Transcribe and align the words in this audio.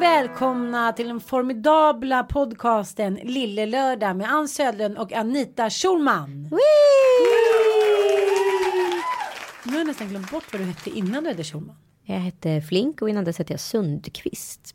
och 0.00 0.04
välkomna 0.04 0.92
till 0.92 1.08
den 1.08 1.20
formidabla 1.20 2.24
podcasten 2.24 3.14
Lille 3.14 3.66
Lördag 3.66 4.16
med 4.16 4.32
Ann 4.32 4.48
Södlund 4.48 4.98
och 4.98 5.12
Anita 5.12 5.70
Schulman. 5.70 6.48
Nu 9.64 9.70
har 9.70 9.78
jag 9.78 9.86
nästan 9.86 10.08
glömt 10.08 10.30
bort 10.30 10.44
vad 10.52 10.60
du 10.60 10.64
hette 10.64 10.90
innan 10.90 11.24
du 11.24 11.30
hette 11.30 11.44
Schulman. 11.44 11.76
Jag 12.02 12.16
hette 12.16 12.60
Flink 12.60 13.02
och 13.02 13.10
innan 13.10 13.24
dess 13.24 13.38
hette 13.38 13.52
jag 13.52 13.60
Sundqvist. 13.60 14.74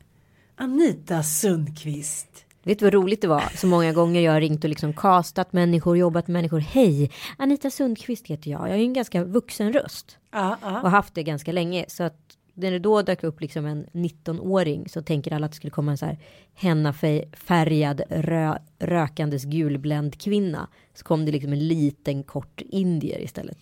Anita 0.56 1.24
Sundqvist. 1.24 2.46
Vet 2.64 2.80
du 2.80 2.86
vad 2.86 2.94
roligt 2.94 3.22
det 3.22 3.28
var? 3.28 3.44
Så 3.56 3.68
många 3.68 3.94
gånger 3.94 4.22
jag 4.22 4.32
har 4.32 4.42
ringt 4.42 4.64
och 4.64 4.70
liksom 4.70 4.94
castat 4.94 5.54
människor, 5.54 5.98
jobbat 5.98 6.28
med 6.28 6.34
människor. 6.34 6.60
Hej, 6.60 7.12
Anita 7.38 7.70
Sundqvist 7.70 8.28
heter 8.28 8.52
jag. 8.52 8.62
Jag 8.62 8.70
har 8.70 8.78
ju 8.78 8.84
en 8.84 8.94
ganska 8.94 9.24
vuxen 9.24 9.74
röst. 9.74 10.18
Ja, 10.32 10.58
ja. 10.62 10.82
Och 10.82 10.92
haft 10.92 11.16
det 11.16 11.24
ganska 11.24 11.52
länge. 11.52 11.86
Så 11.88 12.04
att 12.04 12.38
när 12.56 12.72
det 12.72 12.80
då 12.80 13.02
dök 13.02 13.24
upp 13.24 13.42
liksom 13.42 13.66
en 13.66 13.86
19-åring 13.94 14.90
så 14.90 15.02
tänker 15.02 15.34
alla 15.34 15.46
att 15.46 15.52
det 15.52 15.56
skulle 15.56 15.72
komma 15.72 15.92
en 15.92 15.98
så 15.98 16.06
här 16.06 16.18
hennafärgad 16.54 18.02
rö, 18.10 18.58
rökandes 18.80 19.44
gulbländ 19.44 20.22
kvinna. 20.22 20.68
Så 20.94 21.04
kom 21.04 21.26
det 21.26 21.32
liksom 21.32 21.54
en 21.54 21.68
liten 21.68 22.24
kort 22.24 22.62
indier 22.62 23.20
istället. 23.20 23.58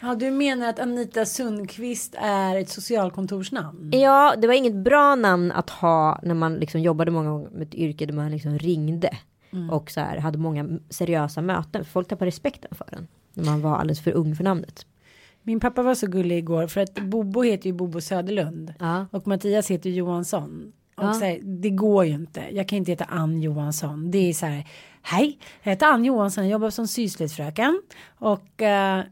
ja, 0.00 0.14
du 0.14 0.30
menar 0.30 0.68
att 0.68 0.78
Anita 0.78 1.24
Sundqvist 1.24 2.14
är 2.18 2.56
ett 2.56 2.68
socialkontorsnamn? 2.68 3.90
Ja, 3.92 4.34
det 4.38 4.46
var 4.46 4.54
inget 4.54 4.74
bra 4.74 5.14
namn 5.14 5.52
att 5.52 5.70
ha 5.70 6.20
när 6.22 6.34
man 6.34 6.54
liksom 6.54 6.80
jobbade 6.80 7.10
många 7.10 7.30
gånger 7.30 7.50
med 7.50 7.62
ett 7.68 7.74
yrke 7.74 8.06
där 8.06 8.14
man 8.14 8.30
liksom 8.30 8.58
ringde. 8.58 9.10
Och 9.70 9.90
så 9.90 10.00
här 10.00 10.16
hade 10.16 10.38
många 10.38 10.78
seriösa 10.90 11.42
möten. 11.42 11.84
Folk 11.84 12.08
tappade 12.08 12.26
respekten 12.26 12.70
för 12.74 12.86
den. 12.90 13.08
När 13.34 13.44
man 13.44 13.60
var 13.60 13.76
alldeles 13.76 14.00
för 14.00 14.12
ung 14.12 14.36
för 14.36 14.44
namnet. 14.44 14.86
Min 15.48 15.60
pappa 15.60 15.82
var 15.82 15.94
så 15.94 16.06
gullig 16.06 16.38
igår 16.38 16.66
för 16.66 16.80
att 16.80 16.94
Bobo 17.00 17.42
heter 17.42 17.66
ju 17.66 17.72
Bobo 17.72 18.00
Söderlund 18.00 18.74
Ja. 18.78 19.06
och 19.10 19.26
Mattias 19.26 19.70
heter 19.70 19.90
Johansson. 19.90 20.72
Och 20.96 21.04
Ja. 21.04 21.12
så 21.14 21.24
här, 21.24 21.38
det 21.42 21.70
går 21.70 22.04
ju 22.04 22.12
inte. 22.14 22.44
Jag 22.52 22.68
kan 22.68 22.76
inte 22.78 22.92
heta 22.92 23.04
Ann 23.04 23.40
Johansson. 23.42 24.10
Det 24.10 24.18
är 24.18 24.32
så 24.32 24.46
här. 24.46 24.64
Hej, 25.02 25.38
jag 25.62 25.70
heter 25.70 25.86
Ann 25.86 26.04
Johansson. 26.04 26.44
Jag 26.44 26.52
jobbar 26.52 26.70
som 26.70 26.86
syslöjdsfröken 26.86 27.82
och 28.18 28.62
eh, 28.62 29.02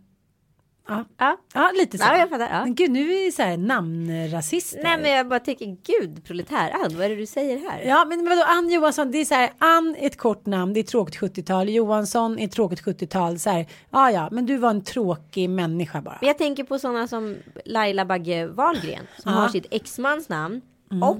ja, 0.88 1.04
Ja. 1.18 1.36
ja, 1.54 1.70
lite 1.78 1.98
så. 1.98 2.04
Ja, 2.04 2.16
jag 2.18 2.28
fattar, 2.28 2.48
ja. 2.50 2.64
Men 2.64 2.74
gud, 2.74 2.90
nu 2.90 3.00
är 3.00 3.24
vi 3.24 3.32
så 3.32 3.42
här 3.42 3.56
namnrasister. 3.56 4.80
Nej 4.82 4.98
men 4.98 5.10
jag 5.10 5.28
bara 5.28 5.40
tänker 5.40 5.66
gud 5.66 6.24
proletär-Ann, 6.24 6.96
vad 6.96 7.04
är 7.04 7.08
det 7.08 7.16
du 7.16 7.26
säger 7.26 7.58
här? 7.70 7.82
Ja, 7.86 8.04
men 8.08 8.24
vadå 8.28 8.42
Ann 8.46 8.70
Johansson? 8.70 9.10
Det 9.10 9.18
är 9.18 9.24
så 9.24 9.34
här. 9.34 9.50
Ann 9.58 9.96
är 9.98 10.06
ett 10.06 10.16
kort 10.16 10.46
namn. 10.46 10.72
Det 10.72 10.80
är 10.80 10.84
tråkigt 10.84 11.20
70-tal. 11.20 11.68
Johansson 11.68 12.38
är 12.38 12.44
ett 12.44 12.52
tråkigt 12.52 12.82
70-tal. 12.84 13.38
Så 13.38 13.50
här. 13.50 13.66
Ja, 13.90 14.10
ja, 14.10 14.28
men 14.32 14.46
du 14.46 14.56
var 14.56 14.70
en 14.70 14.84
tråkig 14.84 15.50
människa 15.50 16.00
bara. 16.02 16.18
Men 16.20 16.26
jag 16.28 16.38
tänker 16.38 16.64
på 16.64 16.78
sådana 16.78 17.08
som 17.08 17.36
Laila 17.64 18.04
Bagge 18.04 18.46
Wahlgren 18.46 19.06
som 19.22 19.32
Ja. 19.32 19.38
har 19.38 19.48
sitt 19.48 19.66
exmans 19.70 20.28
namn 20.28 20.60
och 21.02 21.18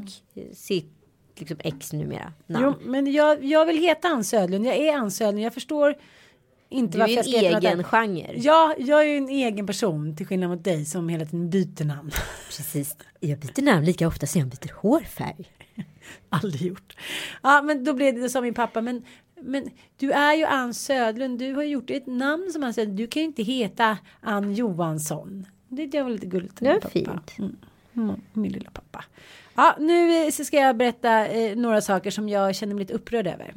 sitt 0.54 0.92
liksom 1.38 1.56
ex 1.60 1.92
numera 1.92 2.32
namn. 2.46 2.64
Jo, 2.80 2.90
men 2.90 3.12
jag, 3.12 3.44
jag 3.44 3.66
vill 3.66 3.78
heta 3.78 4.08
Ann 4.08 4.24
Södlund. 4.24 4.66
Jag 4.66 4.76
är 4.76 4.96
Ann 4.96 5.10
Södlund. 5.10 5.44
Jag 5.44 5.54
förstår 5.54 5.94
inte 6.68 6.98
du 6.98 7.04
är 7.04 7.08
ju 7.08 7.46
en 7.46 7.56
egen 7.56 7.84
genre. 7.84 8.32
Ja, 8.36 8.74
jag 8.78 9.00
är 9.00 9.04
ju 9.04 9.16
en 9.16 9.28
egen 9.28 9.66
person 9.66 10.16
till 10.16 10.26
skillnad 10.26 10.50
mot 10.50 10.64
dig 10.64 10.84
som 10.84 11.08
hela 11.08 11.24
tiden 11.24 11.50
byter 11.50 11.84
namn. 11.84 12.10
Precis. 12.46 12.96
Jag 13.20 13.38
byter 13.38 13.62
namn 13.62 13.84
lika 13.84 14.08
ofta 14.08 14.26
som 14.26 14.40
jag 14.40 14.48
byter 14.48 14.72
hårfärg. 14.74 15.52
Aldrig 16.28 16.62
gjort. 16.62 16.96
Ja, 17.42 17.62
men 17.62 17.84
då 17.84 17.94
blev 17.94 18.14
det, 18.14 18.28
sa 18.28 18.40
min 18.40 18.54
pappa, 18.54 18.80
men, 18.80 19.04
men 19.40 19.70
du 19.96 20.12
är 20.12 20.34
ju 20.34 20.44
Ann 20.44 20.74
Södlund. 20.74 21.38
Du 21.38 21.54
har 21.54 21.62
gjort 21.62 21.90
ett 21.90 22.06
namn 22.06 22.50
som 22.52 22.64
Ann 22.64 22.74
Södlund. 22.74 22.98
Du 22.98 23.06
kan 23.06 23.22
ju 23.22 23.26
inte 23.26 23.42
heta 23.42 23.98
Ann 24.20 24.54
Johansson. 24.54 25.46
Det, 25.68 25.86
det 25.86 26.02
var 26.02 26.10
lite 26.10 26.26
gulligt. 26.26 26.56
Det 26.60 26.80
var 26.82 26.90
fint. 26.90 27.38
Mm. 27.38 27.56
Mm, 27.96 28.20
min 28.32 28.52
lilla 28.52 28.70
pappa. 28.70 29.04
Ja, 29.54 29.76
nu 29.78 30.30
ska 30.30 30.56
jag 30.56 30.76
berätta 30.76 31.26
eh, 31.26 31.56
några 31.56 31.80
saker 31.80 32.10
som 32.10 32.28
jag 32.28 32.54
känner 32.54 32.74
mig 32.74 32.80
lite 32.82 32.94
upprörd 32.94 33.26
över. 33.26 33.52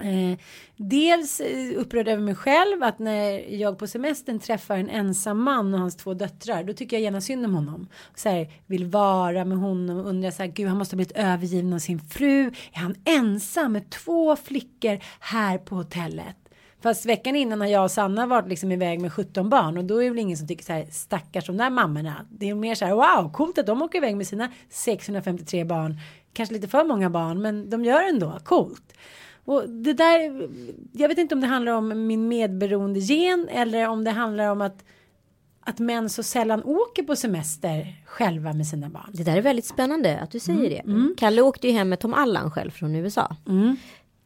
Eh, 0.00 0.38
dels 0.76 1.40
eh, 1.40 1.80
upprörd 1.80 2.08
över 2.08 2.22
mig 2.22 2.34
själv 2.34 2.82
att 2.82 2.98
när 2.98 3.54
jag 3.54 3.78
på 3.78 3.86
semestern 3.86 4.38
träffar 4.38 4.76
en 4.76 4.90
ensam 4.90 5.42
man 5.42 5.74
och 5.74 5.80
hans 5.80 5.96
två 5.96 6.14
döttrar 6.14 6.64
då 6.64 6.72
tycker 6.72 6.96
jag 6.96 7.02
gärna 7.02 7.20
synd 7.20 7.44
om 7.44 7.54
honom. 7.54 7.88
Så 8.14 8.28
här, 8.28 8.50
vill 8.66 8.84
vara 8.84 9.44
med 9.44 9.58
honom 9.58 9.96
och 9.96 10.08
undrar 10.08 10.30
så 10.30 10.42
här, 10.42 10.50
gud 10.50 10.68
han 10.68 10.78
måste 10.78 10.94
ha 10.94 10.96
blivit 10.96 11.16
övergiven 11.16 11.72
av 11.72 11.78
sin 11.78 12.00
fru. 12.00 12.46
Är 12.72 12.78
han 12.78 12.94
ensam 13.04 13.72
med 13.72 13.90
två 13.90 14.36
flickor 14.36 14.98
här 15.20 15.58
på 15.58 15.74
hotellet? 15.74 16.36
Fast 16.82 17.06
veckan 17.06 17.36
innan 17.36 17.60
har 17.60 17.68
jag 17.68 17.84
och 17.84 17.90
Sanna 17.90 18.26
varit 18.26 18.48
liksom 18.48 18.72
iväg 18.72 19.00
med 19.00 19.12
17 19.12 19.48
barn 19.48 19.78
och 19.78 19.84
då 19.84 19.98
är 19.98 20.04
det 20.04 20.10
väl 20.10 20.18
ingen 20.18 20.36
som 20.36 20.48
tycker 20.48 20.64
så 20.64 20.72
här 20.72 20.86
stackars 20.90 21.46
de 21.46 21.56
där 21.56 21.70
mammorna. 21.70 22.26
Det 22.30 22.50
är 22.50 22.54
mer 22.54 22.74
så 22.74 22.84
här 22.84 22.94
wow 22.94 23.32
coolt 23.32 23.58
att 23.58 23.66
de 23.66 23.82
åker 23.82 23.98
iväg 23.98 24.16
med 24.16 24.26
sina 24.26 24.50
653 24.70 25.64
barn. 25.64 26.00
Kanske 26.32 26.54
lite 26.54 26.68
för 26.68 26.84
många 26.84 27.10
barn 27.10 27.42
men 27.42 27.70
de 27.70 27.84
gör 27.84 28.02
ändå 28.08 28.38
coolt. 28.44 28.94
Och 29.44 29.68
det 29.68 29.92
där, 29.92 30.48
jag 30.92 31.08
vet 31.08 31.18
inte 31.18 31.34
om 31.34 31.40
det 31.40 31.46
handlar 31.46 31.72
om 31.72 32.06
min 32.06 32.28
medberoende 32.28 33.00
gen 33.00 33.48
eller 33.48 33.88
om 33.88 34.04
det 34.04 34.10
handlar 34.10 34.50
om 34.50 34.60
att 34.60 34.84
att 35.66 35.78
män 35.78 36.10
så 36.10 36.22
sällan 36.22 36.62
åker 36.64 37.02
på 37.02 37.16
semester 37.16 38.02
själva 38.06 38.52
med 38.52 38.66
sina 38.66 38.88
barn. 38.88 39.10
Det 39.12 39.22
där 39.24 39.36
är 39.36 39.42
väldigt 39.42 39.64
spännande 39.64 40.18
att 40.20 40.30
du 40.30 40.40
säger 40.40 40.80
Mm, 40.84 41.08
det. 41.08 41.14
Kalle 41.20 41.42
åkte 41.42 41.66
ju 41.66 41.72
hem 41.72 41.88
med 41.88 42.00
Tom 42.00 42.14
Allan 42.14 42.50
själv 42.50 42.70
från 42.70 42.94
USA. 42.96 43.36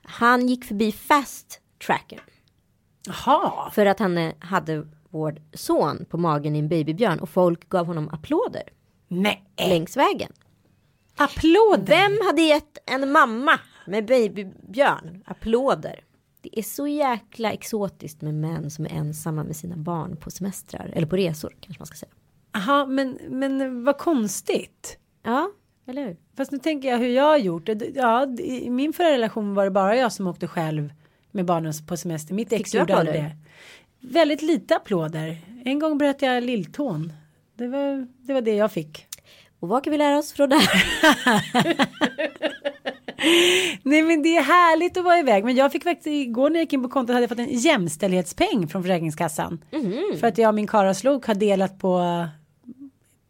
Han 0.03 0.49
gick 0.49 0.65
förbi 0.65 0.93
fast 0.93 1.61
tracker 1.87 2.21
Jaha, 3.07 3.71
för 3.71 3.87
att 3.87 3.99
han 3.99 4.19
eh, 4.19 4.33
hade 4.39 4.87
vår 5.11 5.37
son 5.55 6.05
på 6.11 6.19
magen 6.19 6.57
i 6.57 6.59
en 6.59 6.69
babybjörn 6.69 7.19
och 7.19 7.29
folk 7.29 7.69
gav 7.69 7.87
honom 7.87 8.09
applåder 8.09 8.63
nej, 9.09 9.45
längs 9.69 9.97
vägen. 9.97 10.33
applåder. 11.17 11.87
Vem 11.87 12.27
hade 12.27 12.43
gett 12.43 12.79
en 12.87 13.13
mamma 13.13 13.59
med 13.89 14.07
babybjörn 14.07 15.23
applåder? 15.27 16.05
Det 16.41 16.59
är 16.59 16.63
så 16.63 16.87
jäkla 16.87 17.53
exotiskt 17.53 18.23
med 18.23 18.35
män 18.35 18.71
som 18.71 18.85
är 18.85 18.91
ensamma 18.91 19.45
med 19.45 19.57
sina 19.57 19.77
barn 19.77 20.17
på 20.17 20.31
semestrar 20.31 20.93
eller 20.95 21.07
på 21.07 21.17
resor 21.17 21.57
kanske 21.61 21.81
man 21.81 21.87
ska 21.87 21.97
säga. 21.97 22.13
Jaha, 22.53 22.87
men, 22.87 23.19
men 23.29 23.85
vad 23.85 23.99
konstigt. 23.99 24.99
Ja, 25.23 25.51
eller 25.87 26.07
hur? 26.07 26.17
Fast 26.37 26.53
nu 26.53 26.59
tänker 26.59 26.89
jag 26.89 26.99
hur 26.99 27.09
jag 27.09 27.25
har 27.25 27.39
gjort. 27.39 27.69
Ja, 27.95 28.27
i 28.39 28.71
min 28.71 28.93
förra 28.93 29.11
relation 29.11 29.55
var 29.55 29.65
det 29.65 29.71
bara 29.71 29.97
jag 29.97 30.13
som 30.13 30.27
åkte 30.27 30.47
själv 30.47 30.93
med 31.31 31.45
barnen 31.45 31.73
på 31.87 31.97
semester. 31.97 32.35
Mitt 32.35 32.53
ex 32.53 32.75
gjorde 32.75 32.97
aldrig 32.97 33.23
det. 33.23 33.37
Väldigt 34.01 34.43
lite 34.43 34.77
applåder. 34.77 35.37
En 35.65 35.79
gång 35.79 35.99
bröt 35.99 36.23
jag 36.23 36.43
lilltån. 36.43 37.13
Det 37.55 37.69
var, 37.69 38.07
det 38.19 38.33
var 38.33 38.41
det 38.41 38.55
jag 38.55 38.73
fick. 38.73 39.07
Och 39.61 39.69
vad 39.69 39.85
kan 39.85 39.91
vi 39.91 39.99
lära 39.99 40.19
oss 40.19 40.33
från 40.33 40.49
det 40.49 40.57
här? 40.57 41.77
Nej 43.83 44.03
men 44.03 44.23
det 44.23 44.37
är 44.37 44.43
härligt 44.43 44.97
att 44.97 45.05
vara 45.05 45.19
iväg. 45.19 45.45
Men 45.45 45.57
jag 45.57 45.73
fick 45.73 45.85
faktiskt 45.85 46.07
igår 46.07 46.51
när 46.51 46.57
jag 46.57 46.63
gick 46.63 46.73
in 46.73 46.83
på 46.83 46.89
kontot 46.89 47.15
hade 47.15 47.23
jag 47.23 47.29
fått 47.29 47.39
en 47.39 47.59
jämställdhetspeng 47.59 48.69
från 48.69 48.83
Försäkringskassan. 48.83 49.65
Mhm. 49.73 50.19
För 50.21 50.27
att 50.27 50.39
jag 50.39 50.49
och 50.49 50.55
min 50.55 50.67
karlaslok 50.67 51.27
har 51.27 51.35
delat 51.35 51.79
på, 51.79 52.27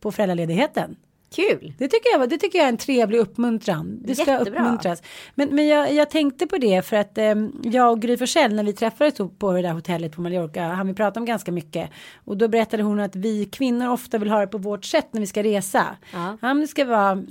på 0.00 0.12
föräldraledigheten. 0.12 0.96
Kul. 1.34 1.72
Det 1.78 1.88
tycker, 1.88 2.18
jag, 2.18 2.30
det 2.30 2.38
tycker 2.38 2.58
jag 2.58 2.64
är 2.64 2.68
en 2.68 2.76
trevlig 2.76 3.18
uppmuntran. 3.18 3.98
Det 4.04 4.14
ska 4.14 4.30
Jättebra. 4.32 4.60
uppmuntras. 4.62 5.02
Men, 5.34 5.48
men 5.54 5.66
jag, 5.66 5.92
jag 5.94 6.10
tänkte 6.10 6.46
på 6.46 6.58
det 6.58 6.82
för 6.82 6.96
att 6.96 7.18
eh, 7.18 7.34
jag 7.62 7.90
och 7.92 8.00
Gry 8.00 8.16
Forssell 8.16 8.54
när 8.54 8.64
vi 8.64 8.72
träffades 8.72 9.14
på- 9.38 9.52
det 9.52 9.62
där 9.62 9.72
hotellet 9.72 10.12
på 10.16 10.20
Mallorca 10.20 10.62
han 10.62 10.86
vi 10.86 10.94
pratade 10.94 11.20
om 11.20 11.26
ganska 11.26 11.52
mycket. 11.52 11.90
Och 12.24 12.36
då 12.36 12.48
berättade 12.48 12.82
hon 12.82 13.00
att 13.00 13.16
vi 13.16 13.44
kvinnor 13.44 13.88
ofta 13.88 14.18
vill 14.18 14.30
ha 14.30 14.40
det 14.40 14.46
på 14.46 14.58
vårt 14.58 14.84
sätt 14.84 15.08
när 15.10 15.20
vi 15.20 15.26
ska 15.26 15.42
resa. 15.42 15.86
Ja. 16.12 16.36
men 16.40 16.60
det 16.60 16.66
ska 16.66 16.84
vara, 16.84 17.22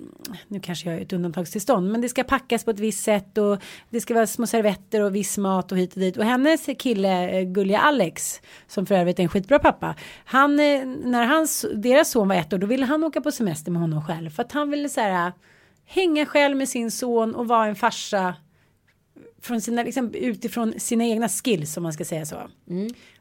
nu 0.47 0.59
kanske 0.59 0.89
jag 0.89 0.97
är 0.97 1.01
ett 1.01 1.13
undantagstillstånd, 1.13 1.91
men 1.91 2.01
det 2.01 2.09
ska 2.09 2.23
packas 2.23 2.63
på 2.63 2.71
ett 2.71 2.79
visst 2.79 3.03
sätt 3.03 3.37
och 3.37 3.57
det 3.89 4.01
ska 4.01 4.13
vara 4.13 4.27
små 4.27 4.47
servetter 4.47 5.01
och 5.03 5.15
viss 5.15 5.37
mat 5.37 5.71
och 5.71 5.77
hit 5.77 5.93
och 5.93 5.99
dit. 5.99 6.17
Och 6.17 6.23
hennes 6.25 6.65
kille, 6.79 7.39
eh, 7.39 7.43
gulliga 7.43 7.79
Alex, 7.79 8.41
som 8.67 8.85
för 8.85 8.95
övrigt 8.95 9.19
är 9.19 9.23
en 9.23 9.29
skitbra 9.29 9.59
pappa, 9.59 9.95
han, 10.25 10.59
eh, 10.59 10.85
när 10.85 11.25
hans, 11.25 11.65
deras 11.75 12.09
son 12.11 12.27
var 12.27 12.35
ett 12.35 12.53
år, 12.53 12.57
då 12.57 12.67
ville 12.67 12.85
han 12.85 13.03
åka 13.03 13.21
på 13.21 13.31
semester 13.31 13.71
med 13.71 13.81
honom 13.81 13.86
själv. 14.07 14.29
För 14.29 14.43
att 14.43 14.51
han 14.51 14.69
ville 14.69 14.89
så 14.89 15.01
här, 15.01 15.31
hänga 15.85 16.25
själv 16.25 16.57
med 16.57 16.69
sin 16.69 16.91
son 16.91 17.35
och 17.35 17.47
vara 17.47 17.67
en 17.67 17.75
farsa 17.75 18.35
från 19.41 19.61
sina, 19.61 19.83
liksom, 19.83 20.13
utifrån 20.13 20.73
sina 20.77 21.05
egna 21.05 21.29
skills 21.29 21.77
om 21.77 21.83
man 21.83 21.93
ska 21.93 22.05
säga 22.05 22.25
så. 22.25 22.37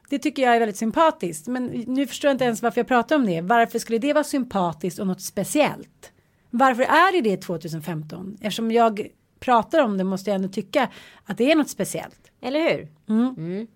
Det 0.09 0.19
tycker 0.19 0.43
jag 0.43 0.55
är 0.55 0.59
väldigt 0.59 0.77
sympatiskt. 0.77 1.47
Men 1.47 1.65
nu 1.65 2.07
förstår 2.07 2.27
jag 2.27 2.33
inte 2.33 2.45
ens 2.45 2.61
varför 2.61 2.79
jag 2.79 2.87
pratar 2.87 3.15
om 3.15 3.25
det. 3.25 3.41
Varför 3.41 3.79
skulle 3.79 3.99
det 3.99 4.13
vara 4.13 4.23
sympatiskt 4.23 4.99
och 4.99 5.07
något 5.07 5.21
speciellt? 5.21 6.11
Varför 6.49 6.83
är 6.83 7.11
det 7.11 7.29
det 7.29 7.41
2015? 7.41 8.37
Eftersom 8.41 8.71
jag 8.71 9.07
pratar 9.39 9.83
om 9.83 9.97
det 9.97 10.03
måste 10.03 10.29
jag 10.29 10.35
ändå 10.35 10.47
tycka 10.47 10.89
att 11.25 11.37
det 11.37 11.51
är 11.51 11.55
något 11.55 11.69
speciellt. 11.69 12.31
Eller 12.41 12.59
hur? 12.59 12.87
Mm. 13.09 13.67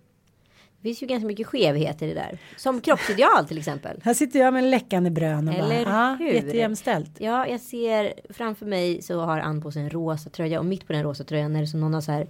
Det 0.82 0.88
finns 0.88 1.02
ju 1.02 1.06
ganska 1.06 1.26
mycket 1.26 1.46
skevheter 1.46 2.06
i 2.06 2.08
det 2.08 2.20
där. 2.20 2.38
Som 2.56 2.80
kroppsideal 2.80 3.46
till 3.48 3.58
exempel. 3.58 4.00
Här 4.04 4.14
sitter 4.14 4.38
jag 4.38 4.52
med 4.52 4.64
en 4.64 4.70
läckande 4.70 5.10
brön 5.10 5.48
och 5.48 5.54
Eller 5.54 5.84
bara, 5.84 5.94
ja, 5.94 6.16
hur? 6.18 6.32
jättejämställt. 6.32 7.10
Ja, 7.18 7.46
jag 7.46 7.60
ser 7.60 8.14
framför 8.30 8.66
mig 8.66 9.02
så 9.02 9.20
har 9.20 9.38
Ann 9.40 9.62
på 9.62 9.72
sig 9.72 9.82
en 9.82 9.90
rosa 9.90 10.30
tröja 10.30 10.58
och 10.58 10.66
mitt 10.66 10.86
på 10.86 10.92
den 10.92 11.02
rosa 11.02 11.24
tröjan 11.24 11.56
är 11.56 11.60
det 11.60 11.66
som 11.66 11.80
någon 11.80 11.94
har 11.94 12.00
så 12.00 12.12
här 12.12 12.26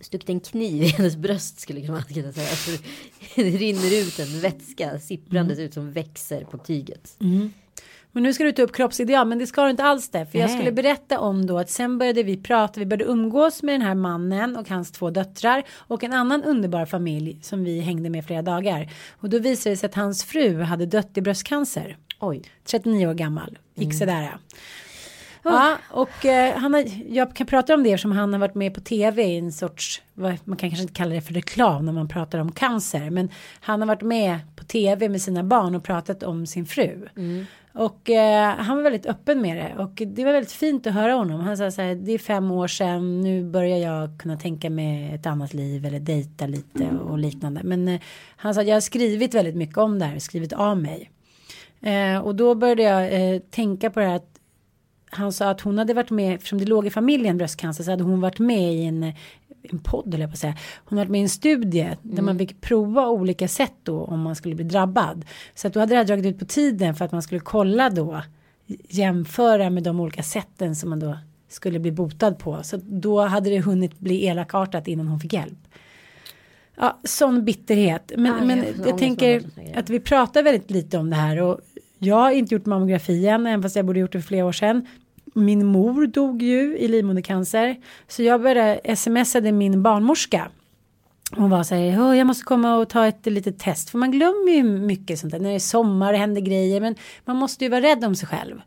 stuckit 0.00 0.28
en 0.28 0.40
kniv 0.40 0.82
i 0.82 0.86
hennes 0.86 1.16
bröst 1.16 1.60
skulle 1.60 1.90
man 1.90 2.02
kunna 2.02 2.32
säga. 2.32 2.48
Alltså, 2.50 2.70
det 3.36 3.42
rinner 3.42 4.02
ut 4.02 4.18
en 4.18 4.40
vätska 4.40 4.98
sipprandes 4.98 5.58
ut 5.58 5.74
som 5.74 5.92
växer 5.92 6.44
på 6.44 6.58
tyget. 6.58 7.16
Men 8.16 8.22
nu 8.22 8.32
ska 8.32 8.44
du 8.44 8.52
ta 8.52 8.62
upp 8.62 8.72
kroppsideal, 8.76 9.26
men 9.28 9.38
det 9.38 9.46
ska 9.46 9.64
du 9.64 9.70
inte 9.70 9.84
alls 9.84 10.08
det. 10.08 10.26
För 10.26 10.38
jag 10.38 10.46
Nej. 10.46 10.56
skulle 10.56 10.72
berätta 10.72 11.20
om 11.20 11.46
då 11.46 11.58
att 11.58 11.70
sen 11.70 11.98
började 11.98 12.22
vi 12.22 12.36
prata, 12.36 12.80
vi 12.80 12.86
började 12.86 13.04
umgås 13.12 13.62
med 13.62 13.74
den 13.74 13.82
här 13.82 13.94
mannen 13.94 14.56
och 14.56 14.68
hans 14.68 14.92
två 14.92 15.10
döttrar 15.10 15.62
och 15.76 16.04
en 16.04 16.12
annan 16.12 16.44
underbar 16.44 16.86
familj 16.86 17.38
som 17.42 17.64
vi 17.64 17.80
hängde 17.80 18.10
med 18.10 18.24
flera 18.26 18.42
dagar. 18.42 18.90
Och 19.20 19.30
då 19.30 19.38
visade 19.38 19.72
det 19.72 19.76
sig 19.76 19.86
att 19.86 19.94
hans 19.94 20.24
fru 20.24 20.62
hade 20.62 20.86
dött 20.86 21.10
i 21.14 21.20
bröstcancer. 21.20 21.96
Oj. 22.20 22.42
39 22.64 23.06
år 23.06 23.14
gammal, 23.14 23.58
gick 23.74 23.94
sådär. 23.94 24.36
Ja, 25.42 25.76
och 25.90 26.24
eh, 26.26 26.58
han 26.58 26.74
har, 26.74 26.84
jag 27.08 27.36
kan 27.36 27.46
prata 27.46 27.74
om 27.74 27.82
det 27.82 27.92
eftersom 27.92 28.12
han 28.12 28.32
har 28.32 28.40
varit 28.40 28.54
med 28.54 28.74
på 28.74 28.80
tv 28.80 29.22
i 29.22 29.38
en 29.38 29.52
sorts, 29.52 30.02
vad- 30.14 30.38
man 30.44 30.56
kan 30.56 30.70
kanske 30.70 30.82
inte 30.82 30.94
kalla 30.94 31.14
det 31.14 31.20
för 31.20 31.34
reklam 31.34 31.84
när 31.86 31.92
man 31.92 32.08
pratar 32.08 32.38
om 32.38 32.52
cancer, 32.52 33.10
men 33.10 33.28
han 33.60 33.80
har 33.80 33.86
varit 33.88 34.02
med 34.02 34.38
på 34.56 34.64
tv 34.64 35.08
med 35.08 35.22
sina 35.22 35.42
barn 35.44 35.74
och 35.74 35.84
pratat 35.84 36.22
om 36.22 36.46
sin 36.46 36.66
fru. 36.66 37.08
Och 37.76 38.10
eh, 38.10 38.54
han 38.56 38.76
var 38.76 38.82
väldigt 38.82 39.06
öppen 39.06 39.40
med 39.40 39.56
det 39.56 39.82
och 39.82 40.02
det 40.06 40.24
var 40.24 40.32
väldigt 40.32 40.52
fint 40.52 40.86
att 40.86 40.94
höra 40.94 41.12
honom. 41.12 41.40
Han 41.40 41.56
sa 41.56 41.70
så 41.70 41.82
här, 41.82 41.94
det 41.94 42.12
är 42.12 42.18
fem 42.18 42.50
år 42.50 42.68
sedan, 42.68 43.20
nu 43.20 43.44
börjar 43.44 43.78
jag 43.78 44.18
kunna 44.18 44.36
tänka 44.36 44.70
mig 44.70 45.14
ett 45.14 45.26
annat 45.26 45.54
liv 45.54 45.86
eller 45.86 46.00
dejta 46.00 46.46
lite 46.46 46.88
och 47.08 47.18
liknande. 47.18 47.60
Men 47.64 47.88
eh, 47.88 48.00
han 48.36 48.54
sa, 48.54 48.62
jag 48.62 48.76
har 48.76 48.80
skrivit 48.80 49.34
väldigt 49.34 49.56
mycket 49.56 49.78
om 49.78 49.98
det 49.98 50.04
här, 50.04 50.18
skrivit 50.18 50.52
av 50.52 50.78
mig. 50.78 51.10
Eh, 51.80 52.18
och 52.18 52.34
då 52.34 52.54
började 52.54 52.82
jag 52.82 53.34
eh, 53.34 53.40
tänka 53.40 53.90
på 53.90 54.00
det 54.00 54.06
här 54.06 54.16
att 54.16 54.40
han 55.10 55.32
sa 55.32 55.50
att 55.50 55.60
hon 55.60 55.78
hade 55.78 55.94
varit 55.94 56.10
med, 56.10 56.34
eftersom 56.34 56.58
det 56.58 56.66
låg 56.66 56.86
i 56.86 56.90
familjen 56.90 57.38
bröstcancer 57.38 57.84
så 57.84 57.90
hade 57.90 58.04
hon 58.04 58.20
varit 58.20 58.38
med 58.38 58.74
i 58.74 58.84
en, 58.84 59.12
en 59.72 59.78
podd 59.78 60.14
eller 60.14 60.24
att 60.24 60.38
säga. 60.38 60.56
Hon 60.84 60.98
hade 60.98 61.10
med 61.10 61.22
en 61.22 61.28
studie 61.28 61.96
där 62.02 62.22
man 62.22 62.38
fick 62.38 62.60
prova 62.60 63.08
olika 63.08 63.48
sätt 63.48 63.74
då 63.82 64.04
om 64.04 64.20
man 64.20 64.36
skulle 64.36 64.54
bli 64.54 64.64
drabbad. 64.64 65.24
Så 65.54 65.66
att 65.66 65.74
då 65.74 65.80
hade 65.80 65.94
det 65.94 65.98
här 65.98 66.04
dragit 66.04 66.26
ut 66.26 66.38
på 66.38 66.44
tiden 66.44 66.94
för 66.94 67.04
att 67.04 67.12
man 67.12 67.22
skulle 67.22 67.40
kolla 67.40 67.90
då 67.90 68.22
jämföra 68.88 69.70
med 69.70 69.82
de 69.82 70.00
olika 70.00 70.22
sätten 70.22 70.76
som 70.76 70.90
man 70.90 71.00
då 71.00 71.18
skulle 71.48 71.78
bli 71.78 71.92
botad 71.92 72.32
på. 72.38 72.62
Så 72.62 72.80
då 72.82 73.20
hade 73.20 73.50
det 73.50 73.60
hunnit 73.60 73.98
bli 73.98 74.26
elakartat 74.26 74.88
innan 74.88 75.08
hon 75.08 75.20
fick 75.20 75.32
hjälp. 75.32 75.58
Ja, 76.76 76.98
sån 77.04 77.44
bitterhet. 77.44 78.12
Men, 78.16 78.26
Ja, 78.26 78.44
men 78.44 78.58
jag 78.58 78.88
jag, 78.88 78.98
tänker 78.98 79.42
att 79.74 79.90
vi 79.90 80.00
pratar 80.00 80.42
väldigt 80.42 80.70
lite 80.70 80.98
om 80.98 81.10
det 81.10 81.16
här 81.16 81.42
och 81.42 81.60
jag 81.98 82.16
har 82.16 82.30
inte 82.30 82.54
gjort 82.54 82.66
mammografi 82.66 83.26
än, 83.26 83.46
även 83.46 83.62
fast 83.62 83.76
jag 83.76 83.84
borde 83.86 84.00
gjort 84.00 84.12
det 84.12 84.20
för 84.20 84.28
flera 84.28 84.44
år 84.44 84.52
sedan. 84.52 84.86
Min 85.36 85.66
mor 85.66 86.06
dog 86.06 86.42
ju 86.42 86.78
i 86.78 86.88
livmodercancer, 86.88 87.76
så 88.08 88.22
jag 88.22 88.42
började 88.42 88.96
smsade 88.96 89.52
min 89.52 89.82
barnmorska. 89.82 90.48
Hon 91.36 91.50
var 91.50 91.62
så 91.62 91.74
här, 91.74 92.00
"Åh, 92.02 92.18
jag 92.18 92.26
måste 92.26 92.44
komma 92.44 92.76
och 92.76 92.88
ta 92.88 93.06
ett 93.06 93.26
litet 93.26 93.58
test. 93.58 93.90
För 93.90 93.98
man 93.98 94.10
glömmer 94.10 94.52
ju 94.52 94.62
mycket 94.62 95.18
sånt 95.18 95.32
där. 95.32 95.40
När 95.40 95.48
det 95.50 95.54
är 95.54 95.58
sommar 95.58 96.12
och 96.12 96.18
händer 96.18 96.40
grejer. 96.40 96.80
Men 96.80 96.94
man 97.24 97.36
måste 97.36 97.64
ju 97.64 97.70
vara 97.70 97.80
rädd 97.80 98.04
om 98.04 98.14
sig 98.14 98.28
själv. 98.28 98.60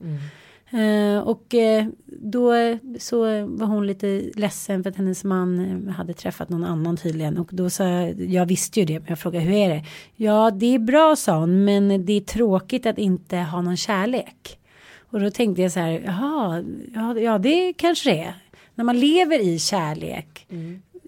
Eh, 0.72 1.20
och 1.20 1.54
eh, 1.56 1.86
då 2.06 2.54
eh, 2.54 2.78
så 3.00 3.20
var 3.48 3.66
hon 3.66 3.88
lite 3.88 4.32
ledsen 4.36 4.84
för 4.84 4.90
att 4.90 4.96
hennes 4.98 5.24
man 5.24 5.94
hade 5.98 6.14
träffat 6.14 6.50
någon 6.50 6.64
annan 6.64 6.98
tydligen. 6.98 7.38
Och 7.38 7.50
då 7.52 7.70
sa 7.70 7.84
jag, 7.84 8.22
jag 8.22 8.46
visste 8.46 8.80
ju 8.80 8.86
det, 8.86 9.00
men 9.00 9.06
jag 9.08 9.20
frågade 9.20 9.46
hur 9.46 9.54
är 9.54 9.70
det? 9.70 9.86
Ja, 10.16 10.52
det 10.52 10.76
är 10.76 10.80
bra 10.80 11.16
sa 11.16 11.40
hon, 11.40 11.64
men 11.66 12.06
det 12.06 12.14
är 12.14 12.22
tråkigt 12.22 12.86
att 12.86 12.98
inte 12.98 13.38
ha 13.38 13.62
någon 13.62 13.78
kärlek. 13.78 14.59
Och 15.10 15.20
då 15.20 15.32
tänkte 15.32 15.62
jag 15.62 15.72
så 15.72 15.80
här, 15.80 16.02
jaha, 16.06 16.64
ja, 16.96 17.20
ja 17.20 17.38
det 17.38 17.74
kanske 17.74 18.10
det 18.10 18.20
är. 18.20 18.34
När 18.76 18.84
man 18.84 19.00
lever 19.00 19.40
i 19.40 19.60
kärlek 19.60 20.48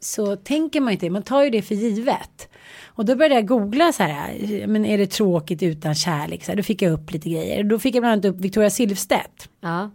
så 0.01 0.35
tänker 0.35 0.81
man 0.81 0.93
inte, 0.93 1.09
man 1.09 1.23
tar 1.23 1.43
ju 1.43 1.49
det 1.49 1.61
för 1.61 1.75
givet. 1.75 2.49
Och 2.85 3.05
då 3.05 3.15
började 3.15 3.35
jag 3.35 3.47
googla 3.47 3.91
så 3.91 4.03
här, 4.03 4.67
men 4.67 4.85
är 4.85 4.97
det 4.97 5.07
tråkigt 5.07 5.63
utan 5.63 5.95
kärlek? 5.95 6.43
Så 6.43 6.51
här, 6.51 6.57
då 6.57 6.63
fick 6.63 6.81
jag 6.81 6.93
upp 6.93 7.11
lite 7.11 7.29
grejer. 7.29 7.63
Då 7.63 7.79
fick 7.79 7.95
jag 7.95 8.01
bland 8.01 8.13
annat 8.13 8.25
upp 8.25 8.41
Victoria 8.41 8.69
Silvstedt. 8.69 9.49
Ja, 9.61 9.91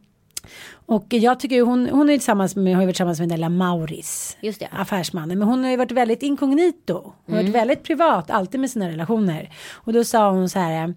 och 0.87 1.06
jag 1.08 1.40
tycker 1.40 1.62
hon, 1.62 1.88
hon 1.88 2.10
är 2.10 2.14
tillsammans 2.14 2.56
med, 2.56 2.75
har 2.75 2.82
ju 2.82 2.87
varit 2.87 2.96
tillsammans 2.96 3.20
med 3.20 3.28
Della 3.28 3.48
Mauris. 3.48 4.37
Just 4.40 4.60
det. 4.60 4.69
Affärsmannen. 4.72 5.38
Men 5.38 5.48
hon 5.48 5.64
har 5.64 5.70
ju 5.70 5.76
varit 5.76 5.93
väldigt 5.93 6.22
inkognito. 6.22 7.12
Hon 7.26 7.34
har 7.34 7.43
varit 7.43 7.54
väldigt 7.54 7.82
privat, 7.82 8.31
alltid 8.31 8.60
med 8.60 8.70
sina 8.70 8.88
relationer. 8.88 9.50
Och 9.72 9.93
då 9.93 10.04
sa 10.04 10.31
hon 10.31 10.48
så 10.48 10.58
här. 10.58 10.94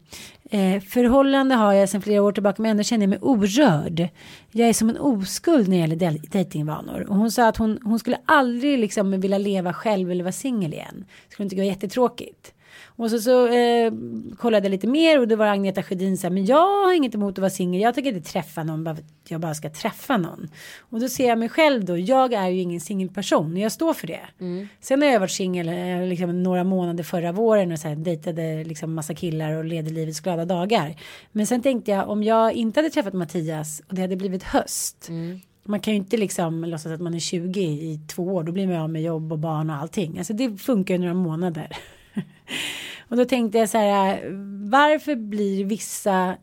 Eh, 0.52 0.82
förhållande 0.82 1.56
har 1.56 1.74
jag 1.74 1.90
sedan 1.90 2.02
flera 2.02 2.22
år 2.24 2.32
tillbaka 2.32 2.62
men 2.62 2.72
ändå 2.72 2.84
känner 2.84 3.04
jag 3.04 3.10
mig 3.10 3.20
orörd. 3.22 4.08
Jag 4.52 4.70
är 4.70 4.74
som 4.74 4.90
en 4.90 4.98
oskuld 4.98 5.68
när 5.68 5.88
det 5.88 6.06
gäller 6.06 6.20
dejtingvanor. 6.32 7.06
Och 7.10 7.16
hon 7.16 7.32
sa 7.32 7.48
att 7.48 7.58
hon, 7.58 7.80
hon 7.84 8.00
skulle 8.00 8.18
aldrig 8.26 8.80
liksom 8.80 9.22
vilja 9.22 9.38
leva 9.38 9.74
själv 9.74 10.12
eller 10.12 10.24
vara 10.24 10.32
singel 10.32 10.74
igen. 10.74 11.06
Skulle 11.30 11.44
hon 11.44 11.50
tycka 11.50 11.62
det 11.62 11.68
var 11.68 11.74
jättetråkigt. 11.74 12.54
Och 13.00 13.10
så, 13.12 13.20
så 13.20 13.48
eh, 13.48 13.94
kollade 14.38 14.66
jag 14.66 14.72
lite 14.72 14.88
mer 14.88 15.20
och 15.20 15.28
då 15.28 15.36
var 15.36 15.46
Agneta 15.46 15.84
Sjödin 15.84 16.18
så 16.18 16.28
här, 16.28 16.34
men 16.34 16.46
jag 16.46 16.86
har 16.86 16.94
inget 16.94 17.16
emot 17.16 17.34
att 17.34 17.38
vara 17.38 17.50
singel, 17.50 17.82
jag 17.82 17.96
tänker 17.96 18.14
inte 18.14 18.32
träffa 18.32 18.64
någon 18.64 18.84
bara 18.84 18.98
jag 19.28 19.42
bara 19.42 19.54
ska 19.54 19.70
träffa 19.70 20.18
någon. 20.18 20.50
Och 20.80 21.00
då 21.00 21.10
ser 21.10 21.28
jag 21.28 21.38
mig 21.38 21.50
själv 21.50 21.86
då, 21.86 21.98
jag 21.98 22.34
är 22.34 22.48
ju 22.48 22.62
ingen 22.62 22.80
singelperson, 22.80 23.58
jag 23.58 23.72
står 23.72 23.94
för 23.94 24.08
det. 24.08 24.20
Sen 24.82 25.02
har 25.02 25.10
jag 25.10 25.20
varit 25.20 25.32
singel 25.32 25.70
eh, 25.70 26.08
liksom, 26.08 26.44
några 26.44 26.64
månader 26.64 27.04
förra 27.04 27.32
våren 27.32 27.72
och 27.72 27.80
så 27.80 27.88
här, 27.88 27.96
dejtade 27.96 28.64
liksom 28.64 28.94
massa 28.94 29.14
killar 29.14 29.54
och 29.54 29.66
levde 29.66 29.92
livets 29.92 30.20
glada 30.20 30.46
dagar. 30.46 30.96
Men 31.32 31.48
sen 31.48 31.62
tänkte 31.62 31.92
jag, 31.92 32.10
om 32.10 32.24
jag 32.24 32.54
inte 32.54 32.80
hade 32.80 32.90
träffat 32.90 33.14
Mattias 33.14 33.82
och 33.88 33.96
det 33.96 34.02
hade 34.02 34.16
blivit 34.16 34.44
höst, 34.44 35.10
man 35.64 35.80
kan 35.80 35.94
ju 35.94 35.98
inte 35.98 36.18
liksom 36.18 36.64
låtsas 36.64 36.92
att 36.92 37.02
man 37.02 37.14
är 37.14 37.20
20 37.20 37.62
i 37.62 38.00
två 38.08 38.24
år, 38.24 38.44
då 38.44 38.52
blir 38.52 38.68
man 38.68 38.76
av 38.76 38.90
med 38.90 39.02
jobb 39.02 39.32
och 39.32 39.40
barn 39.40 39.70
och 39.70 39.76
allting. 39.76 40.18
Alltså 40.18 40.34
det 40.34 40.58
funkar 40.58 40.94
ju 40.94 41.00
några 41.00 41.14
månader. 41.14 41.78
och 43.10 43.18
då 43.18 43.26
tänkte 43.26 43.58
jag 43.58 43.70
så 43.70 43.78
här, 43.78 44.22
varför 44.70 45.16
blir 45.16 45.66
vissa, 45.66 46.38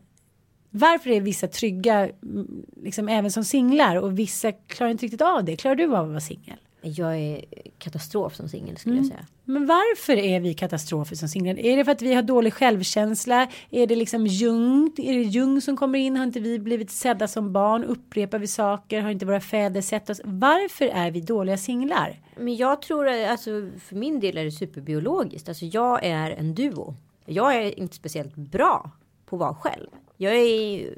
varför 0.69 1.09
är 1.09 1.21
vissa 1.21 1.47
trygga, 1.47 2.09
mm, 2.23 2.65
liksom 2.83 3.09
även 3.09 3.31
som 3.31 3.43
singlar 3.43 3.95
och 3.95 4.19
vissa 4.19 4.51
klarar 4.51 4.91
inte 4.91 5.05
riktigt 5.05 5.21
av 5.21 5.45
det. 5.45 5.55
Klarar 5.55 5.75
du 5.75 5.83
av 5.83 5.93
att 5.93 6.07
vara 6.09 6.19
singel? 6.19 6.57
Jag 6.89 7.17
är 7.17 7.45
katastrof 7.77 8.35
som 8.35 8.49
singel 8.49 8.77
skulle 8.77 8.95
jag 8.95 9.05
säga. 9.05 9.25
Men 9.43 9.65
varför 9.65 10.17
är 10.17 10.39
vi 10.39 10.53
katastrofer 10.53 11.15
som 11.15 11.29
singlar? 11.29 11.59
Är 11.59 11.77
det 11.77 11.85
för 11.85 11.91
att 11.91 12.01
vi 12.01 12.13
har 12.13 12.21
dålig 12.21 12.53
självkänsla? 12.53 13.47
Är 13.69 13.87
det 13.87 13.95
liksom 13.95 14.27
Jung? 14.27 14.91
Är 14.97 15.13
det 15.13 15.23
Jung 15.23 15.61
som 15.61 15.77
kommer 15.77 15.99
in? 15.99 16.17
Har 16.17 16.23
inte 16.23 16.39
vi 16.39 16.59
blivit 16.59 16.91
sedda 16.91 17.27
som 17.27 17.53
barn? 17.53 17.83
Upprepar 17.83 18.39
vi 18.39 18.47
saker? 18.47 19.01
Har 19.01 19.09
inte 19.09 19.25
våra 19.25 19.41
fäder 19.41 19.81
sett 19.81 20.09
oss? 20.09 20.21
Varför 20.23 20.85
är 20.85 21.11
vi 21.11 21.21
dåliga 21.21 21.57
singlar? 21.57 22.21
Men 22.37 22.55
jag 22.55 22.81
tror 22.81 23.07
att 23.07 23.29
alltså, 23.29 23.69
för 23.79 23.95
min 23.95 24.19
del 24.19 24.37
är 24.37 24.45
det 24.45 24.51
superbiologiskt. 24.51 25.49
Alltså 25.49 25.65
jag 25.65 26.05
är 26.05 26.31
en 26.31 26.55
duo. 26.55 26.95
Jag 27.25 27.55
är 27.55 27.79
inte 27.79 27.95
speciellt 27.95 28.35
bra 28.35 28.91
på 29.25 29.35
att 29.35 29.39
vara 29.39 29.55
själv. 29.55 29.87
Jag 30.17 30.35
är 30.35 30.89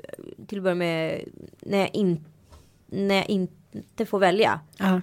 till 0.47 0.57
att 0.57 0.63
börja 0.63 0.75
med 0.75 1.21
när 1.59 1.77
jag, 1.77 1.95
in, 1.95 2.25
när 2.87 3.15
jag 3.15 3.29
inte 3.29 4.05
får 4.05 4.19
välja. 4.19 4.59
Ja, 4.77 4.95
eh, 4.95 4.99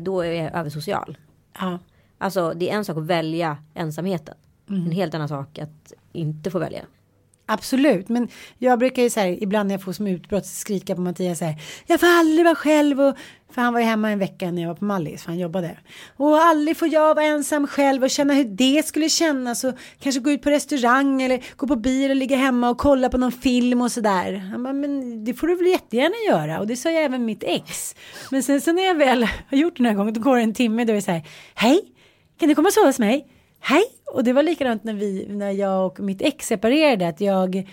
Då 0.00 0.20
är 0.20 0.32
jag 0.32 0.54
översocial. 0.54 1.18
ja, 1.60 1.78
Alltså 2.18 2.52
det 2.56 2.70
är 2.70 2.74
en 2.76 2.84
sak 2.84 2.96
att 2.96 3.06
välja 3.06 3.56
ensamheten. 3.74 4.34
En 4.68 4.90
helt 4.92 5.14
annan 5.14 5.28
sak 5.28 5.58
att 5.58 5.92
inte 6.12 6.50
få 6.50 6.58
välja. 6.58 6.84
Absolut, 7.50 8.08
men 8.08 8.28
jag 8.58 8.78
brukar 8.78 9.02
ju 9.02 9.10
så 9.10 9.20
här, 9.20 9.42
ibland 9.42 9.66
när 9.68 9.74
jag 9.74 9.82
får 9.82 9.92
som 9.92 10.06
utbrott 10.06 10.46
skrika 10.46 10.94
på 10.94 11.00
Mattias 11.00 11.38
så 11.38 11.44
här, 11.44 11.54
jag 11.86 12.00
får 12.00 12.06
aldrig 12.06 12.44
vara 12.44 12.54
själv 12.54 13.00
och 13.00 13.16
för 13.50 13.62
han 13.62 13.72
var 13.72 13.80
ju 13.80 13.86
hemma 13.86 14.10
en 14.10 14.18
vecka 14.18 14.50
när 14.50 14.62
jag 14.62 14.68
var 14.68 14.74
på 14.74 14.84
Mallis, 14.84 15.22
för 15.22 15.30
han 15.30 15.38
jobbade. 15.38 15.76
Och 16.16 16.38
aldrig 16.38 16.76
får 16.76 16.88
jag 16.88 17.14
vara 17.14 17.24
ensam 17.24 17.66
själv 17.66 18.02
och 18.02 18.10
känna 18.10 18.34
hur 18.34 18.44
det 18.44 18.86
skulle 18.86 19.08
kännas 19.08 19.64
och 19.64 19.74
kanske 20.00 20.20
gå 20.20 20.30
ut 20.30 20.42
på 20.42 20.50
restaurang 20.50 21.22
eller 21.22 21.44
gå 21.56 21.66
på 21.66 21.76
bio 21.76 22.10
och 22.10 22.16
ligga 22.16 22.36
hemma 22.36 22.70
och 22.70 22.78
kolla 22.78 23.08
på 23.08 23.18
någon 23.18 23.32
film 23.32 23.82
och 23.82 23.92
sådär. 23.92 24.34
Han 24.34 24.62
bara, 24.62 24.72
men 24.72 25.24
det 25.24 25.34
får 25.34 25.46
du 25.46 25.54
väl 25.54 25.66
jättegärna 25.66 26.14
göra 26.28 26.60
och 26.60 26.66
det 26.66 26.76
sa 26.76 26.90
jag 26.90 27.04
även 27.04 27.24
mitt 27.24 27.42
ex. 27.42 27.94
Men 28.30 28.42
sen 28.42 28.60
så 28.60 28.72
när 28.72 28.82
jag 28.82 28.94
väl 28.94 29.28
har 29.50 29.58
gjort 29.58 29.76
den 29.76 29.86
här 29.86 29.94
gången, 29.94 30.14
då 30.14 30.20
går 30.20 30.36
det 30.36 30.42
en 30.42 30.54
timme 30.54 30.84
då 30.84 30.92
är 30.92 30.96
det 30.96 31.02
så 31.02 31.10
här, 31.10 31.22
hej, 31.54 31.80
kan 32.40 32.48
du 32.48 32.54
komma 32.54 32.68
och 32.68 32.72
sova 32.72 32.86
hos 32.86 32.98
mig? 32.98 33.26
Hej! 33.60 33.84
Och 34.12 34.24
det 34.24 34.32
var 34.32 34.42
likadant 34.42 34.84
när, 34.84 34.94
vi, 34.94 35.26
när 35.28 35.50
jag 35.50 35.86
och 35.86 36.00
mitt 36.00 36.22
ex 36.22 36.46
separerade. 36.46 37.08
Att 37.08 37.20
jag, 37.20 37.66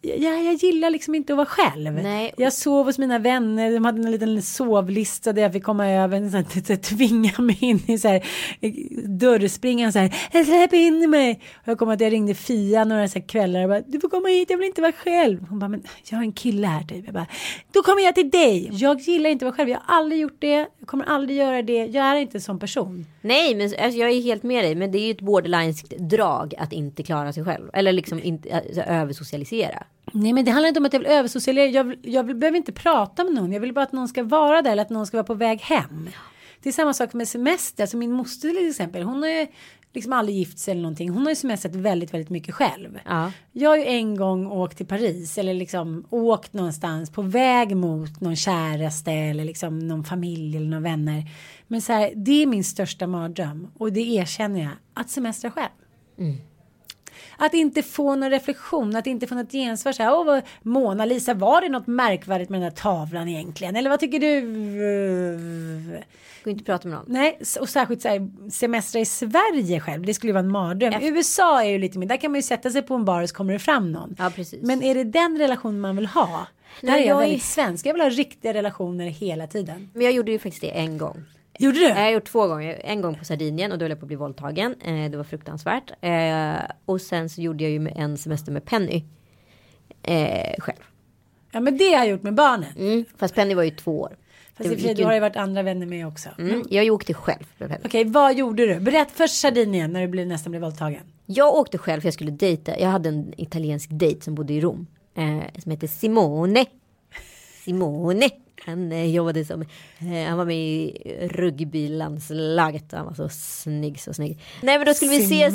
jag, 0.00 0.44
jag 0.44 0.54
gillar 0.54 0.90
liksom 0.90 1.14
inte 1.14 1.32
att 1.32 1.36
vara 1.36 1.46
själv. 1.46 1.92
Nej. 1.92 2.34
Jag 2.36 2.52
sov 2.52 2.86
hos 2.86 2.98
mina 2.98 3.18
vänner. 3.18 3.72
De 3.72 3.84
hade 3.84 4.02
en 4.02 4.10
liten 4.10 4.42
sovlista 4.42 5.32
där 5.32 5.42
jag 5.42 5.52
fick 5.52 5.64
komma 5.64 5.88
över. 5.88 6.30
Så 6.66 6.72
att, 6.72 6.82
tvinga 6.82 7.32
mig 7.38 7.58
in 7.60 7.82
i 7.86 7.98
så 7.98 8.08
här, 8.08 8.22
dörrspringan. 9.08 9.92
Så 9.92 9.98
här, 9.98 10.44
släpp 10.44 10.72
in 10.72 11.10
mig. 11.10 11.40
Och 11.54 11.68
jag 11.68 11.78
kommer 11.78 11.92
att 11.92 12.00
jag 12.00 12.12
ringde 12.12 12.34
Fia 12.34 12.84
några 12.84 13.08
så 13.08 13.18
här 13.18 13.28
kvällar. 13.28 13.62
Och 13.62 13.68
bara, 13.68 13.80
du 13.80 14.00
får 14.00 14.08
komma 14.08 14.28
hit, 14.28 14.50
jag 14.50 14.58
vill 14.58 14.66
inte 14.66 14.82
vara 14.82 14.92
själv. 14.92 15.46
Hon 15.48 15.58
bara, 15.58 15.68
men 15.68 15.82
jag 16.10 16.16
har 16.16 16.24
en 16.24 16.32
kille 16.32 16.66
här 16.66 16.82
typ. 16.82 17.04
Jag 17.04 17.14
bara, 17.14 17.26
då 17.72 17.82
kommer 17.82 18.02
jag 18.02 18.14
till 18.14 18.30
dig. 18.30 18.70
Jag 18.72 19.00
gillar 19.00 19.30
inte 19.30 19.46
att 19.46 19.52
vara 19.52 19.56
själv. 19.56 19.68
Jag 19.68 19.78
har 19.84 19.96
aldrig 19.96 20.20
gjort 20.20 20.36
det. 20.38 20.66
Jag 20.78 20.86
kommer 20.86 21.04
aldrig 21.04 21.38
göra 21.38 21.62
det. 21.62 21.86
Jag 21.86 22.06
är 22.06 22.16
inte 22.16 22.36
en 22.36 22.42
sån 22.42 22.58
person. 22.58 23.06
Nej, 23.20 23.54
men 23.54 23.62
alltså, 23.62 24.00
jag 24.00 24.10
är 24.10 24.22
helt 24.22 24.42
med 24.42 24.64
dig. 24.64 24.74
Men 24.74 24.92
det 24.92 24.98
är 24.98 25.06
ju 25.06 25.10
ett 25.10 25.20
borderline 25.20 25.74
drag 25.98 26.54
att 26.58 26.72
inte 26.72 27.02
klara 27.02 27.32
sig 27.32 27.44
själv. 27.44 27.70
Eller 27.72 27.92
liksom 27.92 28.22
inte 28.22 28.56
alltså, 28.56 28.80
översocialisera. 28.80 29.82
Nej 30.12 30.32
men 30.32 30.44
det 30.44 30.50
handlar 30.50 30.68
inte 30.68 30.80
om 30.80 30.86
att 30.86 30.92
jag 30.92 31.00
vill 31.00 31.08
översocialisera. 31.08 31.70
Jag, 31.70 31.84
vill, 31.84 31.98
jag 32.02 32.22
vill, 32.22 32.36
behöver 32.36 32.56
inte 32.56 32.72
prata 32.72 33.24
med 33.24 33.34
någon. 33.34 33.52
Jag 33.52 33.60
vill 33.60 33.72
bara 33.72 33.84
att 33.84 33.92
någon 33.92 34.08
ska 34.08 34.22
vara 34.22 34.62
där 34.62 34.72
eller 34.72 34.82
att 34.82 34.90
någon 34.90 35.06
ska 35.06 35.16
vara 35.16 35.26
på 35.26 35.34
väg 35.34 35.60
hem. 35.60 36.10
Det 36.62 36.68
är 36.68 36.72
samma 36.72 36.94
sak 36.94 37.12
med 37.12 37.28
semester. 37.28 37.82
Alltså 37.82 37.96
min 37.96 38.12
moster 38.12 38.48
till 38.48 38.68
exempel. 38.68 39.02
Hon 39.02 39.22
har 39.22 39.30
ju 39.30 39.46
liksom 39.92 40.12
aldrig 40.12 40.36
gift 40.36 40.58
sig 40.58 40.72
eller 40.72 40.82
någonting. 40.82 41.10
Hon 41.10 41.22
har 41.22 41.30
ju 41.30 41.36
semestrat 41.36 41.74
väldigt, 41.74 42.14
väldigt 42.14 42.30
mycket 42.30 42.54
själv. 42.54 42.98
Ja. 43.04 43.32
Jag 43.52 43.70
har 43.70 43.76
ju 43.76 43.84
en 43.84 44.16
gång 44.16 44.46
åkt 44.46 44.76
till 44.76 44.86
Paris 44.86 45.38
eller 45.38 45.54
liksom 45.54 46.06
åkt 46.10 46.52
någonstans 46.52 47.10
på 47.10 47.22
väg 47.22 47.76
mot 47.76 48.20
någon 48.20 48.36
käraste 48.36 49.12
eller 49.12 49.44
liksom 49.44 49.78
någon 49.78 50.04
familj 50.04 50.56
eller 50.56 50.66
några 50.66 50.82
vänner. 50.82 51.24
Men 51.68 51.82
så 51.82 51.92
här, 51.92 52.12
det 52.16 52.42
är 52.42 52.46
min 52.46 52.64
största 52.64 53.06
mardröm 53.06 53.68
och 53.78 53.92
det 53.92 54.00
erkänner 54.00 54.60
jag 54.60 54.72
att 54.94 55.10
semestra 55.10 55.50
själv. 55.50 55.70
Att 57.42 57.54
inte 57.54 57.82
få 57.82 58.16
någon 58.16 58.30
reflektion, 58.30 58.96
att 58.96 59.06
inte 59.06 59.26
få 59.26 59.34
något 59.34 59.52
gensvar. 59.52 59.92
Så 59.92 60.02
här, 60.02 60.14
Åh, 60.14 60.24
vad, 60.24 60.42
Mona 60.62 61.04
Lisa, 61.04 61.34
var 61.34 61.60
det 61.60 61.68
något 61.68 61.86
märkvärdigt 61.86 62.50
med 62.50 62.60
den 62.60 62.64
här 62.64 62.76
tavlan 62.76 63.28
egentligen? 63.28 63.76
Eller 63.76 63.90
vad 63.90 64.00
tycker 64.00 64.20
du? 64.20 64.40
Går 66.44 66.50
inte 66.50 66.64
prata 66.64 66.88
med 66.88 66.96
någon. 66.98 67.06
Nej, 67.08 67.38
och 67.60 67.68
särskilt 67.68 68.02
så 68.02 68.08
här, 68.08 68.50
semestra 68.50 69.00
i 69.00 69.04
Sverige 69.04 69.80
själv, 69.80 70.06
det 70.06 70.14
skulle 70.14 70.28
ju 70.28 70.34
vara 70.34 70.44
en 70.44 70.50
mardröm. 70.50 70.92
USA 71.02 71.62
är 71.62 71.68
ju 71.68 71.78
lite 71.78 71.98
mer, 71.98 72.06
där 72.06 72.16
kan 72.16 72.30
man 72.30 72.38
ju 72.38 72.42
sätta 72.42 72.70
sig 72.70 72.82
på 72.82 72.94
en 72.94 73.04
bar 73.04 73.22
och 73.22 73.28
så 73.28 73.34
kommer 73.34 73.52
det 73.52 73.58
fram 73.58 73.92
någon. 73.92 74.16
Ja, 74.18 74.30
precis. 74.34 74.62
Men 74.62 74.82
är 74.82 74.94
det 74.94 75.04
den 75.04 75.38
relation 75.38 75.80
man 75.80 75.96
vill 75.96 76.06
ha? 76.06 76.46
Där 76.80 76.90
Nej, 76.90 77.02
är 77.04 77.08
jag, 77.08 77.18
väldigt 77.18 77.42
svensk, 77.42 77.86
jag 77.86 77.92
vill 77.92 78.02
ha 78.02 78.10
riktiga 78.10 78.54
relationer 78.54 79.06
hela 79.06 79.46
tiden. 79.46 79.90
Men 79.94 80.02
jag 80.02 80.12
gjorde 80.12 80.32
ju 80.32 80.38
faktiskt 80.38 80.62
det 80.62 80.70
en 80.70 80.98
gång. 80.98 81.24
Gjorde 81.60 81.78
du? 81.78 81.84
Jag 81.84 81.94
har 81.94 82.10
gjort 82.10 82.24
två 82.24 82.46
gånger. 82.46 82.80
En 82.84 83.00
gång 83.00 83.14
på 83.14 83.24
Sardinien 83.24 83.72
och 83.72 83.78
då 83.78 83.84
höll 83.84 83.90
jag 83.90 83.98
på 84.00 84.04
att 84.04 84.08
bli 84.08 84.16
våldtagen. 84.16 84.74
Eh, 84.84 85.10
det 85.10 85.16
var 85.16 85.24
fruktansvärt. 85.24 85.90
Eh, 86.00 86.70
och 86.84 87.00
sen 87.00 87.28
så 87.28 87.40
gjorde 87.40 87.64
jag 87.64 87.70
ju 87.70 87.88
en 87.96 88.16
semester 88.18 88.52
med 88.52 88.64
Penny. 88.64 89.04
Eh, 90.02 90.54
själv. 90.58 90.78
Ja 91.52 91.60
men 91.60 91.76
det 91.76 91.84
har 91.84 91.98
jag 91.98 92.08
gjort 92.08 92.22
med 92.22 92.34
barnen. 92.34 92.72
Mm. 92.78 93.04
Fast 93.16 93.34
Penny 93.34 93.54
var 93.54 93.62
ju 93.62 93.70
två 93.70 94.00
år. 94.00 94.16
Fast 94.56 94.68
Det 94.68 94.74
i 94.74 94.76
och 94.76 94.80
för 94.80 94.88
sig, 94.88 94.98
ju- 94.98 95.04
har 95.04 95.12
det 95.14 95.20
varit 95.20 95.36
andra 95.36 95.62
vänner 95.62 95.86
med 95.86 96.06
också. 96.06 96.28
Mm. 96.38 96.64
Jag 96.70 96.94
åkte 96.94 97.14
själv. 97.14 97.44
Okej, 97.84 98.04
vad 98.04 98.34
gjorde 98.34 98.66
du? 98.66 98.80
Berätta 98.80 99.10
först 99.14 99.40
Sardinien 99.40 99.92
när 99.92 100.00
du 100.00 100.08
blev, 100.08 100.26
nästan 100.26 100.50
blev 100.50 100.62
våldtagen. 100.62 101.02
Jag 101.26 101.54
åkte 101.54 101.78
själv 101.78 102.00
för 102.00 102.06
jag 102.06 102.14
skulle 102.14 102.30
dejta. 102.30 102.78
Jag 102.78 102.88
hade 102.88 103.08
en 103.08 103.34
italiensk 103.36 103.88
dejt 103.92 104.20
som 104.20 104.34
bodde 104.34 104.52
i 104.52 104.60
Rom. 104.60 104.86
Eh, 105.16 105.60
som 105.62 105.70
hette 105.72 105.88
Simone. 105.88 106.64
Simone. 107.64 108.28
Han 108.66 108.92
eh, 108.92 109.06
jobbade 109.10 109.44
som, 109.44 109.62
eh, 109.98 110.28
han 110.28 110.38
var 110.38 110.44
med 110.44 110.56
i 110.56 110.92
rugbylandslaget. 111.30 112.92
Han 112.92 113.06
var 113.06 113.14
så 113.14 113.28
snygg, 113.28 114.00
så 114.00 114.14
snygg. 114.14 114.40
Nej 114.62 114.78
men 114.78 114.86
då 114.86 114.94
skulle 114.94 115.10
vi 115.10 115.24
ses, 115.24 115.54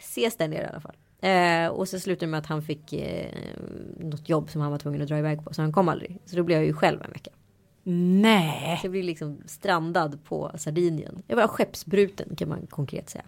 ses 0.00 0.36
där 0.36 0.48
nere 0.48 0.62
i 0.62 0.66
alla 0.68 0.80
fall. 0.80 0.96
Eh, 1.20 1.68
och 1.68 1.88
så 1.88 2.00
slutade 2.00 2.26
det 2.26 2.30
med 2.30 2.38
att 2.38 2.46
han 2.46 2.62
fick 2.62 2.92
eh, 2.92 3.30
något 4.00 4.28
jobb 4.28 4.50
som 4.50 4.60
han 4.60 4.70
var 4.70 4.78
tvungen 4.78 5.02
att 5.02 5.08
dra 5.08 5.18
iväg 5.18 5.44
på. 5.44 5.54
Så 5.54 5.62
han 5.62 5.72
kom 5.72 5.88
aldrig. 5.88 6.18
Så 6.24 6.36
då 6.36 6.42
blev 6.42 6.58
jag 6.58 6.66
ju 6.66 6.72
själv 6.72 7.02
en 7.04 7.10
vecka. 7.12 7.30
Nej. 8.22 8.78
Så 8.80 8.86
jag 8.86 8.90
blev 8.92 9.04
liksom 9.04 9.38
strandad 9.46 10.24
på 10.24 10.50
Sardinien. 10.58 11.22
Jag 11.26 11.36
var 11.36 11.48
skeppsbruten 11.48 12.36
kan 12.36 12.48
man 12.48 12.66
konkret 12.66 13.10
säga. 13.10 13.24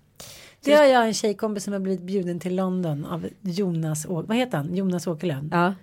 Det 0.64 0.74
har 0.74 0.84
jag 0.84 1.06
en 1.06 1.14
tjejkompis 1.14 1.64
som 1.64 1.72
har 1.72 1.80
blivit 1.80 2.02
bjuden 2.02 2.40
till 2.40 2.56
London 2.56 3.04
av 3.04 3.28
Jonas, 3.40 4.06
Å- 4.06 4.22
vad 4.28 4.36
heter 4.36 4.58
han? 4.58 4.74
Jonas 4.74 5.06
Åkerlund. 5.06 5.52
Ja. 5.54 5.74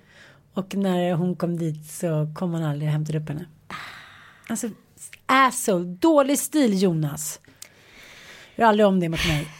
Och 0.55 0.75
när 0.75 1.13
hon 1.13 1.35
kom 1.35 1.57
dit 1.57 1.85
så 1.85 2.27
kom 2.35 2.53
han 2.53 2.63
aldrig 2.63 2.89
och 2.89 2.93
hämtade 2.93 3.19
upp 3.19 3.29
henne. 3.29 3.45
Alltså, 4.47 4.69
asshole, 5.25 5.85
dålig 5.85 6.39
stil 6.39 6.81
Jonas. 6.81 7.39
Gör 8.55 8.65
aldrig 8.65 8.87
om 8.87 8.99
det 8.99 9.09
mot 9.09 9.27
mig. 9.27 9.47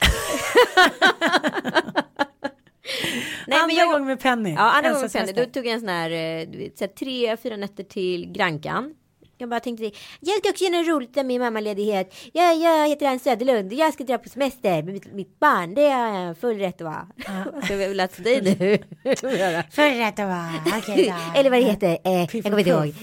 Nej, 3.47 3.59
andra 3.59 3.67
men 3.67 3.75
jag, 3.75 3.91
gången 3.91 4.07
med 4.07 4.19
Penny. 4.19 4.53
Ja, 4.53 4.71
andra 4.71 4.89
gången 4.89 5.01
med. 5.01 5.11
Penny. 5.11 5.31
Då 5.31 5.45
tog 5.45 5.65
jag 5.65 5.73
en 5.73 5.79
sån 5.79 5.89
här, 5.89 6.09
eh, 6.09 6.47
så 6.75 6.83
här 6.83 6.87
tre, 6.87 7.37
fyra 7.37 7.57
nätter 7.57 7.83
till 7.83 8.31
Grankan. 8.31 8.93
Jag 9.37 9.49
bara 9.49 9.59
tänkte, 9.59 9.91
jag 10.19 10.37
ska 10.37 10.49
också 10.49 10.63
göra 10.63 10.77
något 10.77 10.87
roligt 10.87 11.15
med 11.15 11.25
min 11.25 11.41
mammaledighet. 11.41 12.15
Jag, 12.33 12.57
jag 12.57 12.87
heter 12.87 13.05
Ann 13.05 13.19
Söderlund 13.19 13.71
och 13.71 13.77
jag 13.77 13.93
ska 13.93 14.03
dra 14.03 14.17
på 14.17 14.29
semester 14.29 14.83
med 14.83 14.93
mitt, 14.93 15.13
mitt 15.13 15.39
barn. 15.39 15.75
Det 15.75 15.89
har 15.89 16.19
jag 16.19 16.37
full 16.37 16.57
rätt 16.57 16.81
att 16.81 16.85
vara. 16.85 17.07
Ska 17.63 17.75
vi 17.75 17.87
väl 17.87 17.97
dig 17.97 18.41
nu? 18.41 18.77
För 19.71 19.97
rätt 19.97 20.19
att 20.19 20.27
vara. 20.27 20.77
Okej 20.77 21.05
då. 21.09 21.39
Eller 21.39 21.49
vad 21.49 21.59
det 21.59 21.65
heter, 21.65 21.97
eh, 22.03 22.11
jag 22.13 22.43
kommer 22.43 22.59
inte 22.59 22.69
ihåg. 22.69 22.93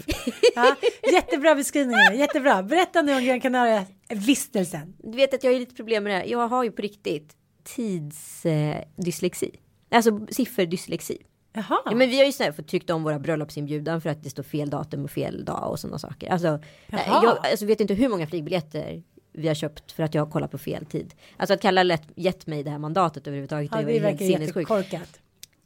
Ja, 0.54 0.76
jättebra 1.12 1.54
beskrivningar, 1.54 2.12
jättebra. 2.12 2.62
Berätta 2.62 3.02
nu 3.02 3.16
om 3.16 3.24
Gran 3.24 3.40
Canaria-vistelsen. 3.40 4.94
Du 4.98 5.16
vet 5.16 5.34
att 5.34 5.44
jag 5.44 5.52
har 5.52 5.58
lite 5.58 5.74
problem 5.74 6.04
med 6.04 6.12
det 6.12 6.16
här. 6.16 6.24
Jag 6.24 6.48
har 6.48 6.64
ju 6.64 6.72
på 6.72 6.82
riktigt 6.82 7.36
tidsdyslexi. 7.64 9.50
Eh, 9.90 9.96
alltså 9.96 10.26
sifferdyslexi. 10.30 11.18
Jaha. 11.52 11.78
Ja, 11.85 11.94
men 11.94 12.11
vi 12.11 12.18
har 12.18 12.25
ju 12.25 12.32
så 12.32 12.42
här 12.42 12.52
fått 12.52 12.68
tryckt 12.68 12.90
om 12.90 13.02
våra 13.02 13.18
bröllopsinbjudan 13.18 14.00
för 14.00 14.11
att 14.11 14.23
det 14.23 14.30
står 14.30 14.42
fel 14.42 14.71
datum 14.71 15.04
och 15.04 15.11
fel 15.11 15.44
dag 15.44 15.71
och 15.71 15.80
sådana 15.80 15.99
saker. 15.99 16.30
Alltså, 16.30 16.47
Jaha. 16.87 17.21
jag 17.23 17.47
alltså, 17.47 17.66
vet 17.66 17.80
inte 17.80 17.94
hur 17.94 18.09
många 18.09 18.26
flygbiljetter 18.26 19.02
vi 19.32 19.49
har 19.49 19.54
köpt 19.54 19.92
för 19.92 20.02
att 20.02 20.14
jag 20.14 20.25
har 20.25 20.30
kollat 20.30 20.50
på 20.50 20.59
fel 20.59 20.87
tid. 20.87 21.14
Alltså 21.37 21.54
att 21.54 21.61
Kalle 21.61 21.85
lätt 21.85 22.02
gett 22.16 22.47
mig 22.47 22.62
det 22.62 22.71
här 22.71 22.78
mandatet 22.78 23.26
överhuvudtaget. 23.26 23.71
Ja, 23.73 23.78
det 23.78 23.85
var 23.85 23.92
det 23.92 23.99
ju 23.99 24.04
helt 24.04 24.18
sinnessjukt. 24.18 24.71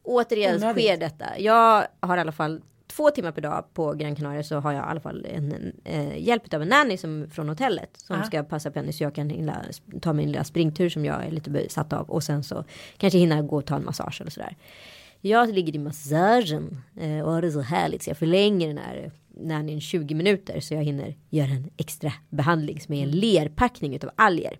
Återigen 0.02 0.56
Onödigt. 0.56 0.82
sker 0.84 0.96
detta. 0.96 1.38
Jag 1.38 1.86
har 2.00 2.16
i 2.16 2.20
alla 2.20 2.32
fall 2.32 2.62
två 2.86 3.10
timmar 3.10 3.32
per 3.32 3.42
dag 3.42 3.64
på 3.74 3.92
Gran 3.92 4.16
Canaria 4.16 4.42
så 4.42 4.56
har 4.56 4.72
jag 4.72 4.80
i 4.84 4.88
alla 4.88 5.00
fall 5.00 5.26
en, 5.30 5.52
en 5.52 5.72
eh, 5.84 6.18
hjälp 6.28 6.54
av 6.54 6.62
en 6.62 6.68
nanny 6.68 6.96
som, 6.96 7.30
från 7.30 7.48
hotellet 7.48 7.90
som 7.96 8.16
Ja. 8.16 8.24
ska 8.24 8.42
passa 8.42 8.70
Penny 8.70 8.92
så 8.92 9.02
jag 9.04 9.14
kan 9.14 9.30
hinna, 9.30 9.64
ta 10.00 10.12
min 10.12 10.32
lilla 10.32 10.44
springtur 10.44 10.88
som 10.88 11.04
jag 11.04 11.24
är 11.24 11.30
lite 11.30 11.50
besatt 11.50 11.92
av 11.92 12.10
och 12.10 12.22
sen 12.22 12.42
så 12.42 12.64
kanske 12.96 13.18
hinna 13.18 13.42
gå 13.42 13.56
och 13.56 13.66
ta 13.66 13.76
en 13.76 13.84
massage 13.84 14.20
eller 14.20 14.30
sådär. 14.30 14.56
Jag 15.26 15.54
ligger 15.54 15.74
i 15.74 15.78
massagen 15.78 16.82
eh, 17.00 17.20
och 17.20 17.32
har 17.32 17.42
det 17.42 17.52
så 17.52 17.60
härligt 17.60 18.02
så 18.02 18.10
jag 18.10 18.16
förlänger 18.18 18.68
den 18.68 18.78
här 18.78 19.12
nannyn 19.40 19.80
20 19.80 20.14
minuter 20.14 20.60
så 20.60 20.74
jag 20.74 20.84
hinner 20.84 21.14
göra 21.30 21.50
en 21.50 21.70
extra 21.76 22.12
behandling 22.28 22.80
som 22.80 22.94
är 22.94 23.02
en 23.02 23.10
lerpackning 23.10 23.94
utav 23.96 24.10
alger. 24.16 24.58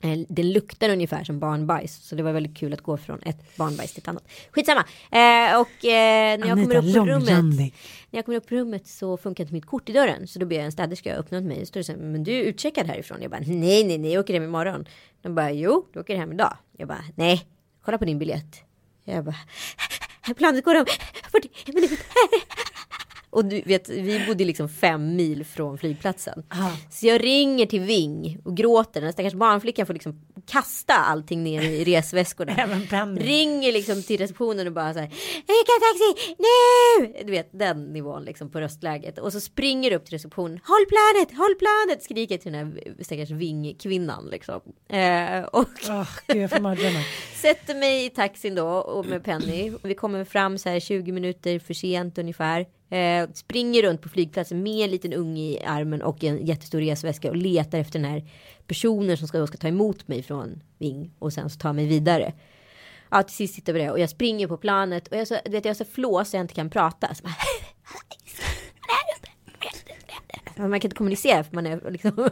Eh, 0.00 0.18
Den 0.28 0.52
luktar 0.52 0.88
ungefär 0.90 1.24
som 1.24 1.38
barnbajs. 1.40 1.96
Så 2.08 2.14
det 2.14 2.22
var 2.22 2.32
väldigt 2.32 2.56
kul 2.56 2.72
att 2.72 2.80
gå 2.80 2.96
från 2.96 3.20
ett 3.22 3.56
barnbajs 3.56 3.92
till 3.92 4.02
ett 4.02 4.08
annat. 4.08 4.24
Skitsamma. 4.50 4.80
Eh, 5.10 5.60
och 5.60 5.84
eh, 5.84 6.38
när 6.38 6.46
jag 6.46 6.62
kommer 6.62 6.76
upp 6.76 6.94
på 6.94 7.06
rummet. 7.06 7.28
När 8.10 8.18
jag 8.18 8.24
kommer 8.24 8.38
upp 8.38 8.48
på 8.48 8.54
rummet 8.54 8.86
så 8.86 9.16
funkar 9.16 9.44
inte 9.44 9.54
mitt 9.54 9.66
kort 9.66 9.88
i 9.88 9.92
dörren. 9.92 10.26
Så 10.26 10.38
då 10.38 10.46
ber 10.46 10.56
jag 10.56 10.64
en 10.64 10.72
städerska 10.72 11.16
öppna 11.16 11.38
åt 11.38 11.44
mig. 11.44 11.60
Så 11.60 11.66
står 11.66 11.80
det 11.80 11.84
så 11.84 11.92
här, 11.92 11.98
men 11.98 12.24
du 12.24 12.32
är 12.32 12.42
utcheckad 12.42 12.86
härifrån. 12.86 13.18
Jag 13.22 13.30
bara, 13.30 13.40
nej, 13.46 13.84
nej, 13.84 13.98
nej, 13.98 14.12
jag 14.12 14.20
åker 14.20 14.34
hem 14.34 14.42
imorgon. 14.42 14.84
De 15.22 15.34
bara, 15.34 15.52
jo, 15.52 15.86
du 15.92 16.00
åker 16.00 16.16
hem 16.16 16.32
idag. 16.32 16.56
Jag 16.78 16.88
bara, 16.88 17.04
nej, 17.14 17.42
kolla 17.84 17.98
på 17.98 18.04
din 18.04 18.18
biljett. 18.18 18.62
Jag 19.04 19.24
bara, 19.24 19.36
planet 20.36 20.64
går 20.64 20.74
om 20.74 20.86
40 21.32 21.72
minuter. 21.72 21.98
Och 23.34 23.44
du 23.44 23.62
vet, 23.66 23.88
vi 23.88 24.26
bodde 24.26 24.44
liksom 24.44 24.68
fem 24.68 25.16
mil 25.16 25.44
från 25.44 25.78
flygplatsen. 25.78 26.42
Aha. 26.52 26.70
Så 26.90 27.06
jag 27.06 27.24
ringer 27.24 27.66
till 27.66 27.80
Ving 27.80 28.38
och 28.44 28.56
gråter. 28.56 29.00
Den 29.00 29.12
stackars 29.12 29.34
barnflickan 29.34 29.86
får 29.86 29.94
liksom 29.94 30.20
kasta 30.46 30.94
allting 30.94 31.44
ner 31.44 31.62
i 31.62 31.84
resväskorna. 31.84 32.52
Ringer 33.16 33.72
liksom 33.72 34.02
till 34.02 34.18
receptionen 34.18 34.66
och 34.66 34.72
bara 34.72 34.92
så 34.92 34.98
här. 34.98 35.08
Vilka 35.46 35.72
taxi 35.86 36.34
nu! 36.38 37.24
Du 37.24 37.30
vet 37.30 37.48
den 37.52 37.84
nivån 37.92 38.24
liksom 38.24 38.50
på 38.50 38.60
röstläget. 38.60 39.18
Och 39.18 39.32
så 39.32 39.40
springer 39.40 39.92
upp 39.92 40.04
till 40.04 40.14
receptionen. 40.14 40.60
Håll 40.64 40.86
planet, 40.88 41.38
håll 41.38 41.54
planet! 41.54 42.02
Skriker 42.02 42.38
till 42.38 42.52
den 42.52 42.66
här 42.66 43.04
stackars 43.04 43.30
Ving-kvinnan 43.30 44.28
liksom. 44.30 44.60
Eh, 44.88 45.42
och 45.42 45.68
Åh, 45.88 46.08
gud, 46.26 46.50
sätter 47.34 47.74
mig 47.74 48.06
i 48.06 48.10
taxin 48.10 48.54
då 48.54 48.68
och 48.68 49.06
med 49.06 49.24
Penny. 49.24 49.72
Vi 49.82 49.94
kommer 49.94 50.24
fram 50.24 50.58
så 50.58 50.68
här 50.68 50.80
20 50.80 51.12
minuter 51.12 51.58
för 51.58 51.74
sent 51.74 52.18
ungefär. 52.18 52.66
Eh, 52.90 53.28
springer 53.34 53.82
runt 53.82 54.02
på 54.02 54.08
flygplatsen 54.08 54.62
med 54.62 54.84
en 54.84 54.90
liten 54.90 55.12
unge 55.12 55.42
i 55.42 55.64
armen 55.64 56.02
och 56.02 56.24
en 56.24 56.46
jättestor 56.46 56.80
resväska 56.80 57.30
och 57.30 57.36
letar 57.36 57.78
efter 57.78 57.98
den 57.98 58.10
här 58.10 58.30
personen 58.66 59.16
som 59.16 59.28
ska, 59.28 59.46
ska 59.46 59.56
ta 59.56 59.68
emot 59.68 60.08
mig 60.08 60.22
från 60.22 60.62
Ving 60.78 61.10
och 61.18 61.32
sen 61.32 61.50
så 61.50 61.58
ta 61.58 61.72
mig 61.72 61.86
vidare. 61.86 62.32
Ja, 63.10 63.22
till 63.22 63.36
sist 63.36 63.54
sitter 63.54 63.72
vi 63.72 63.80
där 63.80 63.90
och 63.90 64.00
jag 64.00 64.10
springer 64.10 64.48
på 64.48 64.56
planet 64.56 65.08
och 65.08 65.16
jag 65.16 65.28
så, 65.28 65.36
du 65.44 65.50
vet, 65.50 65.64
jag 65.64 65.70
är 65.70 65.74
så 65.74 65.84
flås 65.84 66.30
så 66.30 66.36
jag 66.36 66.44
inte 66.44 66.54
kan 66.54 66.70
prata. 66.70 67.14
Så 67.14 67.22
bara, 67.22 67.34
man 70.56 70.80
kan 70.80 70.88
inte 70.88 70.96
kommunicera 70.96 71.44
för 71.44 71.54
man 71.54 71.66
är 71.66 71.90
liksom 71.90 72.12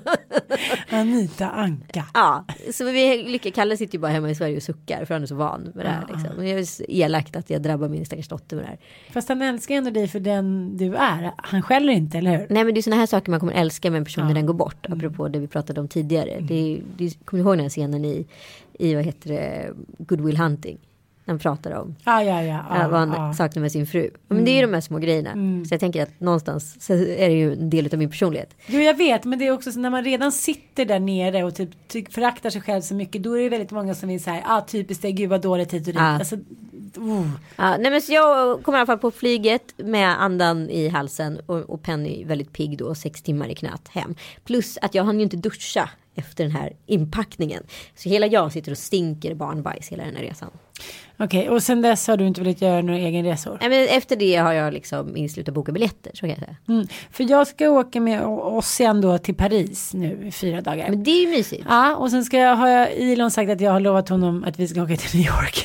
Anita 0.91 1.51
Anka. 1.51 2.07
Ja, 2.15 2.45
så 2.73 2.85
vi 2.85 3.23
lycka 3.23 3.51
Kalle 3.51 3.77
sitter 3.77 3.95
ju 3.95 4.01
bara 4.01 4.13
hemma 4.13 4.31
i 4.31 4.35
Sverige 4.35 4.57
och 4.57 4.63
suckar 4.63 5.05
för 5.05 5.15
han 5.15 5.23
är 5.23 5.27
så 5.27 5.35
van 5.35 5.73
med 5.75 5.87
det 5.87 5.91
här. 5.91 6.07
Liksom. 6.09 6.37
Och 6.37 6.47
jag 6.47 6.59
är 6.59 6.65
så 6.65 6.85
elakt 6.89 7.37
att 7.37 7.51
jag 7.51 7.63
drabbar 7.63 7.89
min 7.89 8.07
stackars 8.07 8.29
dotter 8.29 8.57
med 8.57 8.65
det 8.65 8.69
här. 8.69 8.79
Fast 9.11 9.29
han 9.29 9.43
älskar 9.43 9.75
ändå 9.75 9.91
dig 9.91 10.09
för 10.09 10.21
den 10.21 10.77
du 10.77 10.95
är. 10.95 11.33
Han 11.37 11.63
skäller 11.63 11.93
inte, 11.93 12.19
eller 12.19 12.31
hur? 12.31 12.47
Nej 12.51 12.65
men 12.65 12.75
det 12.75 12.81
är 12.81 12.83
sådana 12.83 13.01
här 13.01 13.07
saker 13.07 13.31
man 13.31 13.41
kommer 13.41 13.53
älska 13.53 13.91
med 13.91 13.99
en 13.99 14.05
person 14.05 14.27
när 14.27 14.35
den 14.35 14.47
går 14.47 14.55
bort. 14.55 14.87
Mm. 14.87 14.99
Apropå 14.99 15.29
det 15.29 15.39
vi 15.39 15.49
pratade 15.49 15.81
om 15.81 15.89
tidigare. 15.89 16.41
Det 16.41 16.55
är, 16.55 16.83
det 16.97 17.05
är, 17.05 17.11
kommer 17.25 17.43
du 17.43 17.49
ihåg 17.49 17.57
den 17.57 17.65
här 17.65 17.71
scenen 17.71 18.05
i, 18.05 18.27
i 18.73 18.95
vad 18.95 19.05
heter 19.05 19.31
det, 19.31 19.73
Good 19.99 20.21
Will 20.21 20.37
Hunting? 20.37 20.79
Han 21.27 21.39
pratar 21.39 21.71
om 21.73 21.97
Ja, 22.05 22.23
ja, 22.23 22.43
ja. 22.43 22.65
ja, 22.71 22.89
vad 22.89 23.01
han. 23.01 23.15
Mm. 23.15 23.35
saknar 23.35 23.61
med 23.61 23.73
sin 23.73 23.87
fru. 23.87 24.11
Men 24.29 24.45
det 24.45 24.51
är 24.51 24.55
ju 24.57 24.63
de 24.63 24.75
här 24.75 24.81
små 24.81 24.99
grejerna. 24.99 25.31
Så 25.69 25.75
jag 25.75 25.81
tänker 25.81 26.03
att 26.03 26.21
någonstans 26.21 26.85
så 26.87 26.93
är 26.93 27.29
det 27.29 27.35
ju 27.35 27.53
en 27.53 27.71
del 27.71 27.89
av 27.93 27.99
min 27.99 28.11
personlighet. 28.11 28.57
Jo, 28.67 28.81
jag 28.81 28.97
vet, 28.97 29.25
men 29.25 29.39
det 29.39 29.47
är 29.47 29.51
också 29.53 29.73
så 29.73 29.79
när 29.81 29.91
man 29.91 30.05
redan 30.05 30.33
sitter 30.33 30.85
där 30.85 31.01
nere 31.01 31.45
och 31.45 31.55
typ 31.55 31.71
ty- 31.89 32.05
föraktar 32.11 32.51
sig 32.51 32.61
själv 32.61 32.81
så 32.81 32.95
mycket. 32.95 33.23
Då 33.23 33.39
är 33.39 33.43
det 33.43 33.49
väldigt 33.49 33.71
många 33.71 33.95
som 33.95 34.09
vill 34.09 34.23
säga, 34.23 34.43
ah, 34.47 34.61
typiskt 34.61 35.03
det, 35.03 35.13
gud 35.13 35.31
vad 35.31 35.41
dåligt 35.41 35.73
hit 35.75 35.81
och 35.81 35.87
dit. 35.87 35.95
Ja. 35.95 36.03
Alltså, 36.03 36.37
oh. 36.97 37.29
Ja, 37.57 37.77
nej 37.77 37.91
men 37.91 38.03
så 38.03 38.13
jag 38.13 38.63
kommer 38.63 38.79
i 38.79 38.81
alla 38.81 38.87
fall 38.87 38.99
på 38.99 39.11
flyget 39.11 39.63
med 39.77 40.23
andan 40.23 40.71
i 40.71 40.89
halsen 40.89 41.41
och, 41.47 41.57
och 41.61 41.83
Penny 41.83 42.25
väldigt 42.25 42.53
pigg 42.53 42.79
då, 42.79 42.95
sex 42.95 43.23
timmar 43.23 43.49
i 43.49 43.55
knät 43.55 43.89
hem. 43.89 44.15
Plus 44.45 44.79
att 44.83 44.95
jag 44.95 45.05
hann 45.05 45.17
ju 45.17 45.23
inte 45.23 45.37
duscha 45.37 45.91
efter 46.15 46.45
den 46.45 46.53
här 46.53 46.73
inpackningen. 46.87 47.63
Så 47.95 48.09
hela 48.09 48.27
jag 48.27 48.53
sitter 48.53 48.73
och 48.73 48.79
stinker 48.79 49.35
barnbajs 49.35 49.89
hela 49.89 50.05
den 50.05 50.17
här 50.17 50.23
resan. 50.23 50.51
Okej, 51.19 51.51
och 51.51 51.63
sen 51.63 51.83
dess 51.83 52.09
har 52.09 52.17
du 52.17 52.27
inte 52.27 52.41
velat 52.41 52.63
göra 52.63 52.83
några 52.83 52.99
egenresor? 52.99 53.59
Nej, 53.61 53.71
men 53.71 53.89
efter 53.89 54.17
det 54.17 54.37
har 54.37 54.53
jag 54.53 54.73
liksom 54.75 55.17
inslutat 55.17 55.55
boka 55.55 55.73
biljetter, 55.73 56.11
så 56.15 56.21
kan 56.21 56.29
jag 56.29 56.39
säga. 56.39 56.57
Mm. 56.69 56.87
För 57.11 57.31
jag 57.31 57.47
ska 57.47 57.71
åka 57.71 58.01
med 58.01 58.25
Ossian 58.27 59.01
då 59.01 59.19
till 59.19 59.35
Paris 59.35 59.95
nu 59.95 60.27
i 60.27 60.33
fyra 60.33 60.61
dagar. 60.61 60.89
Men 60.89 61.05
det 61.05 61.11
är 61.11 61.27
ju 61.27 61.31
mysigt. 61.31 61.65
Ja, 61.69 61.97
och 61.97 62.11
sen 62.11 62.25
ska 62.25 62.39
jag, 62.39 62.57
har 62.57 62.69
jag 62.69 62.93
Elon 62.93 63.31
sagt 63.31 63.51
att 63.51 63.61
jag 63.61 63.73
har 63.73 63.81
lovat 63.81 64.09
honom 64.09 64.45
att 64.45 64.59
vi 64.59 64.69
ska 64.69 64.83
åka 64.83 64.97
till 64.97 65.21
New 65.21 65.27
York. 65.27 65.65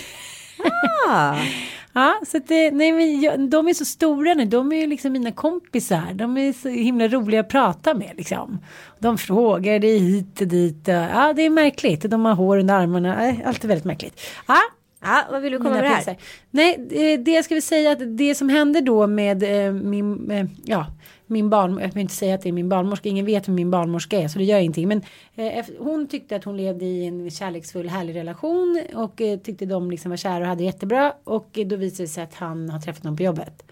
Ah, 1.09 1.35
Ja, 1.97 2.21
så 2.27 2.37
att 2.37 2.47
det, 2.47 2.71
nej 2.71 2.91
men 2.91 3.21
jag, 3.21 3.49
de 3.49 3.67
är 3.67 3.73
så 3.73 3.85
stora 3.85 4.33
nu, 4.33 4.45
de 4.45 4.71
är 4.71 4.75
ju 4.75 4.87
liksom 4.87 5.11
mina 5.11 5.31
kompisar. 5.31 6.13
De 6.13 6.37
är 6.37 6.53
så 6.53 6.69
himla 6.69 7.07
roliga 7.07 7.39
att 7.39 7.49
prata 7.49 7.93
med 7.93 8.11
liksom. 8.17 8.59
De 8.99 9.17
frågar 9.17 9.79
det 9.79 9.97
hit 9.97 10.41
och 10.41 10.47
dit. 10.47 10.87
Ja, 10.87 11.33
det 11.35 11.41
är 11.41 11.49
märkligt. 11.49 12.01
De 12.01 12.25
har 12.25 12.33
hår 12.33 12.57
under 12.57 12.73
armarna. 12.73 13.35
Allt 13.45 13.63
är 13.63 13.67
väldigt 13.67 13.85
märkligt. 13.85 14.21
Ja, 14.47 14.59
ja, 15.01 15.23
vad 15.31 15.41
vill 15.41 15.51
du 15.51 15.57
komma 15.57 15.69
mina 15.69 15.81
med 15.81 15.91
det 15.91 16.11
här? 16.11 16.17
Nej, 16.51 16.87
eh, 16.91 17.19
det 17.19 17.43
ska 17.43 17.55
vi 17.55 17.61
säga 17.61 17.91
att 17.91 18.17
det 18.17 18.35
som 18.35 18.49
hände 18.49 18.81
då 18.81 19.07
med 19.07 19.43
eh, 19.43 19.73
min, 19.73 20.31
eh, 20.31 20.45
ja, 20.65 20.85
min 21.27 21.49
barn, 21.49 21.77
jag 21.81 21.87
vill 21.87 22.01
inte 22.01 22.13
säga 22.13 22.35
att 22.35 22.41
det 22.41 22.49
är 22.49 22.53
min 22.53 22.69
barnmorska, 22.69 23.09
ingen 23.09 23.25
vet 23.25 23.47
vem 23.47 23.55
min 23.55 23.71
barnmorska 23.71 24.21
är 24.21 24.27
så 24.27 24.39
det 24.39 24.45
gör 24.45 24.59
ingenting. 24.59 24.87
Men 24.87 25.01
eh, 25.35 25.65
hon 25.79 26.07
tyckte 26.07 26.35
att 26.35 26.43
hon 26.43 26.57
levde 26.57 26.85
i 26.85 27.05
en 27.05 27.31
kärleksfull 27.31 27.89
härlig 27.89 28.15
relation 28.15 28.81
och 28.95 29.21
eh, 29.21 29.39
tyckte 29.39 29.65
de 29.65 29.91
liksom 29.91 30.09
var 30.09 30.17
kära 30.17 30.39
och 30.39 30.47
hade 30.47 30.63
jättebra 30.63 31.13
och 31.23 31.57
eh, 31.57 31.67
då 31.67 31.75
visade 31.75 32.03
det 32.03 32.07
sig 32.07 32.23
att 32.23 32.35
han 32.35 32.69
har 32.69 32.79
träffat 32.79 33.03
någon 33.03 33.17
på 33.17 33.23
jobbet. 33.23 33.63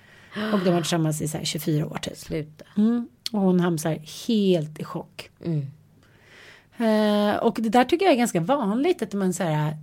Och 0.53 0.59
de 0.59 0.73
var 0.73 0.81
tillsammans 0.81 1.21
i 1.21 1.27
så 1.27 1.37
här 1.37 1.45
24 1.45 1.85
år 1.85 1.97
typ. 2.01 2.17
Sluta. 2.17 2.65
Mm. 2.77 3.07
Och 3.31 3.39
hon 3.39 3.59
hamnar 3.59 4.27
helt 4.27 4.79
i 4.79 4.83
chock. 4.83 5.29
Mm. 5.45 5.65
Eh, 6.77 7.35
och 7.35 7.57
det 7.61 7.69
där 7.69 7.83
tycker 7.83 8.05
jag 8.05 8.13
är 8.13 8.17
ganska 8.17 8.39
vanligt 8.39 9.01
att 9.01 9.13
man 9.13 9.33
så 9.33 9.43
här 9.43 9.77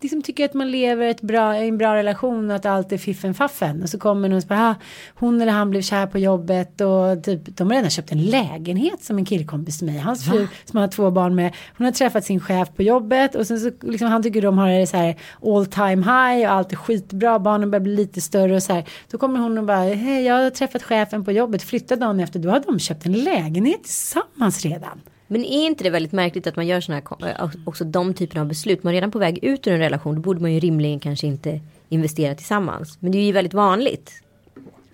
liksom 0.00 0.22
tycker 0.22 0.44
att 0.44 0.54
man 0.54 0.70
lever 0.70 1.06
ett 1.06 1.20
bra, 1.20 1.58
i 1.58 1.68
en 1.68 1.78
bra 1.78 1.94
relation 1.94 2.50
och 2.50 2.56
att 2.56 2.66
allt 2.66 2.92
är 2.92 2.98
fiffen 2.98 3.34
faffen. 3.34 3.82
Och 3.82 3.88
så 3.88 3.98
kommer 3.98 4.28
någon 4.28 4.38
och 4.38 4.44
bara, 4.48 4.68
ah, 4.68 4.74
hon 5.14 5.42
eller 5.42 5.52
han 5.52 5.70
blev 5.70 5.82
kär 5.82 6.06
på 6.06 6.18
jobbet 6.18 6.80
och 6.80 7.24
typ, 7.24 7.56
de 7.56 7.68
har 7.68 7.74
redan 7.74 7.90
köpt 7.90 8.12
en 8.12 8.26
lägenhet 8.26 9.04
som 9.04 9.18
en 9.18 9.24
killkompis 9.24 9.78
till 9.78 9.86
mig. 9.86 9.98
Hans 9.98 10.24
fru 10.24 10.48
som 10.64 10.76
han 10.76 10.82
har 10.82 10.88
två 10.88 11.10
barn 11.10 11.34
med, 11.34 11.54
hon 11.76 11.84
har 11.84 11.92
träffat 11.92 12.24
sin 12.24 12.40
chef 12.40 12.68
på 12.76 12.82
jobbet 12.82 13.34
och 13.34 13.46
sen 13.46 13.60
så 13.60 13.70
liksom 13.80 14.08
han 14.08 14.22
tycker 14.22 14.42
de 14.42 14.58
har 14.58 14.68
det 14.68 14.86
så 14.86 14.96
här 14.96 15.16
all 15.42 15.66
time 15.66 16.02
high 16.02 16.48
och 16.48 16.54
allt 16.54 16.72
är 16.72 16.76
skitbra, 16.76 17.38
barnen 17.38 17.70
börjar 17.70 17.82
bli 17.82 17.96
lite 17.96 18.20
större 18.20 18.56
och 18.56 18.62
så 18.62 18.72
här. 18.72 18.84
Då 19.10 19.18
kommer 19.18 19.40
hon 19.40 19.58
och 19.58 19.64
bara, 19.64 19.82
hej 19.82 20.24
jag 20.24 20.34
har 20.34 20.50
träffat 20.50 20.82
chefen 20.82 21.24
på 21.24 21.32
jobbet, 21.32 21.62
flytta 21.62 21.96
dagen 21.96 22.20
efter, 22.20 22.38
då 22.38 22.50
har 22.50 22.62
de 22.66 22.78
köpt 22.78 23.06
en 23.06 23.12
lägenhet 23.12 23.84
tillsammans 23.84 24.64
redan. 24.64 25.00
Men 25.28 25.44
är 25.44 25.66
inte 25.66 25.84
det 25.84 25.90
väldigt 25.90 26.12
märkligt 26.12 26.46
att 26.46 26.56
man 26.56 26.66
gör 26.66 26.80
såna 26.80 27.02
här, 27.20 27.28
eh, 27.28 27.50
också 27.64 27.84
de 27.84 28.14
typerna 28.14 28.40
av 28.40 28.46
beslut? 28.46 28.82
Man 28.82 28.90
är 28.90 28.94
redan 28.94 29.10
på 29.10 29.18
väg 29.18 29.44
ut 29.44 29.66
ur 29.66 29.72
en 29.72 29.78
relation, 29.78 30.14
då 30.14 30.20
borde 30.20 30.40
man 30.40 30.52
ju 30.52 30.60
rimligen 30.60 31.00
kanske 31.00 31.26
inte 31.26 31.60
investera 31.88 32.34
tillsammans. 32.34 32.96
Men 33.00 33.12
det 33.12 33.18
är 33.18 33.22
ju 33.22 33.32
väldigt 33.32 33.54
vanligt. 33.54 34.12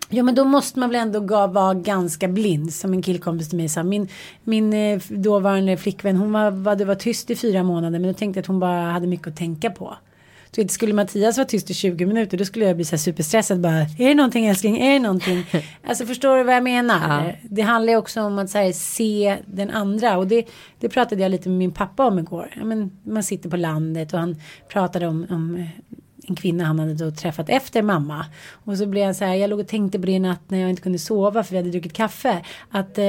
Ja 0.09 0.23
men 0.23 0.35
då 0.35 0.45
måste 0.45 0.79
man 0.79 0.91
väl 0.91 1.01
ändå 1.01 1.47
vara 1.47 1.75
ganska 1.75 2.29
blind 2.29 2.73
som 2.73 2.93
en 2.93 3.03
killkompis 3.03 3.49
till 3.49 3.59
mig 3.59 3.69
sa. 3.69 3.83
Min, 3.83 4.09
min 4.45 4.73
eh, 4.73 5.01
dåvarande 5.09 5.77
flickvän 5.77 6.17
hon 6.17 6.33
var, 6.33 6.51
var, 6.51 6.77
det 6.77 6.85
var 6.85 6.95
tyst 6.95 7.31
i 7.31 7.37
fyra 7.37 7.63
månader 7.63 7.99
men 7.99 8.13
då 8.13 8.19
tänkte 8.19 8.39
jag 8.39 8.43
att 8.43 8.47
hon 8.47 8.61
bara 8.61 8.91
hade 8.91 9.07
mycket 9.07 9.27
att 9.27 9.37
tänka 9.37 9.71
på. 9.71 9.97
Du 10.55 10.63
vet, 10.63 10.71
skulle 10.71 10.95
Mattias 10.95 11.37
vara 11.37 11.47
tyst 11.47 11.71
i 11.71 11.75
20 11.75 12.07
minuter 12.07 12.39
då 12.39 12.45
skulle 12.45 12.65
jag 12.65 12.77
bli 12.77 12.85
så 12.85 12.91
här 12.91 12.99
superstressad 12.99 13.61
bara. 13.61 13.81
Är 13.81 14.09
det 14.09 14.15
någonting 14.15 14.47
älskling? 14.47 14.79
Är 14.79 14.93
det 14.93 14.99
någonting? 14.99 15.47
alltså 15.87 16.07
förstår 16.07 16.37
du 16.37 16.45
vad 16.45 16.55
jag 16.55 16.63
menar? 16.63 17.39
Det 17.43 17.63
handlar 17.63 17.93
ju 17.93 17.99
också 17.99 18.21
om 18.21 18.39
att 18.39 18.51
så 18.51 18.59
här, 18.59 18.73
se 18.73 19.37
den 19.47 19.71
andra 19.71 20.19
och 20.19 20.27
det, 20.27 20.47
det 20.81 20.89
pratade 20.89 21.23
jag 21.23 21.31
lite 21.31 21.49
med 21.49 21.59
min 21.59 21.73
pappa 21.73 22.05
om 22.05 22.19
igår. 22.19 22.55
Ja, 22.57 22.65
men, 22.65 22.91
man 23.03 23.23
sitter 23.23 23.51
på 23.51 23.57
landet 23.57 24.13
och 24.13 24.19
han 24.19 24.37
pratade 24.69 25.07
om, 25.07 25.27
om 25.31 25.67
en 26.29 26.37
kvinna 26.37 26.65
han 26.65 26.79
hade 26.79 26.95
då 26.95 27.11
träffat 27.11 27.49
efter 27.49 27.83
mamma. 27.83 28.27
Och 28.65 28.79
så 28.79 28.87
blev 28.87 29.05
han 29.05 29.15
så 29.15 29.25
här, 29.25 29.35
jag 29.35 29.51
låg 29.51 29.61
och 29.61 29.69
tänkte 29.69 29.99
på 29.99 30.07
det 30.07 30.13
i 30.13 30.19
natt 30.19 30.41
när 30.49 30.59
jag 30.59 30.71
inte 30.71 30.83
kunde 30.83 30.99
sova 30.99 31.45
för 31.45 31.51
vi 31.51 31.57
hade 31.57 31.71
druckit 31.71 31.93
kaffe. 31.93 32.45
Att 32.71 32.99
eh, 32.99 33.05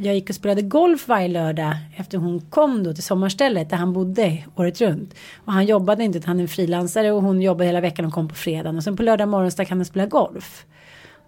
jag 0.00 0.14
gick 0.14 0.28
och 0.28 0.34
spelade 0.34 0.62
golf 0.62 1.08
varje 1.08 1.28
lördag 1.28 1.76
efter 1.96 2.18
hon 2.18 2.40
kom 2.40 2.82
då 2.82 2.94
till 2.94 3.02
sommarstället 3.02 3.70
där 3.70 3.76
han 3.76 3.92
bodde 3.92 4.44
året 4.56 4.80
runt. 4.80 5.14
Och 5.44 5.52
han 5.52 5.66
jobbade 5.66 6.04
inte, 6.04 6.20
han 6.26 6.38
är 6.38 6.42
en 6.42 6.48
frilansare 6.48 7.12
och 7.12 7.22
hon 7.22 7.42
jobbade 7.42 7.64
hela 7.64 7.80
veckan 7.80 8.04
och 8.04 8.12
kom 8.12 8.28
på 8.28 8.34
fredagen. 8.34 8.76
Och 8.76 8.84
sen 8.84 8.96
på 8.96 9.02
lördag 9.02 9.28
morgon 9.28 9.50
stack 9.50 9.70
han 9.70 9.80
och 9.80 9.86
spelade 9.86 10.10
golf. 10.10 10.66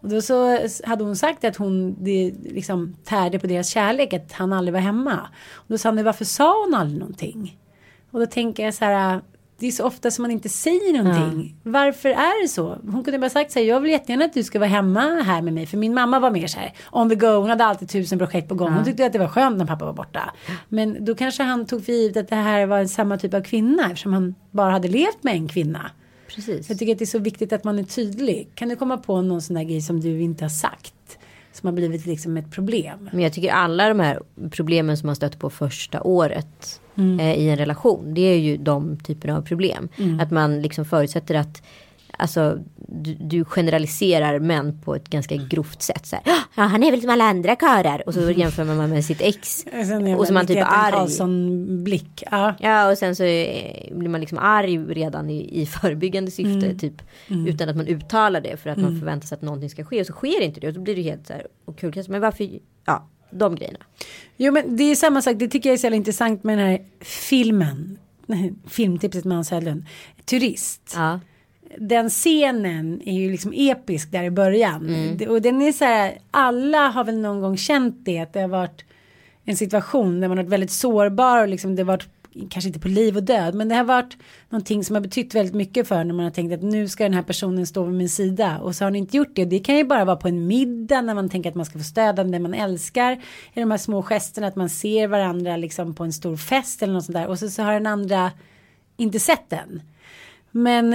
Och 0.01 0.09
då 0.09 0.23
så 0.23 0.59
hade 0.85 1.05
hon 1.05 1.17
sagt 1.17 1.45
att 1.45 1.57
hon 1.57 1.97
det 2.05 2.33
liksom 2.45 2.97
tärde 3.05 3.39
på 3.39 3.47
deras 3.47 3.69
kärlek, 3.69 4.13
att 4.13 4.33
han 4.33 4.53
aldrig 4.53 4.73
var 4.73 4.81
hemma. 4.81 5.21
Och 5.53 5.65
då 5.69 5.79
sa 5.79 5.89
han, 5.89 6.05
varför 6.05 6.25
sa 6.25 6.65
hon 6.65 6.75
aldrig 6.75 6.99
någonting? 6.99 7.59
Och 8.11 8.21
då 8.21 8.27
tänker 8.27 8.65
jag 8.65 8.75
så 8.75 8.85
här, 8.85 9.21
det 9.59 9.67
är 9.67 9.73
så 9.73 9.85
ofta 9.85 10.11
som 10.11 10.23
man 10.23 10.31
inte 10.31 10.49
säger 10.49 11.03
någonting. 11.03 11.57
Varför 11.63 12.09
är 12.09 12.43
det 12.43 12.49
så? 12.49 12.79
Hon 12.91 13.05
kunde 13.05 13.19
bara 13.19 13.31
sagt 13.31 13.53
så 13.53 13.59
här, 13.59 13.67
jag 13.67 13.81
vill 13.81 13.91
jättegärna 13.91 14.25
att 14.25 14.35
du 14.35 14.43
ska 14.43 14.59
vara 14.59 14.69
hemma 14.69 15.01
här 15.01 15.43
med 15.43 15.55
mig. 15.55 15.67
För 15.67 15.77
min 15.77 15.95
mamma 15.95 16.21
var 16.21 16.31
mer 16.31 16.47
så 16.47 16.59
här, 16.59 16.73
on 16.93 17.09
the 17.09 17.15
go, 17.15 17.27
hon 17.27 17.49
hade 17.49 17.65
alltid 17.65 17.89
tusen 17.89 18.19
projekt 18.19 18.49
på 18.49 18.55
gång. 18.55 18.73
Hon 18.73 18.85
tyckte 18.85 19.07
att 19.07 19.13
det 19.13 19.19
var 19.19 19.29
skönt 19.29 19.59
när 19.59 19.67
pappa 19.67 19.85
var 19.85 19.93
borta. 19.93 20.35
Men 20.69 21.05
då 21.05 21.15
kanske 21.15 21.43
han 21.43 21.67
tog 21.67 21.85
för 21.85 21.93
givet 21.93 22.17
att 22.17 22.29
det 22.29 22.37
här 22.37 22.67
var 22.67 22.85
samma 22.85 23.19
typ 23.19 23.35
av 23.35 23.43
kvinna. 23.43 23.87
Eftersom 23.87 24.13
han 24.13 24.35
bara 24.51 24.71
hade 24.71 24.89
levt 24.89 25.23
med 25.23 25.35
en 25.35 25.49
kvinna. 25.49 25.91
Precis. 26.29 26.69
Jag 26.69 26.79
tycker 26.79 26.93
att 26.93 26.99
det 26.99 27.05
är 27.05 27.07
så 27.07 27.19
viktigt 27.19 27.53
att 27.53 27.65
man 27.65 27.79
är 27.79 27.85
tydlig. 27.85 28.49
Kan 28.55 28.69
du 28.69 28.77
komma 28.77 28.97
på 28.97 29.23
någon 29.23 29.43
sån 29.43 29.57
där 29.57 29.63
grej 29.63 29.81
som 29.81 30.01
du 30.01 30.23
inte 30.23 30.45
har 30.45 30.49
sagt? 30.49 30.95
Som 31.57 31.67
har 31.67 31.73
blivit 31.73 32.07
liksom 32.07 32.37
ett 32.37 32.51
problem. 32.51 33.09
Men 33.13 33.21
jag 33.21 33.33
tycker 33.33 33.51
alla 33.53 33.89
de 33.89 34.01
här 34.01 34.21
problemen 34.51 34.97
som 34.97 35.07
man 35.07 35.17
stöter 35.17 35.39
på 35.39 35.51
första 35.51 36.03
året 36.03 36.81
Mm. 36.99 37.21
eh, 37.21 37.35
i 37.35 37.49
en 37.49 37.57
relation. 37.57 38.15
Det 38.15 38.21
är 38.21 38.39
ju 38.39 38.57
de 38.57 38.99
typerna 38.99 39.37
av 39.37 39.43
problem. 39.43 39.89
Att 40.21 40.31
man 40.31 40.63
liksom 40.63 40.85
förutsätter 40.85 41.35
att 41.35 41.63
alltså 42.17 42.59
du, 42.77 43.15
du 43.15 43.45
generaliserar 43.45 44.39
män 44.39 44.81
på 44.81 44.95
ett 44.95 45.09
ganska 45.09 45.37
grovt 45.37 45.83
sätt. 45.83 46.07
Så 46.07 46.17
här, 46.17 46.25
ja, 46.57 46.63
han 46.63 46.83
är 46.83 46.91
väl 46.91 47.01
som 47.01 47.11
alla 47.11 47.25
andra 47.25 47.57
karlar. 47.57 48.03
Och 48.07 48.15
så 48.15 48.31
jämför 48.31 48.65
man 48.65 48.91
med 48.91 49.05
sitt 49.05 49.21
ex. 49.21 49.65
och 50.19 50.27
så 50.27 50.33
man 50.33 50.47
typ 50.47 50.65
arg. 50.67 51.83
blick. 51.83 52.23
Ja. 52.31 52.55
ja 52.61 52.91
och 52.91 52.99
sen 52.99 53.17
så 53.17 53.25
är, 53.25 53.95
blir 53.95 54.09
man 54.09 54.21
liksom 54.21 54.39
arg 54.39 54.79
redan 54.79 55.31
i, 55.31 55.63
i 55.63 55.67
förebyggande 55.67 56.31
syfte. 56.31 56.67
Mm. 56.67 56.79
Typ 56.79 57.03
mm. 57.29 57.47
utan 57.47 57.69
att 57.69 57.77
man 57.77 57.87
uttalar 57.87 58.41
det 58.41 58.57
för 58.57 58.71
att 58.71 58.79
mm. 58.79 58.91
man 58.91 59.01
förväntar 59.01 59.27
sig 59.27 59.37
att 59.37 59.43
någonting 59.43 59.71
ska 59.71 59.85
ske. 59.85 60.01
Och 60.01 60.07
så 60.07 60.13
sker 60.13 60.41
inte 60.41 60.61
det. 60.61 60.69
Och 60.69 60.75
så 60.75 60.81
blir 60.81 60.97
det 60.97 61.03
helt 61.03 61.27
så 61.27 61.33
här 61.33 61.47
okul. 61.65 62.05
Men 62.09 62.21
varför, 62.21 62.49
ja 62.85 63.09
de 63.31 63.55
grejerna. 63.57 63.79
Jo 64.37 64.53
men 64.53 64.77
det 64.77 64.85
är 64.85 64.95
samma 64.95 65.23
sak, 65.23 65.37
det 65.39 65.49
tycker 65.49 65.69
jag 65.69 65.75
är 65.75 65.91
så 65.91 65.95
intressant 65.95 66.45
med 66.45 66.59
den 66.59 66.67
här 66.67 66.85
filmen. 67.01 67.99
Filmtipset 68.67 69.25
med 69.25 69.37
Hans 69.37 69.51
Hedlund. 69.51 69.85
Turist. 70.25 70.93
Ja. 70.95 71.21
Den 71.79 72.11
scenen 72.11 73.03
är 73.05 73.15
ju 73.15 73.31
liksom 73.31 73.53
episk 73.57 74.13
där 74.13 74.25
i 74.25 74.31
början. 74.31 74.89
Mm. 74.89 75.31
Och 75.31 75.43
den 75.43 75.63
är 75.63 75.73
så 75.73 75.85
här, 75.85 76.19
alla 76.31 76.89
har 76.89 77.05
väl 77.05 77.19
någon 77.19 77.41
gång 77.41 77.57
känt 77.57 77.97
det. 78.05 78.19
Att 78.19 78.33
det 78.33 78.41
har 78.41 78.49
varit 78.49 78.85
en 79.45 79.57
situation 79.57 80.21
där 80.21 80.29
man 80.29 80.39
har 80.39 80.45
varit 80.45 80.53
väldigt 80.53 80.71
sårbar 80.71 81.43
och 81.43 81.49
liksom 81.49 81.77
det 81.77 81.83
har 81.83 81.87
varit 81.87 82.09
kanske 82.51 82.69
inte 82.69 82.81
på 82.81 82.89
liv 82.89 83.17
och 83.17 83.23
död, 83.23 83.55
men 83.55 83.69
det 83.69 83.75
har 83.75 83.85
varit 83.85 84.17
någonting 84.49 84.85
som 84.85 84.97
har 84.97 85.01
betytt 85.01 85.35
väldigt 85.35 85.55
mycket 85.55 85.89
för 85.89 86.05
när 86.05 86.15
man 86.15 86.25
har 86.25 86.31
tänkt 86.31 86.55
att 86.55 86.63
nu 86.63 86.89
ska 86.89 87.05
den 87.05 87.15
här 87.15 87.23
personen 87.23 87.67
stå 87.67 87.85
vid 87.85 87.95
min 87.95 88.09
sida 88.09 88.59
och 88.59 88.77
så 88.77 88.85
har 88.85 88.91
ni 88.91 88.99
inte 88.99 89.17
gjort 89.17 89.35
det. 89.35 89.45
Det 89.45 89.59
kan 89.59 89.77
ju 89.77 89.85
bara 89.85 90.05
vara 90.05 90.17
på 90.17 90.29
en 90.29 90.47
middag 90.47 91.01
när 91.01 91.15
man 91.15 91.29
tänker 91.29 91.51
att 91.51 91.57
man 91.57 91.67
ska 91.67 91.79
få 91.79 91.85
stöd 91.85 92.19
av 92.19 92.31
det 92.31 92.39
man 92.39 92.55
älskar. 92.55 93.13
I 93.55 93.61
de 93.61 93.71
här 93.71 93.79
små 93.79 94.03
gesterna 94.03 94.47
att 94.47 94.57
man 94.57 94.69
ser 94.69 95.07
varandra 95.07 95.57
liksom 95.57 95.95
på 95.95 96.05
en 96.05 96.13
stor 96.13 96.37
fest 96.37 96.83
eller 96.83 96.93
något 96.93 97.05
sånt 97.05 97.17
där 97.17 97.27
och 97.27 97.39
så, 97.39 97.51
så 97.51 97.63
har 97.63 97.73
den 97.73 97.87
andra 97.87 98.33
inte 98.97 99.21
sett 99.21 99.51
den. 99.51 99.83
Men 100.57 100.93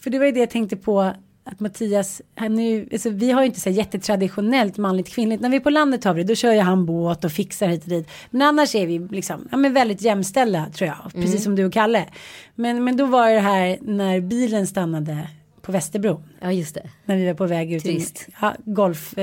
för 0.00 0.10
det 0.10 0.18
var 0.18 0.26
ju 0.26 0.32
det 0.32 0.40
jag 0.40 0.50
tänkte 0.50 0.76
på 0.76 1.00
att 1.44 1.60
Mattias, 1.60 2.22
han 2.34 2.58
är 2.58 2.88
alltså, 2.92 3.10
vi 3.10 3.30
har 3.30 3.40
ju 3.42 3.46
inte 3.46 3.60
så 3.60 3.70
jättetraditionellt 3.70 4.76
manligt 4.78 5.08
kvinnligt. 5.08 5.42
När 5.42 5.48
vi 5.48 5.56
är 5.56 5.60
på 5.60 5.70
landet 5.70 6.04
har 6.04 6.14
vi 6.14 6.22
det, 6.22 6.28
då 6.28 6.34
kör 6.34 6.52
ju 6.52 6.60
han 6.60 6.86
båt 6.86 7.24
och 7.24 7.32
fixar 7.32 7.68
hit 7.68 7.82
och 7.82 7.88
dit. 7.88 8.08
Men 8.30 8.42
annars 8.42 8.74
är 8.74 8.86
vi 8.86 8.98
liksom, 8.98 9.48
ja 9.50 9.56
men 9.56 9.72
väldigt 9.72 10.02
jämställda 10.02 10.66
tror 10.74 10.88
jag. 10.88 11.14
Mm. 11.14 11.26
Precis 11.26 11.44
som 11.44 11.56
du 11.56 11.64
och 11.64 11.72
Kalle. 11.72 12.06
Men, 12.54 12.84
men 12.84 12.96
då 12.96 13.06
var 13.06 13.30
det 13.30 13.40
här 13.40 13.78
när 13.80 14.20
bilen 14.20 14.66
stannade 14.66 15.28
på 15.62 15.72
Västerbro. 15.72 16.22
Ja 16.40 16.52
just 16.52 16.74
det. 16.74 16.90
När 17.04 17.16
vi 17.16 17.26
var 17.26 17.34
på 17.34 17.46
väg 17.46 17.72
ut 17.72 17.86
i 17.86 18.06
ja, 18.40 18.54
golf. 18.64 19.14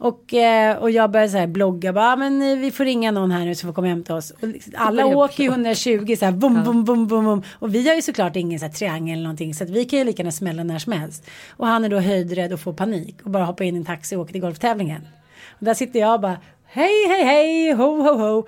Och, 0.00 0.34
eh, 0.34 0.76
och 0.76 0.90
jag 0.90 1.10
började 1.10 1.32
så 1.32 1.38
här 1.38 1.46
blogga, 1.46 1.92
bara, 1.92 2.16
men 2.16 2.42
eh, 2.42 2.58
vi 2.58 2.70
får 2.70 2.84
ringa 2.84 3.10
någon 3.10 3.30
här 3.30 3.44
nu 3.44 3.54
så 3.54 3.66
får 3.66 3.74
komma 3.74 3.84
och 3.84 3.90
hämta 3.90 4.14
oss. 4.14 4.30
Och 4.30 4.48
liksom, 4.48 4.72
alla 4.76 5.06
åker 5.06 5.42
ju 5.42 5.48
120 5.50 6.16
så 6.18 6.24
här, 6.24 6.32
bum, 6.32 6.56
ja. 6.56 6.62
bum, 6.62 6.84
bum, 6.84 7.06
bum, 7.06 7.24
bum. 7.24 7.42
Och 7.52 7.74
vi 7.74 7.88
har 7.88 7.94
ju 7.94 8.02
såklart 8.02 8.36
ingen 8.36 8.60
så 8.60 8.66
här 8.66 8.72
triangel 8.72 9.12
eller 9.12 9.22
någonting 9.22 9.54
så 9.54 9.64
att 9.64 9.70
vi 9.70 9.84
kan 9.84 9.98
ju 9.98 10.04
lika 10.04 10.22
gärna 10.22 10.32
smälla 10.32 10.64
när 10.64 10.78
som 10.78 10.92
helst. 10.92 11.26
Och 11.56 11.66
han 11.66 11.84
är 11.84 11.88
då 11.88 11.98
höjdrädd 11.98 12.52
och 12.52 12.60
får 12.60 12.72
panik 12.72 13.16
och 13.24 13.30
bara 13.30 13.44
hoppar 13.44 13.64
in 13.64 13.74
i 13.74 13.78
en 13.78 13.84
taxi 13.84 14.16
och 14.16 14.20
åker 14.20 14.32
till 14.32 14.40
golftävlingen. 14.40 15.08
Och 15.48 15.64
där 15.64 15.74
sitter 15.74 16.00
jag 16.00 16.14
och 16.14 16.20
bara, 16.20 16.38
hej, 16.64 17.08
hej, 17.08 17.24
hej, 17.24 17.72
ho, 17.72 18.02
ho, 18.02 18.12
ho. 18.12 18.46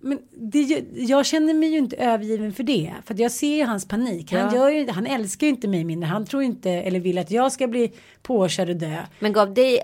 Men 0.00 0.18
det, 0.30 0.84
jag 0.94 1.26
känner 1.26 1.54
mig 1.54 1.68
ju 1.68 1.78
inte 1.78 1.96
övergiven 1.96 2.52
för 2.52 2.62
det. 2.62 2.92
För 3.04 3.20
jag 3.20 3.30
ser 3.30 3.56
ju 3.56 3.64
hans 3.64 3.88
panik. 3.88 4.32
Han, 4.32 4.54
ja. 4.54 4.70
ju, 4.70 4.90
han 4.90 5.06
älskar 5.06 5.46
ju 5.46 5.50
inte 5.50 5.68
mig 5.68 5.84
mindre. 5.84 6.06
Han 6.06 6.26
tror 6.26 6.42
inte 6.42 6.70
eller 6.70 7.00
vill 7.00 7.18
att 7.18 7.30
jag 7.30 7.52
ska 7.52 7.66
bli 7.66 7.92
påkörd 8.22 8.68
och 8.68 8.76
dö. 8.76 8.98
Men 9.18 9.32
gav 9.32 9.54
dig 9.54 9.80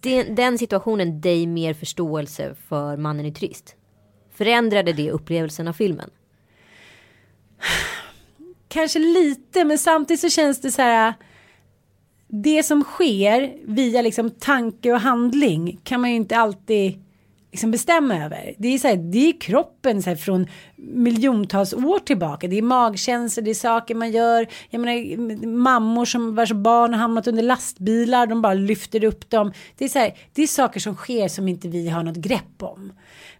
den, 0.00 0.34
den 0.34 0.58
situationen 0.58 1.20
dig 1.20 1.46
mer 1.46 1.74
förståelse 1.74 2.54
för 2.68 2.96
mannen 2.96 3.26
i 3.26 3.32
turist? 3.32 3.76
Förändrade 4.34 4.92
det 4.92 5.10
upplevelsen 5.10 5.68
av 5.68 5.72
filmen? 5.72 6.10
Kanske 8.68 8.98
lite 8.98 9.64
men 9.64 9.78
samtidigt 9.78 10.20
så 10.20 10.28
känns 10.28 10.60
det 10.60 10.70
så 10.70 10.82
här. 10.82 11.14
Det 12.28 12.62
som 12.62 12.84
sker 12.84 13.56
via 13.64 14.02
liksom 14.02 14.30
tanke 14.30 14.92
och 14.92 15.00
handling 15.00 15.80
kan 15.84 16.00
man 16.00 16.10
ju 16.10 16.16
inte 16.16 16.36
alltid 16.36 17.02
liksom 17.56 17.70
bestämma 17.70 18.24
över. 18.24 18.54
Det 18.58 18.68
är, 18.68 18.78
så 18.78 18.88
här, 18.88 18.96
det 18.96 19.28
är 19.28 19.40
kroppen 19.40 20.02
så 20.02 20.10
här, 20.10 20.16
från 20.16 20.46
miljontals 20.76 21.74
år 21.74 21.98
tillbaka. 21.98 22.48
Det 22.48 22.58
är 22.58 22.62
magkänslor, 22.62 23.44
det 23.44 23.50
är 23.50 23.54
saker 23.54 23.94
man 23.94 24.10
gör. 24.10 24.46
Jag 24.70 24.80
menar 24.80 25.46
mammor 25.46 26.04
som 26.04 26.34
vars 26.34 26.52
barn 26.52 26.92
har 26.92 27.00
hamnat 27.00 27.26
under 27.26 27.42
lastbilar, 27.42 28.26
de 28.26 28.42
bara 28.42 28.54
lyfter 28.54 29.04
upp 29.04 29.30
dem. 29.30 29.52
Det 29.78 29.84
är, 29.84 29.88
så 29.88 29.98
här, 29.98 30.18
det 30.34 30.42
är 30.42 30.46
saker 30.46 30.80
som 30.80 30.94
sker 30.94 31.28
som 31.28 31.48
inte 31.48 31.68
vi 31.68 31.88
har 31.88 32.02
något 32.02 32.16
grepp 32.16 32.62
om. 32.62 32.92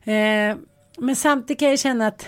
Eh, 0.05 0.57
men 0.99 1.17
samtidigt 1.17 1.61
kan 1.61 1.69
jag 1.69 1.79
känna 1.79 2.07
att 2.07 2.27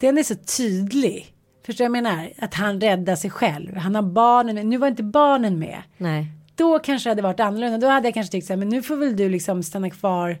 den 0.00 0.18
är 0.18 0.22
så 0.22 0.34
tydlig. 0.34 1.34
Förstår 1.66 1.84
du 1.84 1.88
vad 1.88 1.96
jag 1.96 2.02
menar? 2.02 2.32
Att 2.38 2.54
han 2.54 2.80
räddar 2.80 3.16
sig 3.16 3.30
själv. 3.30 3.76
Han 3.76 3.94
har 3.94 4.02
barnen 4.02 4.54
med. 4.54 4.66
Nu 4.66 4.76
var 4.76 4.88
inte 4.88 5.02
barnen 5.02 5.58
med. 5.58 5.82
Nej. 5.96 6.26
Då 6.54 6.78
kanske 6.78 7.08
det 7.08 7.10
hade 7.10 7.22
varit 7.22 7.40
annorlunda. 7.40 7.78
Då 7.78 7.86
hade 7.86 8.06
jag 8.06 8.14
kanske 8.14 8.32
tyckt 8.32 8.46
så 8.46 8.52
här, 8.52 8.58
men 8.58 8.68
nu 8.68 8.82
får 8.82 8.96
väl 8.96 9.16
du 9.16 9.28
liksom 9.28 9.62
stanna 9.62 9.90
kvar 9.90 10.38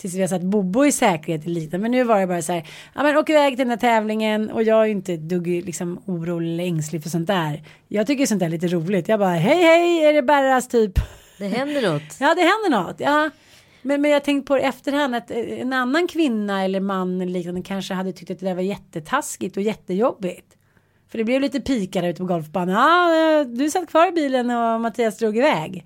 tills 0.00 0.14
vi 0.14 0.20
har 0.20 0.28
satt 0.28 0.42
Bobo 0.42 0.84
i 0.84 0.92
säkerhet 0.92 1.46
lite. 1.46 1.78
Men 1.78 1.90
nu 1.90 2.04
var 2.04 2.20
det 2.20 2.26
bara 2.26 2.42
så 2.42 2.52
här, 2.52 2.68
ja 2.94 3.02
men 3.02 3.16
åk 3.16 3.30
iväg 3.30 3.52
till 3.52 3.58
den 3.58 3.70
här 3.70 3.76
tävlingen 3.76 4.50
och 4.50 4.62
jag 4.62 4.84
är 4.84 4.90
inte 4.90 5.16
dugg 5.16 5.46
liksom 5.46 6.02
orolig 6.06 6.52
eller 6.52 6.64
ängslig 6.64 7.02
för 7.02 7.10
sånt 7.10 7.26
där. 7.26 7.62
Jag 7.88 8.06
tycker 8.06 8.26
sånt 8.26 8.40
där 8.40 8.46
är 8.46 8.50
lite 8.50 8.68
roligt. 8.68 9.08
Jag 9.08 9.18
bara, 9.18 9.34
hej 9.34 9.62
hej, 9.62 10.04
är 10.04 10.12
det 10.12 10.22
Berras 10.22 10.68
typ? 10.68 10.92
Det 11.38 11.48
händer 11.48 11.92
något. 11.92 12.02
ja, 12.20 12.34
det 12.34 12.40
händer 12.42 12.70
något. 12.70 13.00
Ja. 13.00 13.30
Men, 13.82 14.02
men 14.02 14.10
jag 14.10 14.24
tänkte 14.24 14.46
på 14.46 14.56
det 14.56 14.62
efterhand 14.62 15.14
att 15.14 15.30
eh, 15.30 15.38
en 15.38 15.72
annan 15.72 16.08
kvinna 16.08 16.64
eller 16.64 16.80
man 16.80 17.20
eller 17.20 17.32
liknande 17.32 17.62
kanske 17.62 17.94
hade 17.94 18.12
tyckt 18.12 18.30
att 18.30 18.40
det 18.40 18.46
där 18.46 18.54
var 18.54 18.62
jättetaskigt 18.62 19.56
och 19.56 19.62
jättejobbigt. 19.62 20.56
För 21.10 21.18
det 21.18 21.24
blev 21.24 21.40
lite 21.40 21.60
pikar 21.60 22.02
ute 22.02 22.18
på 22.18 22.26
golfbanan. 22.26 22.74
Ja, 22.74 23.44
du 23.44 23.70
satt 23.70 23.88
kvar 23.88 24.08
i 24.08 24.12
bilen 24.12 24.50
och 24.50 24.80
Mattias 24.80 25.18
drog 25.18 25.36
iväg. 25.36 25.84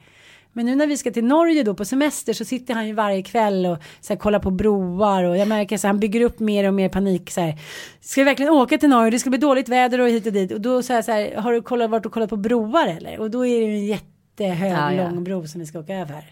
Men 0.53 0.67
nu 0.67 0.75
när 0.75 0.87
vi 0.87 0.97
ska 0.97 1.11
till 1.11 1.25
Norge 1.25 1.63
då 1.63 1.75
på 1.75 1.85
semester 1.85 2.33
så 2.33 2.45
sitter 2.45 2.75
han 2.75 2.87
ju 2.87 2.93
varje 2.93 3.23
kväll 3.23 3.67
och 3.67 3.79
så 4.01 4.13
här, 4.13 4.19
kollar 4.21 4.39
på 4.39 4.51
broar 4.51 5.25
och 5.25 5.37
jag 5.37 5.49
märker 5.49 5.77
så 5.77 5.87
han 5.87 6.01
bygger 6.01 6.21
upp 6.21 6.39
mer 6.39 6.69
och 6.69 6.75
mer 6.75 6.89
panik 6.89 7.31
så 7.31 7.41
här. 7.41 7.59
Ska 8.01 8.21
vi 8.21 8.25
verkligen 8.25 8.53
åka 8.53 8.79
till 8.79 8.89
Norge? 8.89 9.11
Det 9.11 9.19
ska 9.19 9.31
bli 9.31 9.39
dåligt 9.39 9.69
väder 9.69 10.01
och 10.01 10.09
hit 10.09 10.27
och 10.27 10.33
dit 10.33 10.53
och 10.53 10.61
då 10.61 10.83
så 10.83 10.93
här, 10.93 11.03
så 11.03 11.13
här 11.13 11.37
har 11.37 11.53
du 11.53 11.63
kollat, 11.63 11.91
varit 11.91 12.07
och 12.07 12.13
kollat 12.13 12.31
på 12.31 12.37
broar 12.37 12.87
eller? 12.87 13.21
Och 13.21 13.31
då 13.31 13.47
är 13.47 13.61
det 13.61 13.67
ju 13.67 13.75
en 13.75 13.87
jättehög 13.87 14.73
ja, 14.73 14.93
ja. 14.93 15.11
lång 15.11 15.25
bro 15.25 15.47
som 15.47 15.61
vi 15.61 15.67
ska 15.67 15.79
åka 15.79 15.95
över. 15.95 16.25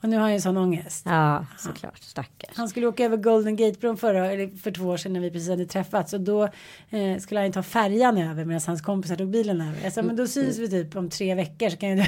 Och 0.00 0.08
nu 0.08 0.16
har 0.16 0.22
han 0.22 0.32
ju 0.32 0.40
sån 0.40 0.56
ångest. 0.56 1.06
Ja, 1.06 1.46
såklart. 1.58 2.02
Stackars. 2.02 2.56
Han 2.56 2.68
skulle 2.68 2.86
åka 2.86 3.04
över 3.04 3.16
Golden 3.16 3.56
Gate-bron 3.56 4.16
eller 4.16 4.56
för 4.56 4.70
två 4.70 4.84
år 4.84 4.96
sedan 4.96 5.12
när 5.12 5.20
vi 5.20 5.30
precis 5.30 5.48
hade 5.48 5.66
träffats. 5.66 6.12
Och 6.12 6.20
då 6.20 6.48
eh, 6.90 7.18
skulle 7.20 7.40
han 7.40 7.52
ta 7.52 7.62
färjan 7.62 8.18
över 8.18 8.44
medan 8.44 8.60
hans 8.66 8.82
kompisar 8.82 9.16
tog 9.16 9.28
bilen 9.28 9.60
över. 9.60 9.82
Jag 9.82 9.92
sa, 9.92 10.02
men 10.02 10.16
då 10.16 10.26
syns 10.26 10.58
vi 10.58 10.68
typ 10.70 10.96
om 10.96 11.10
tre 11.10 11.34
veckor 11.34 11.68
så 11.68 11.76
kan 11.76 11.96
du. 11.96 12.04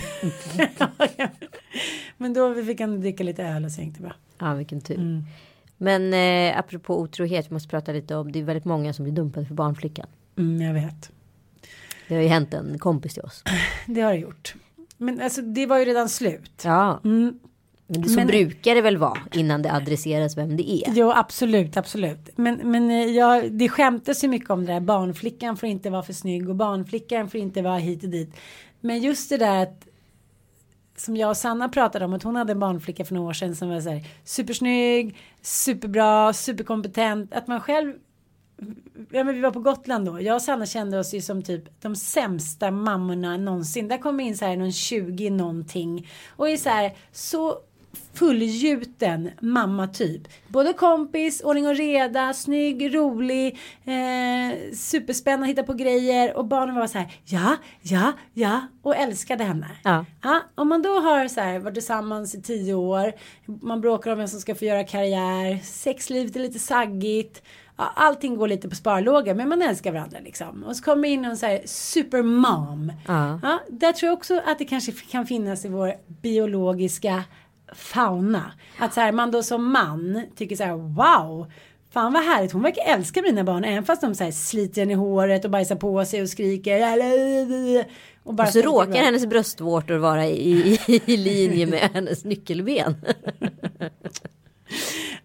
men 2.16 2.32
då 2.32 2.64
fick 2.64 2.80
han 2.80 3.00
dricka 3.00 3.24
lite 3.24 3.44
öl 3.44 3.64
och 3.64 3.72
så 3.72 3.82
gick 3.82 3.94
det 3.94 4.02
bra. 4.02 4.14
Ja, 4.38 4.54
vilken 4.54 4.80
tur. 4.80 4.98
Mm. 4.98 5.24
Men 5.76 6.14
eh, 6.14 6.58
apropå 6.58 7.00
otrohet, 7.00 7.46
vi 7.50 7.52
måste 7.52 7.68
prata 7.68 7.92
lite 7.92 8.16
om, 8.16 8.32
det 8.32 8.38
är 8.38 8.44
väldigt 8.44 8.64
många 8.64 8.92
som 8.92 9.04
blir 9.04 9.14
dumpade 9.14 9.46
för 9.46 9.54
barnflickan. 9.54 10.06
Mm, 10.38 10.60
jag 10.60 10.74
vet. 10.74 11.10
Det 12.08 12.14
har 12.14 12.22
ju 12.22 12.28
hänt 12.28 12.54
en 12.54 12.78
kompis 12.78 13.14
till 13.14 13.22
oss. 13.22 13.44
Det 13.86 14.00
har 14.00 14.12
det 14.12 14.18
gjort. 14.18 14.54
Men 14.96 15.20
alltså 15.20 15.42
det 15.42 15.66
var 15.66 15.78
ju 15.78 15.84
redan 15.84 16.08
slut. 16.08 16.62
Ja. 16.64 17.00
Mm. 17.04 17.38
Men 17.98 18.08
så 18.08 18.16
men, 18.16 18.26
brukar 18.26 18.74
det 18.74 18.80
väl 18.80 18.96
vara 18.96 19.18
innan 19.32 19.62
det 19.62 19.72
adresseras 19.72 20.36
vem 20.36 20.56
det 20.56 20.70
är. 20.70 20.92
Jo 20.94 21.10
absolut, 21.10 21.76
absolut. 21.76 22.30
Men, 22.36 22.60
men 22.64 22.90
eh, 22.90 23.04
ja, 23.04 23.42
det 23.50 23.68
skämtas 23.68 24.24
ju 24.24 24.28
mycket 24.28 24.50
om 24.50 24.66
det 24.66 24.72
där. 24.72 24.80
Barnflickan 24.80 25.56
får 25.56 25.68
inte 25.68 25.90
vara 25.90 26.02
för 26.02 26.12
snygg 26.12 26.48
och 26.48 26.56
barnflickan 26.56 27.30
får 27.30 27.40
inte 27.40 27.62
vara 27.62 27.78
hit 27.78 28.04
och 28.04 28.10
dit. 28.10 28.36
Men 28.80 28.98
just 28.98 29.28
det 29.28 29.36
där 29.36 29.62
att 29.62 29.86
som 30.96 31.16
jag 31.16 31.30
och 31.30 31.36
Sanna 31.36 31.68
pratade 31.68 32.04
om 32.04 32.12
att 32.12 32.22
hon 32.22 32.36
hade 32.36 32.52
en 32.52 32.58
barnflicka 32.58 33.04
för 33.04 33.14
några 33.14 33.28
år 33.28 33.32
sedan 33.32 33.56
som 33.56 33.68
var 33.68 33.80
så 33.80 33.90
här 33.90 34.04
supersnygg, 34.24 35.16
superbra, 35.42 36.32
superkompetent. 36.32 37.34
Att 37.34 37.46
man 37.46 37.60
själv 37.60 37.92
Ja 39.10 39.24
men 39.24 39.34
vi 39.34 39.40
var 39.40 39.50
på 39.50 39.60
Gotland 39.60 40.06
då. 40.06 40.20
Jag 40.20 40.34
och 40.34 40.42
Sanna 40.42 40.66
kände 40.66 40.98
oss 40.98 41.14
ju 41.14 41.20
som 41.20 41.42
typ 41.42 41.82
de 41.82 41.96
sämsta 41.96 42.70
mammorna 42.70 43.36
någonsin. 43.36 43.88
Där 43.88 43.98
kom 43.98 44.20
in 44.20 44.36
så 44.36 44.44
här 44.44 44.56
någon 44.56 44.72
20 44.72 45.30
någonting. 45.30 46.08
Och 46.36 46.48
är 46.48 46.56
så 46.56 46.68
här 46.68 46.96
så 47.12 47.58
fullgjuten 48.14 49.30
mamma 49.40 49.88
typ. 49.88 50.22
Både 50.48 50.72
kompis, 50.72 51.40
ordning 51.40 51.66
och 51.66 51.76
reda, 51.76 52.32
snygg, 52.32 52.94
rolig, 52.94 53.58
eh, 53.84 54.74
superspännande, 54.74 55.46
hitta 55.46 55.62
på 55.62 55.72
grejer 55.72 56.36
och 56.36 56.44
barnen 56.44 56.74
var 56.74 56.86
så 56.86 56.98
här 56.98 57.12
ja, 57.24 57.56
ja, 57.82 58.12
ja 58.34 58.60
och 58.82 58.96
älskade 58.96 59.44
henne. 59.44 59.66
Ja. 59.84 60.04
ja 60.22 60.40
om 60.54 60.68
man 60.68 60.82
då 60.82 61.00
har 61.00 61.28
så 61.28 61.40
här 61.40 61.58
varit 61.58 61.74
tillsammans 61.74 62.34
i 62.34 62.42
tio 62.42 62.74
år, 62.74 63.12
man 63.44 63.80
bråkar 63.80 64.12
om 64.12 64.18
vem 64.18 64.28
som 64.28 64.40
ska 64.40 64.54
få 64.54 64.64
göra 64.64 64.84
karriär, 64.84 65.58
sexlivet 65.62 66.36
är 66.36 66.40
lite 66.40 66.58
saggigt, 66.58 67.42
ja, 67.76 67.92
allting 67.96 68.36
går 68.36 68.48
lite 68.48 68.68
på 68.68 68.74
sparlåga 68.74 69.34
men 69.34 69.48
man 69.48 69.62
älskar 69.62 69.92
varandra 69.92 70.18
liksom. 70.24 70.64
Och 70.64 70.76
så 70.76 70.82
kommer 70.82 71.08
in 71.08 71.22
någon 71.22 71.36
så 71.36 71.46
här 71.46 71.60
supermom. 71.64 72.92
Ja. 73.06 73.40
Ja, 73.42 73.60
där 73.68 73.92
tror 73.92 74.08
jag 74.08 74.16
också 74.16 74.42
att 74.46 74.58
det 74.58 74.64
kanske 74.64 74.92
kan 74.92 75.26
finnas 75.26 75.64
i 75.64 75.68
vår 75.68 75.94
biologiska 76.06 77.24
fauna. 77.74 78.52
Att 78.78 78.94
så 78.94 79.00
här, 79.00 79.12
man 79.12 79.30
då 79.30 79.42
som 79.42 79.72
man 79.72 80.22
tycker 80.36 80.56
så 80.56 80.64
här 80.64 80.74
wow. 80.74 81.52
Fan 81.92 82.12
vad 82.12 82.22
härligt, 82.22 82.52
hon 82.52 82.62
verkar 82.62 82.82
älska 82.94 83.22
mina 83.22 83.44
barn 83.44 83.64
även 83.64 83.84
fast 83.84 84.00
de 84.00 84.14
så 84.14 84.24
här 84.24 84.30
sliter 84.30 84.90
i 84.90 84.94
håret 84.94 85.44
och 85.44 85.50
bajsar 85.50 85.76
på 85.76 86.04
sig 86.04 86.22
och 86.22 86.28
skriker. 86.28 86.80
Och, 88.22 88.34
bara 88.34 88.46
Och 88.46 88.52
så 88.52 88.60
råkar 88.60 89.04
hennes 89.04 89.26
bröstvårtor 89.26 89.96
vara 89.96 90.26
i, 90.26 90.78
i, 90.86 91.02
i 91.06 91.16
linje 91.16 91.66
med 91.66 91.78
hennes 91.94 92.24
nyckelben. 92.24 92.94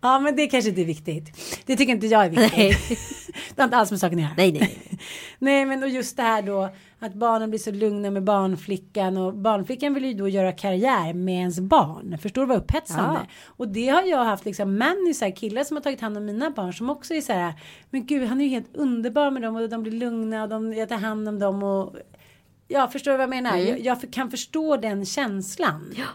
Ja 0.01 0.19
men 0.19 0.35
det 0.35 0.47
kanske 0.47 0.69
inte 0.69 0.81
är 0.81 0.85
viktigt. 0.85 1.31
Det 1.65 1.75
tycker 1.75 1.93
inte 1.93 2.07
jag 2.07 2.25
är 2.25 2.29
viktigt. 2.29 2.57
Nej. 2.57 2.77
det 3.55 3.61
har 3.61 3.63
inte 3.63 3.77
alls 3.77 3.91
med 3.91 3.99
saken 3.99 4.19
att 4.19 4.23
göra. 4.23 4.33
Nej, 4.37 4.51
nej, 4.51 4.79
nej. 4.89 4.99
Nej 5.39 5.65
men 5.65 5.83
och 5.83 5.89
just 5.89 6.17
det 6.17 6.23
här 6.23 6.41
då 6.41 6.69
att 6.99 7.13
barnen 7.13 7.49
blir 7.49 7.59
så 7.59 7.71
lugna 7.71 8.11
med 8.11 8.23
barnflickan 8.23 9.17
och 9.17 9.33
barnflickan 9.33 9.93
vill 9.93 10.05
ju 10.05 10.13
då 10.13 10.27
göra 10.27 10.51
karriär 10.51 11.13
med 11.13 11.35
ens 11.35 11.59
barn. 11.59 12.17
Förstår 12.21 12.41
du 12.41 12.47
vad 12.47 12.57
upphetsande? 12.57 13.19
Ja. 13.23 13.27
Och 13.45 13.67
det 13.67 13.87
har 13.87 14.03
jag 14.03 14.25
haft 14.25 14.45
liksom 14.45 14.77
männisar, 14.77 15.35
killar 15.35 15.63
som 15.63 15.77
har 15.77 15.81
tagit 15.81 16.01
hand 16.01 16.17
om 16.17 16.25
mina 16.25 16.49
barn 16.49 16.73
som 16.73 16.89
också 16.89 17.13
är 17.13 17.21
så 17.21 17.33
här. 17.33 17.53
Men 17.89 18.05
gud 18.05 18.27
han 18.27 18.41
är 18.41 18.45
ju 18.45 18.51
helt 18.51 18.75
underbar 18.75 19.31
med 19.31 19.41
dem 19.41 19.55
och 19.55 19.69
de 19.69 19.83
blir 19.83 19.91
lugna 19.91 20.43
och 20.43 20.49
de, 20.49 20.73
jag 20.73 20.89
tar 20.89 20.97
hand 20.97 21.27
om 21.27 21.39
dem 21.39 21.63
och 21.63 21.95
Ja 22.67 22.87
förstår 22.87 23.11
du 23.11 23.17
vad 23.17 23.23
jag 23.23 23.29
menar? 23.29 23.57
Jag, 23.57 23.79
jag 23.79 24.01
för- 24.01 24.07
kan 24.07 24.31
förstå 24.31 24.77
den 24.77 25.05
känslan. 25.05 25.93
Ja. 25.97 26.05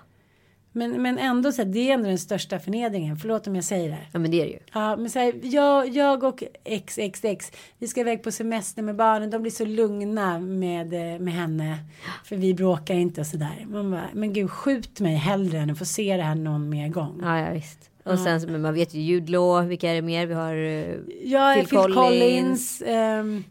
Men, 0.72 1.02
men 1.02 1.18
ändå 1.18 1.52
så 1.52 1.62
här, 1.62 1.68
det 1.68 1.90
är 1.90 1.94
ändå 1.94 2.08
den 2.08 2.18
största 2.18 2.58
förnedringen. 2.58 3.16
Förlåt 3.16 3.46
om 3.46 3.54
jag 3.54 3.64
säger 3.64 3.90
det. 3.90 3.98
Ja 4.12 4.18
men 4.18 4.30
det 4.30 4.40
är 4.40 4.44
det 4.44 4.52
ju. 4.52 4.58
Ja, 4.72 4.96
men 4.96 5.10
så 5.10 5.18
här, 5.18 5.34
jag, 5.42 5.88
jag 5.88 6.24
och 6.24 6.42
XXX, 6.86 7.52
vi 7.78 7.88
ska 7.88 8.00
iväg 8.00 8.22
på 8.22 8.32
semester 8.32 8.82
med 8.82 8.96
barnen. 8.96 9.30
De 9.30 9.42
blir 9.42 9.52
så 9.52 9.64
lugna 9.64 10.38
med, 10.38 10.92
eh, 11.14 11.20
med 11.20 11.34
henne. 11.34 11.78
För 12.24 12.36
vi 12.36 12.54
bråkar 12.54 12.94
inte 12.94 13.20
och 13.20 13.26
sådär. 13.26 13.66
Man 13.68 13.90
bara, 13.90 14.08
men 14.12 14.32
gud 14.32 14.50
skjut 14.50 15.00
mig 15.00 15.14
hellre 15.14 15.58
än 15.58 15.70
att 15.70 15.78
få 15.78 15.84
se 15.84 16.16
det 16.16 16.22
här 16.22 16.34
någon 16.34 16.68
mer 16.68 16.88
gång. 16.88 17.20
Ja, 17.22 17.38
ja 17.38 17.50
visst. 17.52 17.90
Och 18.04 18.18
sen 18.18 18.52
men 18.52 18.62
man 18.62 18.74
vet 18.74 18.94
ju 18.94 19.00
Jude 19.00 19.32
Law, 19.32 19.66
vilka 19.66 19.90
är 19.90 19.94
det 19.94 20.02
mer? 20.02 20.26
Vi 20.26 20.34
har 20.34 20.54
eh, 20.54 20.60
är 20.60 21.54
Phil 21.54 21.66
Phil 21.66 21.78
Collins. 21.78 21.94
Collins. 21.94 22.82
ehm, 22.86 23.44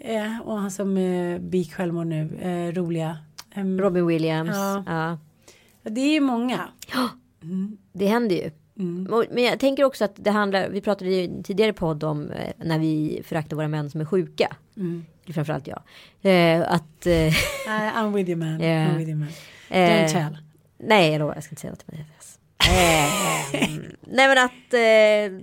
eh, 0.00 0.40
och 0.44 0.58
han 0.58 0.70
som 0.70 0.96
eh, 0.96 1.38
begick 1.38 1.72
självmord 1.74 2.06
nu. 2.06 2.38
Eh, 2.40 2.72
roliga. 2.80 3.18
Ehm, 3.54 3.80
Robin 3.80 4.06
Williams. 4.06 4.50
Ja. 4.56 4.84
Ja. 4.86 5.18
Det 5.84 6.00
är 6.00 6.12
ju 6.12 6.20
många. 6.20 6.68
Det 7.92 8.06
händer 8.06 8.36
ju. 8.36 8.50
Och- 9.10 9.24
Men 9.30 9.44
jag 9.44 9.60
tänker 9.60 9.84
också 9.84 10.04
att 10.04 10.12
det 10.16 10.30
handlar, 10.30 10.68
vi 10.68 10.80
pratade 10.80 11.10
i 11.10 11.24
en 11.24 11.42
tidigare 11.42 11.72
podd 11.72 12.04
om 12.04 12.30
eh, 12.30 12.52
när 12.64 12.78
vi 12.78 13.22
föraktar 13.24 13.56
våra 13.56 13.68
män 13.68 13.90
som 13.90 14.00
är 14.00 14.04
sjuka. 14.04 14.56
Eller 15.24 15.32
Framförallt 15.34 15.66
jag. 15.66 15.82
Eh, 16.22 16.72
att, 16.72 17.06
eh, 17.06 17.32
I'm 17.68 18.12
with 18.14 18.30
you 18.30 18.38
man. 18.38 18.60
Ja. 18.60 18.66
I'm 18.66 18.96
with 18.98 19.08
you 19.10 19.18
man. 19.18 19.28
eh, 19.70 19.78
Don't 19.90 20.08
tell. 20.12 20.38
nej 20.78 21.12
jag 21.12 21.18
lovar, 21.18 21.34
jag 21.34 21.44
ska 21.44 21.52
inte 21.52 21.60
säga 21.60 21.70
något. 21.70 21.84
Eh, 21.88 23.68
nej 24.00 24.28
men 24.28 24.38
att 24.38 24.74
eh, 24.74 25.40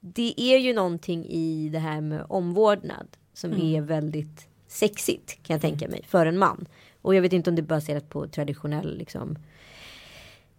det 0.00 0.34
är 0.36 0.58
ju 0.58 0.72
någonting 0.74 1.24
i 1.26 1.68
det 1.72 1.78
här 1.78 2.00
med 2.00 2.24
omvårdnad 2.28 3.06
som 3.32 3.52
är 3.52 3.80
väldigt 3.80 4.48
sexigt 4.68 5.42
kan 5.42 5.54
jag 5.54 5.60
tänka 5.60 5.88
mig 5.88 6.04
för 6.08 6.26
en 6.26 6.38
man. 6.38 6.66
Och 7.04 7.14
jag 7.14 7.22
vet 7.22 7.32
inte 7.32 7.50
om 7.50 7.56
det 7.56 7.62
är 7.62 7.66
baserat 7.66 8.08
på 8.08 8.26
traditionell 8.26 8.98
liksom 8.98 9.38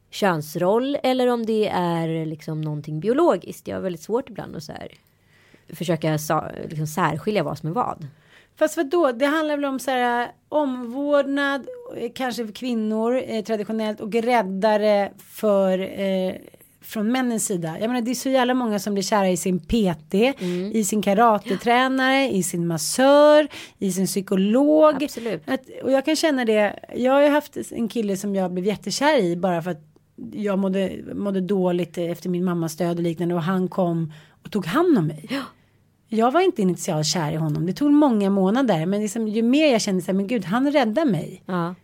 könsroll 0.10 0.98
eller 1.04 1.28
om 1.28 1.46
det 1.46 1.68
är 1.68 2.26
liksom 2.26 2.62
någonting 2.62 3.00
biologiskt. 3.00 3.68
Jag 3.68 3.76
har 3.76 3.82
väldigt 3.82 4.02
svårt 4.02 4.30
ibland 4.30 4.56
att 4.56 4.64
så 4.64 4.72
här, 4.72 4.92
försöka 5.70 6.18
sa, 6.18 6.52
liksom 6.70 6.88
särskilja 6.88 7.44
vad 7.44 7.58
som 7.58 7.70
är 7.70 7.74
vad. 7.74 8.08
Fast 8.56 8.78
vadå, 8.78 9.12
det 9.12 9.26
handlar 9.26 9.56
väl 9.56 9.66
om 9.66 9.80
så 9.80 9.92
här 9.92 10.24
eh, 10.24 10.30
omvårdnad, 10.50 11.68
eh, 11.98 12.12
kanske 12.16 12.46
för 12.46 12.54
kvinnor 12.54 13.22
eh, 13.26 13.44
traditionellt 13.44 14.00
och 14.00 14.14
räddare 14.14 15.12
för 15.18 15.80
eh, 16.00 16.36
från 16.86 17.12
männens 17.12 17.46
sida. 17.46 17.78
Jag 17.80 17.88
menar 17.88 18.02
det 18.02 18.12
är 18.12 18.16
så 18.16 18.30
jävla 18.30 18.54
många 18.54 18.80
som 18.80 18.94
blir 18.94 19.04
kära 19.04 19.30
i 19.30 19.38
sin 19.38 19.60
PT, 19.60 20.14
i 20.74 20.84
sin 20.84 21.02
karatetränare, 21.02 22.30
i 22.30 22.44
sin 22.44 22.68
massör, 22.68 23.48
i 23.80 23.92
sin 23.92 24.06
psykolog. 24.06 25.04
Absolut. 25.04 25.44
Att, 25.46 25.62
och 25.84 25.92
jag 25.92 26.06
kan 26.06 26.16
känna 26.16 26.46
det, 26.46 26.80
jag 26.96 27.12
har 27.14 27.22
ju 27.22 27.30
haft 27.30 27.58
en 27.72 27.88
kille 27.88 28.18
som 28.18 28.36
jag 28.36 28.54
blev 28.54 28.66
jättekär 28.66 29.20
i 29.20 29.36
bara 29.36 29.62
för 29.62 29.72
att 29.72 29.82
jag 30.34 30.60
mådde, 30.60 31.00
mådde 31.14 31.42
dåligt 31.42 31.98
efter 31.98 32.30
min 32.30 32.44
mammas 32.44 32.78
död 32.78 32.98
och 32.98 33.04
liknande 33.04 33.36
och 33.36 33.44
han 33.44 33.68
kom 33.68 34.14
och 34.44 34.52
tog 34.52 34.66
hand 34.66 34.98
om 34.98 35.08
mig. 35.08 35.30
Jag 36.08 36.32
var 36.32 36.42
inte 36.42 36.62
initialt 36.62 37.08
kär 37.08 37.32
i 37.32 37.36
honom. 37.36 37.66
Det 37.66 37.74
tog 37.74 37.92
många 37.92 38.30
månader. 38.30 38.86
Men 38.86 39.02
liksom, 39.02 39.28
ju 39.28 39.42
mer 39.42 39.72
jag 39.72 39.82
kände 39.82 40.02
så 40.02 40.06
här, 40.06 40.14
men 40.14 40.28
gud, 40.28 40.46
han 40.46 40.72
räddar 40.72 41.06
mig. 41.06 41.44
Ja. 41.46 41.76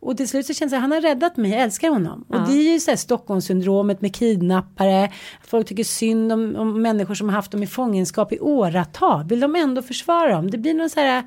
Och 0.00 0.16
till 0.16 0.28
slut 0.28 0.46
så 0.46 0.54
känns 0.54 0.70
det 0.70 0.76
att 0.76 0.82
han 0.82 0.92
har 0.92 1.00
räddat 1.00 1.36
mig, 1.36 1.50
jag 1.50 1.60
älskar 1.60 1.88
honom. 1.88 2.24
Och 2.28 2.40
det 2.48 2.52
är 2.52 2.72
ju 2.72 2.80
så 2.80 2.90
här 2.90 2.96
Stockholmssyndromet 2.96 4.00
med 4.00 4.14
kidnappare. 4.14 5.10
Folk 5.44 5.68
tycker 5.68 5.84
synd 5.84 6.32
om, 6.32 6.56
om 6.56 6.82
människor 6.82 7.14
som 7.14 7.28
har 7.28 7.36
haft 7.36 7.50
dem 7.50 7.62
i 7.62 7.66
fångenskap 7.66 8.32
i 8.32 8.40
åratal. 8.40 9.24
Vill 9.24 9.40
de 9.40 9.56
ändå 9.56 9.82
försvara 9.82 10.32
dem? 10.32 10.50
Det 10.50 10.58
blir 10.58 10.74
någon 10.74 10.90
så 10.90 11.00
här 11.00 11.24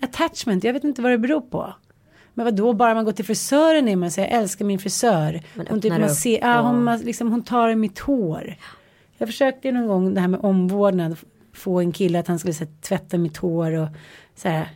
attachment, 0.00 0.64
jag 0.64 0.72
vet 0.72 0.84
inte 0.84 1.02
vad 1.02 1.12
det 1.12 1.18
beror 1.18 1.40
på. 1.40 1.74
Men 2.34 2.44
vad 2.44 2.54
då 2.54 2.72
bara 2.72 2.94
man 2.94 3.04
går 3.04 3.12
till 3.12 3.24
frisören 3.24 3.88
är 3.88 3.96
man 3.96 4.10
säger 4.10 4.30
jag 4.30 4.40
älskar 4.40 4.64
min 4.64 4.78
frisör. 4.78 5.42
Hon, 5.68 5.80
typ, 5.80 5.98
man 5.98 6.10
ser, 6.10 6.40
ja, 6.40 6.60
hon, 6.60 6.96
liksom, 7.04 7.30
hon 7.30 7.42
tar 7.42 7.74
mitt 7.74 7.98
hår. 7.98 8.56
Jag 9.18 9.28
försökte 9.28 9.72
någon 9.72 9.86
gång 9.86 10.14
det 10.14 10.20
här 10.20 10.28
med 10.28 10.40
omvårdnad. 10.42 11.16
Få 11.52 11.80
en 11.80 11.92
kille 11.92 12.18
att 12.18 12.28
han 12.28 12.38
skulle 12.38 12.54
så 12.54 12.64
här, 12.64 12.72
tvätta 12.82 13.18
mitt 13.18 13.36
hår 13.36 13.72
och 13.72 13.88
så 14.36 14.48
här. 14.48 14.68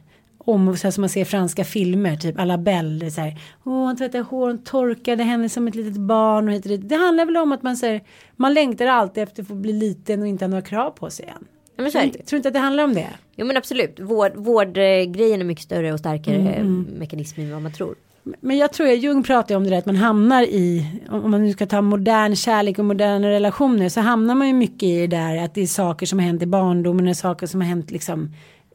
Om, 0.44 0.76
så 0.76 0.86
här 0.86 0.90
som 0.90 1.02
man 1.02 1.08
ser 1.08 1.24
franska 1.24 1.64
filmer, 1.64 2.16
typ 2.16 2.38
alla 2.38 2.58
Belle. 2.58 3.10
Så 3.10 3.20
här, 3.20 3.38
Åh, 3.64 3.86
han 3.86 3.96
tvättade 3.96 4.24
hår, 4.24 4.46
hon 4.46 4.58
torkade 4.58 5.22
henne 5.22 5.48
som 5.48 5.68
ett 5.68 5.74
litet 5.74 5.96
barn. 5.96 6.48
Och 6.48 6.54
hit 6.54 6.64
och 6.64 6.68
dit. 6.68 6.88
Det 6.88 6.96
handlar 6.96 7.24
väl 7.24 7.36
om 7.36 7.52
att 7.52 7.62
man, 7.62 7.76
säger, 7.76 8.00
man 8.36 8.54
längtar 8.54 8.86
alltid 8.86 9.22
efter 9.22 9.42
att 9.42 9.48
få 9.48 9.54
bli 9.54 9.72
liten 9.72 10.20
och 10.22 10.28
inte 10.28 10.44
ha 10.44 10.48
några 10.48 10.62
krav 10.62 10.90
på 10.90 11.10
sig 11.10 11.26
än. 11.26 11.46
Ja, 11.76 11.82
men 11.82 11.92
så 11.92 11.98
är 11.98 12.02
Tror 12.02 12.14
inte, 12.14 12.22
tror 12.22 12.36
inte 12.36 12.48
att 12.48 12.54
det 12.54 12.60
handlar 12.60 12.84
om 12.84 12.94
det? 12.94 13.08
Jo 13.36 13.46
men 13.46 13.56
absolut. 13.56 14.00
Vård, 14.00 14.32
vårdgrejen 14.36 15.40
är 15.40 15.44
mycket 15.44 15.64
större 15.64 15.92
och 15.92 15.98
starkare 15.98 16.36
Mm, 16.36 16.86
eh, 16.88 16.98
mekanism 16.98 17.40
än 17.40 17.52
vad 17.52 17.62
man 17.62 17.72
tror. 17.72 17.94
Men 18.40 18.58
jag 18.58 18.72
tror 18.72 18.88
Jung 18.88 19.22
pratar 19.22 19.56
om 19.56 19.64
det 19.64 19.70
där 19.70 19.78
att 19.78 19.86
man 19.86 19.96
hamnar 19.96 20.42
i, 20.42 20.86
om 21.10 21.30
man 21.30 21.42
nu 21.44 21.52
ska 21.52 21.66
ta 21.66 21.80
modern 21.80 22.36
kärlek 22.36 22.78
och 22.78 22.84
moderna 22.84 23.30
relationer 23.30 23.88
så 23.88 24.00
hamnar 24.00 24.34
man 24.34 24.46
ju 24.46 24.54
mycket 24.54 24.82
i 24.82 25.00
det 25.00 25.16
där 25.16 25.44
att 25.44 25.54
det 25.54 25.62
är 25.62 25.66
saker 25.66 26.06
som 26.06 26.18
har 26.18 26.26
hänt 26.26 26.42
i 26.42 26.46
barndomen 26.46 27.08
och 27.08 27.16
saker 27.16 27.46
som 27.46 27.60
har 27.60 27.68
hänt 27.68 27.90
liksom 27.90 28.30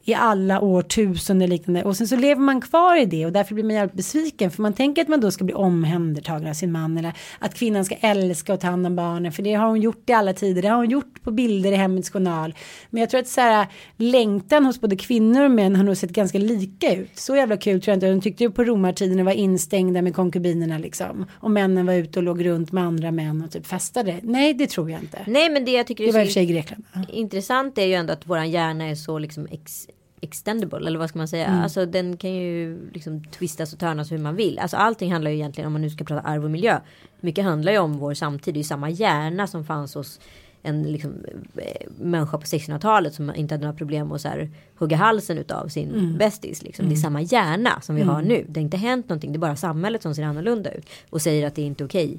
i 0.08 0.14
alla 0.14 0.60
årtusenden 0.60 1.42
och 1.42 1.48
liknande. 1.48 1.84
Och 1.84 1.96
sen 1.96 2.08
så 2.08 2.16
lever 2.16 2.40
man 2.40 2.60
kvar 2.60 2.96
i 2.96 3.04
det 3.04 3.26
och 3.26 3.32
därför 3.32 3.54
blir 3.54 3.64
man 3.64 3.74
jävligt 3.74 3.96
besviken 3.96 4.50
för 4.50 4.62
man 4.62 4.72
tänker 4.72 5.02
att 5.02 5.08
man 5.08 5.20
då 5.20 5.30
ska 5.30 5.44
bli 5.44 5.54
omhändertagen 5.54 6.48
av 6.48 6.54
sin 6.54 6.72
man 6.72 6.98
eller 6.98 7.12
att 7.38 7.54
kvinnan 7.54 7.84
ska 7.84 7.94
älska 7.94 8.54
och 8.54 8.60
ta 8.60 8.66
hand 8.66 8.86
om 8.86 8.96
barnen 8.96 9.32
för 9.32 9.42
det 9.42 9.54
har 9.54 9.68
hon 9.68 9.80
gjort 9.80 10.10
i 10.10 10.12
alla 10.12 10.32
tider. 10.32 10.62
Det 10.62 10.68
har 10.68 10.76
hon 10.76 10.90
gjort 10.90 11.22
på 11.22 11.30
bilder 11.30 11.72
i 11.72 11.74
hemmets 11.74 12.10
journal. 12.10 12.54
Men 12.90 13.00
jag 13.00 13.10
tror 13.10 13.20
att 13.20 13.28
så 13.28 13.40
här 13.40 13.66
längtan 13.96 14.64
hos 14.64 14.80
både 14.80 14.96
kvinnor 14.96 15.44
och 15.44 15.50
män 15.50 15.76
har 15.76 15.84
nog 15.84 15.96
sett 15.96 16.10
ganska 16.10 16.38
lika 16.38 16.94
ut. 16.94 17.18
Så 17.18 17.36
jävla 17.36 17.56
kul 17.56 17.80
tror 17.80 17.92
jag 17.92 17.96
inte. 17.96 18.10
De 18.10 18.20
tyckte 18.20 18.44
ju 18.44 18.50
på 18.50 18.64
romartiden 18.64 19.24
var 19.24 19.32
instängda 19.32 20.02
med 20.02 20.14
konkubinerna 20.14 20.78
liksom. 20.78 21.26
Och 21.32 21.50
männen 21.50 21.86
var 21.86 21.94
ute 21.94 22.18
och 22.18 22.22
låg 22.22 22.46
runt 22.46 22.72
med 22.72 22.84
andra 22.84 23.10
män 23.10 23.42
och 23.42 23.50
typ 23.50 23.66
festade. 23.66 24.16
Nej, 24.22 24.54
det 24.54 24.66
tror 24.66 24.90
jag 24.90 25.00
inte. 25.00 25.18
Nej 25.26 25.50
men 25.50 25.64
det 25.64 25.70
jag 25.70 25.86
tycker 25.86 26.12
Det 26.12 26.18
är 26.18 26.26
så 26.26 26.40
i 26.40 26.46
Grekland. 26.46 26.84
Intressant 27.08 27.78
är 27.78 27.86
ju 27.86 27.94
ändå 27.94 28.12
att 28.12 28.26
våran 28.26 28.50
hjärna 28.50 28.84
är 28.84 28.94
så 28.94 29.18
liksom 29.18 29.48
ex, 29.50 29.86
extendable 30.20 30.86
eller 30.86 30.98
vad 30.98 31.08
ska 31.08 31.18
man 31.18 31.28
säga. 31.28 31.46
Mm. 31.46 31.62
Alltså 31.62 31.86
den 31.86 32.16
kan 32.16 32.34
ju 32.34 32.78
liksom 32.92 33.24
twistas 33.24 33.72
och 33.72 33.78
törnas 33.78 34.12
hur 34.12 34.18
man 34.18 34.36
vill. 34.36 34.58
Alltså 34.58 34.76
allting 34.76 35.12
handlar 35.12 35.30
ju 35.30 35.36
egentligen 35.36 35.66
om 35.66 35.72
man 35.72 35.82
nu 35.82 35.90
ska 35.90 36.04
prata 36.04 36.28
arv 36.28 36.44
och 36.44 36.50
miljö. 36.50 36.80
Mycket 37.20 37.44
handlar 37.44 37.72
ju 37.72 37.78
om 37.78 37.98
vår 37.98 38.14
samtid. 38.14 38.54
Det 38.54 38.58
är 38.58 38.62
ju 38.62 38.64
samma 38.64 38.90
hjärna 38.90 39.46
som 39.46 39.64
fanns 39.64 39.94
hos 39.94 40.20
en 40.62 40.82
liksom, 40.82 41.14
eh, 41.56 41.86
människa 42.00 42.38
på 42.38 42.44
1600-talet 42.46 43.14
som 43.14 43.34
inte 43.34 43.54
hade 43.54 43.64
några 43.66 43.76
problem 43.78 44.12
att 44.12 44.20
så 44.20 44.28
här, 44.28 44.50
hugga 44.78 44.96
halsen 44.96 45.38
utav 45.38 45.68
sin 45.68 45.90
Mm. 45.90 46.16
bästis. 46.18 46.62
Liksom. 46.62 46.88
Det 46.88 46.94
är 46.94 46.96
samma 46.96 47.22
hjärna 47.22 47.80
som 47.80 47.96
vi 47.96 48.02
har 48.02 48.22
nu. 48.22 48.44
Det 48.48 48.60
har 48.60 48.64
inte 48.64 48.76
hänt 48.76 49.08
någonting. 49.08 49.32
Det 49.32 49.36
är 49.36 49.40
bara 49.40 49.56
samhället 49.56 50.02
som 50.02 50.14
ser 50.14 50.22
annorlunda 50.22 50.70
ut. 50.70 50.86
Och 51.10 51.22
säger 51.22 51.46
att 51.46 51.54
det 51.54 51.62
är 51.62 51.66
inte 51.66 51.84
okej 51.84 52.18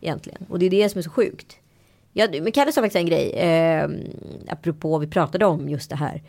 egentligen. 0.00 0.46
Och 0.48 0.58
det 0.58 0.66
är 0.66 0.70
det 0.70 0.88
som 0.88 0.98
är 0.98 1.02
så 1.02 1.10
sjukt. 1.10 1.56
Ja, 2.12 2.28
men 2.42 2.52
Kalle 2.52 2.72
sa 2.72 2.80
faktiskt 2.80 2.96
en 2.96 3.06
grej. 3.06 3.30
Eh, 3.30 3.88
apropå 4.48 4.98
vi 4.98 5.06
pratade 5.06 5.46
om 5.46 5.68
just 5.68 5.90
det 5.90 5.96
här. 5.96 6.22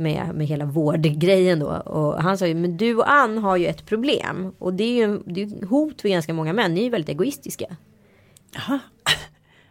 Med, 0.00 0.34
med 0.34 0.46
hela 0.46 0.64
vårdgrejen 0.64 1.58
då. 1.58 1.66
Och 1.66 2.22
han 2.22 2.38
sa 2.38 2.46
ju, 2.46 2.54
men 2.54 2.76
du 2.76 2.94
och 2.96 3.10
Ann 3.10 3.38
har 3.38 3.56
ju 3.56 3.66
ett 3.66 3.86
problem. 3.86 4.54
Och 4.58 4.74
det 4.74 4.84
är 4.84 4.94
ju 5.08 5.20
det 5.26 5.42
är 5.42 5.66
hot 5.66 6.00
för 6.00 6.08
ganska 6.08 6.34
många 6.34 6.52
män. 6.52 6.74
Ni 6.74 6.80
är 6.80 6.84
ju 6.84 6.90
väldigt 6.90 7.08
egoistiska. 7.08 7.66
Jo, 8.68 8.78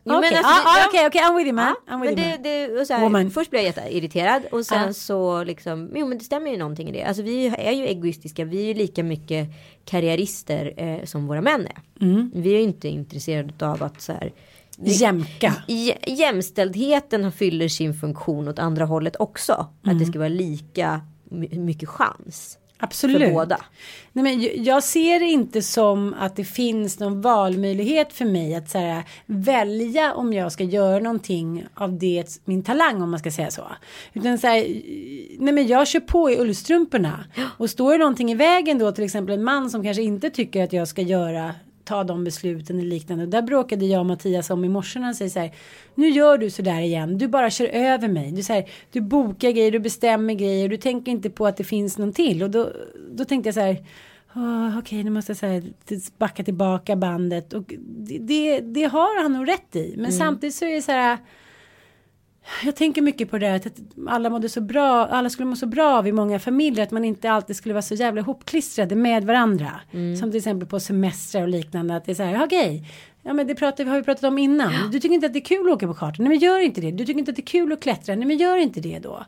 Okej, 0.17 0.35
alltså, 0.35 0.43
ah, 0.51 0.63
ah, 0.65 0.85
okej, 0.87 1.07
okej, 1.07 1.21
I'm 1.21 1.35
with 1.37 1.47
you 1.47 1.55
man. 1.55 1.75
Ja, 1.87 1.93
I'm 1.93 2.01
with 2.01 2.15
men 2.15 2.25
you 2.25 2.37
det, 2.43 2.59
man. 2.63 2.73
det, 2.73 2.81
och 2.81 2.87
så 2.87 2.93
här, 2.93 3.01
Woman. 3.01 3.31
först 3.31 3.49
blev 3.51 3.61
jag 3.63 3.67
jätteirriterad 3.67 4.41
och 4.51 4.65
sen 4.65 4.87
Ja. 4.87 4.93
så 4.93 5.43
liksom, 5.43 5.91
jo 5.95 6.07
men 6.07 6.17
det 6.17 6.23
stämmer 6.23 6.51
ju 6.51 6.57
någonting 6.57 6.89
i 6.89 6.91
det. 6.91 7.03
Alltså 7.03 7.23
vi 7.23 7.47
är 7.47 7.71
ju 7.71 7.85
egoistiska, 7.85 8.45
vi 8.45 8.61
är 8.61 8.65
ju 8.67 8.73
lika 8.73 9.03
mycket 9.03 9.47
karriärister 9.85 10.73
eh, 10.77 11.05
som 11.05 11.27
våra 11.27 11.41
män 11.41 11.67
är. 11.67 12.05
Mm. 12.05 12.31
Vi 12.35 12.49
är 12.49 12.57
ju 12.57 12.61
inte 12.63 12.87
intresserade 12.87 13.67
av 13.67 13.83
att 13.83 14.01
så 14.01 14.11
här, 14.13 14.31
Jämka. 14.83 15.53
Jämställdheten 16.07 17.31
fyller 17.31 17.67
sin 17.67 17.93
funktion 17.93 18.47
åt 18.47 18.59
andra 18.59 18.85
hållet 18.85 19.15
också. 19.19 19.53
Att 19.53 19.85
Mm. 19.85 19.99
det 19.99 20.05
ska 20.05 20.19
vara 20.19 20.29
lika 20.29 21.01
my- 21.31 21.59
mycket 21.59 21.89
chans. 21.89 22.55
Absolut. 22.81 23.21
För 23.21 23.31
båda. 23.33 23.57
Nej, 24.13 24.23
men 24.23 24.41
jag- 24.41 24.57
jag 24.57 24.83
ser 24.83 25.19
det 25.19 25.25
inte 25.25 25.61
som 25.61 26.15
att 26.19 26.35
det 26.35 26.43
finns 26.43 26.99
någon 26.99 27.21
valmöjlighet 27.21 28.13
för 28.13 28.25
mig 28.25 28.55
att 28.55 28.69
så 28.69 28.77
här, 28.77 29.03
välja 29.25 30.13
om 30.13 30.33
jag 30.33 30.51
ska 30.51 30.63
göra 30.63 30.99
någonting 30.99 31.65
av 31.75 31.97
det, 31.99 32.39
min 32.45 32.63
talang 32.63 33.01
om 33.01 33.09
man 33.11 33.19
ska 33.19 33.31
säga 33.31 33.51
så. 33.51 33.63
Utan 34.13 34.37
så 34.37 34.47
här, 34.47 34.61
nej 35.39 35.53
men 35.53 35.67
jag 35.67 35.87
kör 35.87 35.99
på 35.99 36.31
i 36.31 36.37
ullstrumporna. 36.39 37.23
Och 37.57 37.69
står 37.69 37.91
det 37.91 37.97
någonting 37.97 38.31
i 38.31 38.35
vägen 38.35 38.77
då 38.79 38.91
till 38.91 39.03
exempel 39.03 39.35
en 39.35 39.43
man 39.43 39.69
som 39.69 39.83
kanske 39.83 40.03
inte 40.03 40.29
tycker 40.29 40.63
att 40.63 40.73
jag 40.73 40.87
ska 40.87 41.01
göra 41.01 41.55
ta 41.89 42.03
de 42.03 42.23
besluten 42.23 42.79
eller 42.79 42.87
liknande. 42.89 43.25
Där 43.25 43.41
bråkade 43.41 43.85
jag 43.85 43.99
och 43.99 44.05
Mattias 44.05 44.49
om 44.49 44.65
i 44.65 44.69
morse 44.69 44.99
när 44.99 45.05
han 45.05 45.15
säger 45.15 45.31
så 45.31 45.39
här. 45.39 45.51
Nu 45.95 46.09
gör 46.09 46.37
du 46.37 46.49
så 46.49 46.61
där 46.61 46.81
igen. 46.81 47.17
Du 47.17 47.27
bara 47.27 47.49
kör 47.49 47.65
över 47.67 48.07
mig. 48.07 48.31
Du, 48.31 48.43
så 48.43 48.53
här, 48.53 48.69
du 48.91 49.01
bokar 49.01 49.51
grejer, 49.51 49.71
du 49.71 49.79
bestämmer 49.79 50.33
grejer. 50.33 50.69
Du 50.69 50.77
tänker 50.77 51.11
inte 51.11 51.29
på 51.29 51.47
att 51.47 51.57
det 51.57 51.63
finns 51.63 51.97
någon 51.97 52.13
till. 52.13 52.43
Och 52.43 52.49
då, 52.49 52.69
då 53.11 53.25
tänkte 53.25 53.47
jag 53.47 53.53
så 53.53 53.59
här. 53.61 53.77
"Åh, 54.35 54.79
Okej, 54.79 55.03
nu 55.03 55.09
måste 55.09 55.29
jag 55.31 55.37
så 55.37 55.45
här, 55.45 55.63
backa 56.17 56.43
tillbaka 56.43 56.95
bandet. 56.95 57.53
Och 57.53 57.73
det, 57.79 58.17
det, 58.17 58.59
det 58.59 58.83
har 58.83 59.21
han 59.23 59.33
nog 59.33 59.47
rätt 59.47 59.75
i. 59.75 59.93
Men 59.97 60.11
samtidigt 60.11 60.55
så 60.55 60.65
är 60.65 60.75
det 60.75 60.81
så 60.81 60.91
här. 60.91 61.17
Jag 62.65 62.75
tänker 62.75 63.01
mycket 63.01 63.31
på 63.31 63.37
det 63.37 63.47
här 63.47 63.55
att 63.55 63.79
alla 64.07 64.29
mådde 64.29 64.49
så 64.49 64.61
bra, 64.61 65.05
alla 65.05 65.29
skulle 65.29 65.45
må 65.45 65.55
så 65.55 65.65
bra 65.65 65.97
av 65.97 66.07
i 66.07 66.11
många 66.11 66.39
familjer 66.39 66.83
att 66.83 66.91
man 66.91 67.05
inte 67.05 67.31
alltid 67.31 67.55
skulle 67.55 67.73
vara 67.73 67.81
så 67.81 67.93
jävla 67.95 68.21
hopklistrade 68.21 68.95
med 68.95 69.23
varandra. 69.23 69.71
Som 70.19 70.31
till 70.31 70.37
exempel 70.37 70.67
på 70.67 70.79
semestrar 70.79 71.41
och 71.41 71.47
liknande 71.49 71.95
att 71.95 72.05
det 72.05 72.11
är 72.11 72.15
så 72.15 72.23
här, 72.23 72.43
okej, 72.45 72.83
ja 73.23 73.33
men 73.33 73.47
det 73.47 73.55
pratar, 73.55 73.85
har 73.85 73.97
vi 73.97 74.03
pratat 74.03 74.23
om 74.23 74.37
innan. 74.37 74.73
Du 74.91 74.99
tycker 74.99 75.15
inte 75.15 75.27
att 75.27 75.33
det 75.33 75.39
är 75.39 75.45
kul 75.45 75.69
att 75.69 75.75
åka 75.75 75.87
på 75.87 75.93
kartan, 75.93 76.15
nej 76.25 76.29
men 76.29 76.39
gör 76.39 76.59
inte 76.59 76.81
det. 76.81 76.91
Du 76.91 77.05
tycker 77.05 77.19
inte 77.19 77.31
att 77.31 77.35
det 77.35 77.41
är 77.41 77.45
kul 77.45 77.73
att 77.73 77.81
klättra, 77.81 78.15
nej 78.15 78.27
men 78.27 78.37
gör 78.37 78.57
inte 78.57 78.79
det 78.81 78.99
då. 78.99 79.25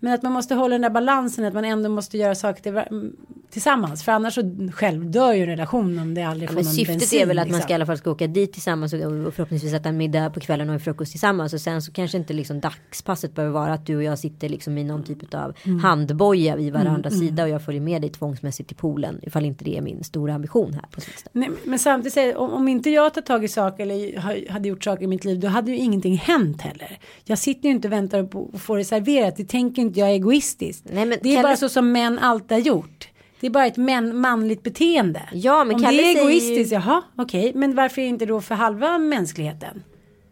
Men 0.00 0.12
att 0.12 0.22
man 0.22 0.32
måste 0.32 0.54
hålla 0.54 0.74
den 0.74 0.82
där 0.82 0.90
balansen 0.90 1.44
att 1.44 1.54
man 1.54 1.64
ändå 1.64 1.88
måste 1.88 2.18
göra 2.18 2.34
saker 2.34 2.62
till, 2.62 2.76
mm, 2.76 3.16
tillsammans. 3.50 4.02
För 4.04 4.12
annars 4.12 4.34
så 4.34 4.42
själv 4.72 5.10
dör 5.10 5.32
ju 5.32 5.40
en 5.42 5.46
relation 5.48 5.98
om 5.98 6.14
det 6.14 6.22
aldrig 6.22 6.48
Ja, 6.48 6.52
får 6.52 6.54
men 6.54 6.64
någon 6.64 6.72
syftet 6.74 6.98
bensin. 6.98 7.22
är 7.22 7.26
väl 7.26 7.38
att 7.38 7.42
man 7.46 7.48
liksom. 7.48 7.62
ska 7.62 7.72
i 7.72 7.74
alla 7.74 7.86
fall 7.86 7.98
ska 7.98 8.10
åka 8.10 8.26
dit 8.26 8.52
tillsammans 8.52 8.92
och 8.92 9.00
och 9.00 9.34
förhoppningsvis 9.34 9.72
äta 9.72 9.88
en 9.88 9.96
middag 9.96 10.30
på 10.30 10.40
kvällen 10.40 10.68
och 10.68 10.74
en 10.74 10.80
frukost 10.80 11.10
tillsammans. 11.10 11.52
Och 11.52 11.60
sen 11.60 11.82
så 11.82 11.92
kanske 11.92 12.18
inte 12.18 12.32
liksom 12.32 12.60
dagspasset 12.60 13.34
behöver 13.34 13.54
vara 13.54 13.72
att 13.72 13.86
du 13.86 13.96
och 13.96 14.02
jag 14.02 14.18
sitter 14.18 14.48
liksom 14.48 14.78
i 14.78 14.84
någon 14.84 15.02
typ 15.02 15.34
av 15.34 15.54
Mm. 15.64 15.78
handboja 15.78 16.56
vid 16.56 16.72
varandras 16.72 17.18
sida 17.18 17.42
och 17.42 17.48
jag 17.48 17.62
följer 17.64 17.80
med 17.82 18.02
dig 18.02 18.10
tvångsmässigt 18.10 18.68
till 18.68 18.76
poolen. 18.76 19.20
Ifall 19.22 19.44
inte 19.44 19.64
det 19.64 19.76
är 19.76 19.80
min 19.82 20.04
stora 20.04 20.34
ambition 20.34 20.72
här 20.74 20.82
på. 20.90 21.00
Nej, 21.32 21.50
men 21.64 21.78
samtidigt 21.78 22.36
om, 22.36 22.50
om 22.52 22.68
inte 22.68 22.90
jag 22.90 23.14
tar 23.14 23.22
tag 23.22 23.44
i 23.44 23.48
saker 23.48 23.82
eller 23.82 24.20
ha- 24.20 24.52
hade 24.52 24.68
gjort 24.68 24.84
saker 24.84 25.04
i 25.04 25.06
mitt 25.06 25.24
liv 25.24 25.40
då 25.40 25.48
hade 25.48 25.70
ju 25.70 25.76
ingenting 25.76 26.16
hänt 26.16 26.62
heller. 26.62 26.98
Jag 27.24 27.38
sitter 27.38 27.68
ju 27.68 27.74
inte 27.74 27.88
och 27.88 27.92
väntar 27.92 28.22
på 28.22 28.50
att 28.54 28.60
få 28.60 28.76
det 28.76 28.84
serverat. 28.84 29.36
Det 29.36 29.44
tänker 29.48 29.82
inte 29.90 30.00
jag 30.00 30.08
är 30.08 30.12
egoistiskt. 30.12 30.84
Nej, 30.92 31.06
men 31.06 31.18
det 31.22 31.36
är 31.36 31.42
bara 31.42 31.56
så 31.56 31.68
som 31.68 31.92
män 31.92 32.18
alltid 32.18 32.50
har 32.52 32.58
gjort. 32.58 33.08
Det 33.40 33.46
är 33.46 33.50
bara 33.50 33.66
ett 33.66 33.76
män, 33.76 34.16
manligt 34.16 34.62
beteende. 34.62 35.22
Ja, 35.32 35.64
men 35.64 35.76
om 35.76 35.82
Kalle 35.82 35.96
det 35.96 36.02
är 36.10 36.14
säger 36.14 36.24
ju- 36.28 36.30
egoistiskt, 36.30 36.72
jaha 36.72 37.02
okej. 37.16 37.52
Men 37.54 37.74
varför 37.74 38.02
inte 38.02 38.26
då 38.26 38.40
för 38.40 38.54
halva 38.54 38.98
mänskligheten? 38.98 39.82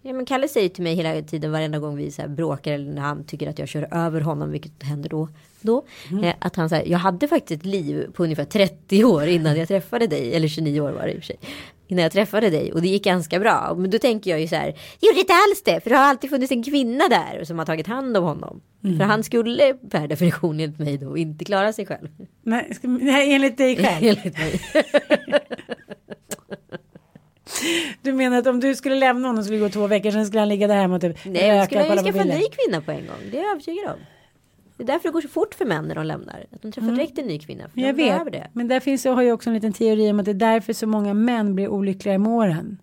Ja, 0.02 0.12
men 0.12 0.26
Kalle 0.26 0.48
säger 0.48 0.68
till 0.68 0.82
mig 0.82 0.94
hela 0.94 1.22
tiden 1.22 1.52
varenda 1.52 1.78
gång 1.78 1.96
vi 1.96 2.10
så 2.10 2.22
här 2.22 2.28
bråkar 2.28 2.72
eller 2.72 2.92
när 2.92 3.02
han 3.02 3.24
tycker 3.24 3.48
att 3.50 3.58
jag 3.58 3.68
kör 3.68 3.88
över 3.94 4.20
honom, 4.20 4.50
vilket 4.50 4.82
händer 4.82 5.08
då. 5.10 5.28
då 5.60 5.84
eh, 6.22 6.34
att 6.38 6.56
han 6.56 6.68
säger, 6.68 6.92
jag 6.92 6.98
hade 6.98 7.28
faktiskt 7.28 7.60
ett 7.60 7.66
liv 7.66 8.06
på 8.12 8.24
ungefär 8.24 8.44
30 8.44 9.04
år 9.04 9.26
innan 9.26 9.56
jag 9.56 9.68
träffade 9.68 10.06
dig, 10.06 10.34
eller 10.34 10.48
29 10.48 10.80
år 10.80 10.90
var 10.90 11.02
det 11.02 11.12
i 11.12 11.14
och 11.14 11.18
för 11.18 11.26
sig. 11.26 11.36
Innan 11.88 12.02
jag 12.02 12.12
träffade 12.12 12.50
dig 12.50 12.72
och 12.72 12.82
det 12.82 12.88
gick 12.88 13.04
ganska 13.04 13.40
bra. 13.40 13.74
Men 13.78 13.90
då 13.90 13.98
tänker 13.98 14.30
jag 14.30 14.40
ju 14.40 14.48
så 14.48 14.56
här, 14.56 14.74
gjorde 15.00 15.20
inte 15.20 15.32
alls 15.32 15.62
det, 15.64 15.80
för 15.80 15.90
det 15.90 15.96
har 15.96 16.04
alltid 16.04 16.30
funnits 16.30 16.52
en 16.52 16.62
kvinna 16.62 17.04
där 17.08 17.44
som 17.44 17.58
har 17.58 17.66
tagit 17.66 17.86
hand 17.86 18.16
om 18.16 18.24
honom. 18.24 18.60
För 18.82 19.04
han 19.04 19.24
skulle 19.24 19.74
per 19.90 20.08
definition 20.08 20.60
enligt 20.60 20.78
mig 20.78 20.98
då 20.98 21.16
inte 21.16 21.44
klara 21.44 21.72
sig 21.72 21.86
själv. 21.86 22.08
Nej, 22.42 22.76
nej 22.82 23.34
enligt 23.34 23.58
dig 23.58 23.76
själv. 23.76 24.04
Enligt 24.18 24.38
mig. 24.38 24.60
Du 28.02 28.12
menar 28.12 28.38
att 28.38 28.46
om 28.46 28.60
du 28.60 28.74
skulle 28.74 28.94
lämna 28.94 29.28
honom 29.28 29.44
skulle 29.44 29.58
det 29.58 29.62
gå 29.62 29.68
två 29.68 29.86
veckor 29.86 30.10
sen 30.10 30.26
skulle 30.26 30.40
han 30.40 30.48
ligga 30.48 30.66
där 30.66 30.74
hemma 30.74 30.94
och 30.94 31.00
typ 31.00 31.16
Nej, 31.24 31.66
skulle 31.66 31.84
på 31.84 32.02
skaffa 32.02 32.20
en 32.20 32.28
ny 32.28 32.42
kvinna 32.42 32.80
på 32.80 32.90
en 32.92 33.06
gång. 33.06 33.16
Det 33.30 33.38
är 33.38 33.42
jag 33.42 33.50
övertygad 33.50 33.86
om. 33.86 33.98
Det 34.78 34.84
är 34.84 34.86
därför 34.86 35.08
det 35.08 35.12
går 35.12 35.20
så 35.20 35.28
fort 35.28 35.54
för 35.54 35.64
män 35.64 35.88
när 35.88 35.94
de 35.94 36.06
lämnar. 36.06 36.46
Att 36.52 36.62
de 36.62 36.72
träffar 36.72 36.90
direkt 36.90 37.18
en 37.18 37.26
ny 37.26 37.38
kvinna. 37.38 37.68
För 37.68 37.80
Jag 37.80 37.96
de 37.96 38.02
vet, 38.02 38.32
det. 38.32 38.50
men 38.52 38.68
där 38.68 38.80
finns 38.80 39.04
har 39.04 39.22
ju 39.22 39.32
också 39.32 39.50
en 39.50 39.54
liten 39.54 39.72
teori 39.72 40.10
om 40.10 40.18
att 40.20 40.24
det 40.24 40.30
är 40.30 40.34
därför 40.34 40.72
så 40.72 40.86
många 40.86 41.14
män 41.14 41.54
blir 41.54 41.68
olyckliga 41.68 42.18
med 42.18 42.32
åren. 42.32 42.78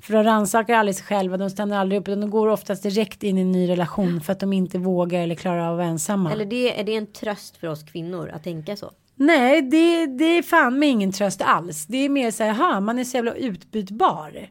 För 0.00 0.12
de 0.14 0.24
rannsakar 0.24 0.74
aldrig 0.74 0.94
sig 0.96 1.04
själva, 1.06 1.36
de 1.36 1.50
stannar 1.50 1.78
aldrig 1.80 2.00
upp 2.00 2.08
utan 2.08 2.20
de 2.20 2.30
går 2.30 2.48
oftast 2.48 2.82
direkt 2.82 3.22
in 3.22 3.38
i 3.38 3.40
en 3.40 3.52
ny 3.52 3.68
relation 3.68 4.20
för 4.20 4.32
att 4.32 4.40
de 4.40 4.52
inte 4.52 4.78
vågar 4.78 5.20
eller 5.20 5.34
klarar 5.34 5.58
av 5.66 5.72
att 5.72 5.76
vara 5.76 5.86
ensamma. 5.86 6.32
Eller 6.32 6.44
det, 6.44 6.80
är 6.80 6.84
det 6.84 6.96
en 6.96 7.06
tröst 7.12 7.56
för 7.56 7.66
oss 7.66 7.82
kvinnor 7.82 8.30
att 8.34 8.44
tänka 8.44 8.76
så? 8.76 8.90
Nej, 9.14 9.62
det, 9.62 10.06
det 10.06 10.24
är 10.24 10.42
fan 10.42 10.78
med 10.78 10.88
ingen 10.88 11.12
tröst 11.12 11.42
alls. 11.44 11.86
Det 11.86 11.96
är 11.96 12.08
mer 12.08 12.30
så 12.30 12.44
här, 12.44 12.52
ha, 12.52 12.80
man 12.80 12.98
är 12.98 13.04
så 13.04 13.16
jävla 13.16 13.34
utbytbar. 13.34 14.48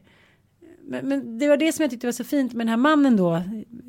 Men, 0.90 1.08
men 1.08 1.38
det 1.38 1.48
var 1.48 1.56
det 1.56 1.72
som 1.72 1.82
jag 1.82 1.90
tyckte 1.90 2.06
var 2.06 2.12
så 2.12 2.24
fint 2.24 2.52
med 2.52 2.66
den 2.66 2.68
här 2.68 2.76
mannen 2.76 3.16
då. 3.16 3.42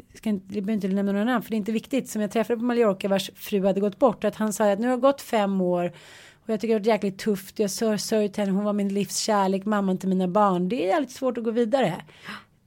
Jag 0.08 0.18
ska 0.18 0.30
inte, 0.30 0.56
jag 0.56 0.64
behöver 0.64 0.74
inte 0.74 0.88
nämna 0.96 1.12
några 1.12 1.26
namn 1.26 1.44
för 1.44 1.50
det 1.50 1.56
är 1.56 1.58
inte 1.58 1.72
viktigt. 1.72 2.10
Som 2.10 2.22
jag 2.22 2.32
träffade 2.32 2.60
på 2.60 2.66
Mallorca 2.66 3.08
vars 3.08 3.32
fru 3.36 3.66
hade 3.66 3.80
gått 3.80 4.00
bort. 4.00 4.24
Att 4.24 4.36
han 4.36 4.54
sa 4.54 4.72
att 4.72 4.80
nu 4.80 4.88
har 4.88 4.96
det 4.96 5.02
gått 5.02 5.22
fem 5.22 5.62
år. 5.62 5.92
Och 6.44 6.50
jag 6.50 6.60
tycker 6.60 6.74
det 6.74 6.74
har 6.74 6.80
varit 6.80 6.88
jäkligt 6.88 7.20
tufft. 7.20 7.60
Jag 7.60 7.72
sörjt 8.00 8.38
henne. 8.38 8.52
Hon 8.52 8.64
var 8.64 8.74
min 8.74 8.94
livs 8.94 9.18
kärlek. 9.18 9.66
Mamman 9.66 9.98
till 9.98 10.10
mina 10.10 10.28
barn. 10.28 10.70
Det 10.70 10.86
är 10.86 10.88
jävligt 10.88 11.12
svårt 11.12 11.38
att 11.38 11.44
gå 11.44 11.52
vidare. 11.52 11.96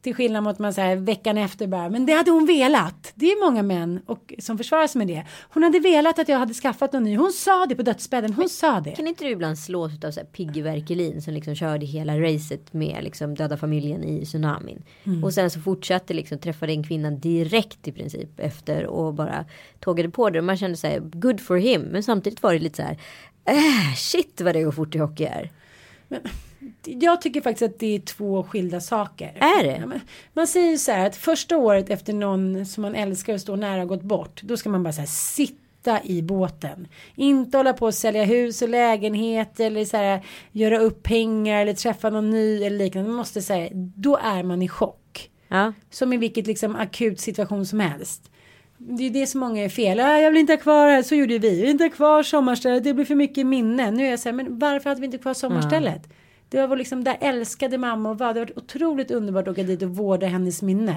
Till 0.03 0.15
skillnad 0.15 0.45
mot 0.45 0.59
man 0.59 0.75
säger 0.75 0.97
veckan 0.97 1.38
efter 1.38 1.67
bara. 1.67 1.88
Men 1.88 2.07
det 2.07 2.12
hade 2.12 2.31
hon 2.31 2.47
velat. 2.47 3.12
Det 3.15 3.27
är 3.27 3.45
många 3.45 3.62
män 3.62 4.01
och, 4.07 4.35
som 4.38 4.59
försvarar 4.59 4.87
sig 4.87 4.99
med 4.99 5.09
det. 5.09 5.27
Hon 5.49 5.62
hade 5.62 5.81
velat 5.81 6.19
att 6.19 6.29
jag 6.29 6.38
hade 6.38 6.55
skaffat 6.55 6.93
någon 6.93 7.03
ny. 7.03 7.17
Hon 7.17 7.33
sa 7.33 7.67
det 7.67 7.75
på 7.75 7.83
dödsbädden. 7.83 8.33
Hon 8.33 8.49
sa 8.49 8.81
det. 8.81 8.91
Kan 8.91 9.07
inte 9.07 9.25
du 9.25 9.31
ibland 9.31 9.59
slås 9.59 10.05
av 10.05 10.11
så 10.11 10.21
här 10.21 10.27
Piggy 10.27 10.62
Verkelin 10.62 11.23
som 11.23 11.35
liksom 11.35 11.55
körde 11.55 11.87
hela 11.87 12.21
racet 12.21 12.73
med 12.73 13.05
liksom 13.05 13.35
döda 13.35 13.57
familjen 13.57 14.05
i 14.05 14.27
tsunamin. 14.27 14.83
Mm. 15.05 15.25
Och 15.25 15.35
sen 15.35 15.51
så 15.51 15.61
fortsatte 15.61 16.15
liksom 16.15 16.38
träffade 16.38 16.73
en 16.73 16.85
kvinna 16.85 17.11
direkt 17.11 17.88
i 17.88 17.93
princip 17.93 18.41
efter 18.41 18.87
och 18.87 19.15
bara 19.15 19.45
tågade 19.81 20.11
på 20.11 20.31
det. 20.31 20.38
Och 20.38 20.45
man 20.45 20.57
kände 20.57 20.77
så 20.77 20.87
här 20.87 21.01
good 21.01 21.41
for 21.41 21.57
him. 21.57 21.83
Men 21.83 22.03
samtidigt 22.03 22.43
var 22.43 22.53
det 22.53 22.59
lite 22.59 22.77
så 22.77 22.83
här 22.83 22.99
äh, 23.45 23.95
shit 23.97 24.41
vad 24.41 24.55
det 24.55 24.62
går 24.62 24.73
fort 24.73 24.95
i 24.95 24.99
hockey 24.99 25.25
är. 25.25 25.51
Jag 26.85 27.20
tycker 27.20 27.40
faktiskt 27.40 27.62
att 27.72 27.79
det 27.79 27.94
är 27.94 28.01
två 28.01 28.42
skilda 28.42 28.81
saker. 28.81 29.33
Är 29.40 29.62
det? 29.62 29.79
Ja, 29.81 30.01
man 30.33 30.46
säger 30.46 30.70
ju 30.70 30.79
så 30.79 30.92
här 30.92 31.07
att 31.07 31.16
första 31.16 31.57
året 31.57 31.90
efter 31.90 32.12
någon 32.12 32.66
som 32.66 32.83
man 32.83 32.94
älskar 32.94 33.35
och 33.35 33.40
står 33.40 33.57
nära 33.57 33.79
har 33.79 33.87
gått 33.87 34.03
bort. 34.03 34.42
Då 34.42 34.57
ska 34.57 34.68
man 34.70 34.83
bara 34.83 34.92
så 34.92 35.01
här 35.01 35.07
sitta 35.07 36.05
i 36.05 36.22
båten. 36.22 36.88
Inte 37.14 37.57
hålla 37.57 37.72
på 37.72 37.87
att 37.87 37.94
sälja 37.94 38.25
hus 38.25 38.62
och 38.62 38.68
lägenheter 38.68 39.66
eller 39.66 39.85
så 39.85 39.96
här 39.96 40.25
göra 40.53 40.79
upp 40.79 41.03
pengar 41.03 41.62
eller 41.62 41.75
träffa 41.75 42.11
någon 42.11 42.31
ny 42.31 42.64
eller 42.64 42.79
liknande. 42.79 43.09
Man 43.09 43.16
måste 43.16 43.42
säga 43.42 43.68
då 43.75 44.16
är 44.16 44.42
man 44.42 44.62
i 44.62 44.68
chock. 44.68 45.31
Ja. 45.48 45.72
Som 45.90 46.12
i 46.12 46.16
vilket 46.16 46.46
liksom 46.46 46.77
akut 46.77 47.20
situation 47.20 47.66
som 47.66 47.81
helst. 47.81 48.31
Det 48.79 49.07
är 49.07 49.11
det 49.11 49.27
som 49.27 49.40
många 49.40 49.64
är 49.64 49.68
fel. 49.68 50.01
Ah, 50.01 50.18
jag 50.18 50.31
vill 50.31 50.40
inte 50.40 50.53
ha 50.53 50.59
kvar 50.59 50.88
här. 50.88 51.03
Så 51.03 51.14
gjorde 51.14 51.38
vi. 51.38 51.51
Vi 51.51 51.61
vill 51.61 51.70
inte 51.70 51.85
ha 51.85 51.90
kvar 51.90 52.22
sommarstället. 52.22 52.85
Det 52.85 52.94
blir 52.94 53.05
för 53.05 53.14
mycket 53.14 53.46
minnen. 53.46 53.94
Nu 53.94 54.07
är 54.07 54.11
jag 54.11 54.20
så 54.20 54.29
här, 54.29 54.37
men 54.37 54.59
varför 54.59 54.90
hade 54.90 55.01
vi 55.01 55.05
inte 55.05 55.18
kvar 55.18 55.35
sommarstället? 55.35 56.03
Det 56.53 56.67
var 56.67 56.77
liksom 56.77 57.05
där 57.05 57.17
älskade 57.21 57.79
mamma 57.79 58.11
och 58.11 58.19
var. 58.19 58.35
Det 58.35 58.41
var 58.41 58.59
otroligt 58.59 59.11
underbart 59.11 59.49
att 59.49 59.53
åka 59.53 59.62
dit 59.62 59.83
och 59.83 59.97
vårda 59.97 60.27
hennes 60.27 60.62
minne. 60.62 60.97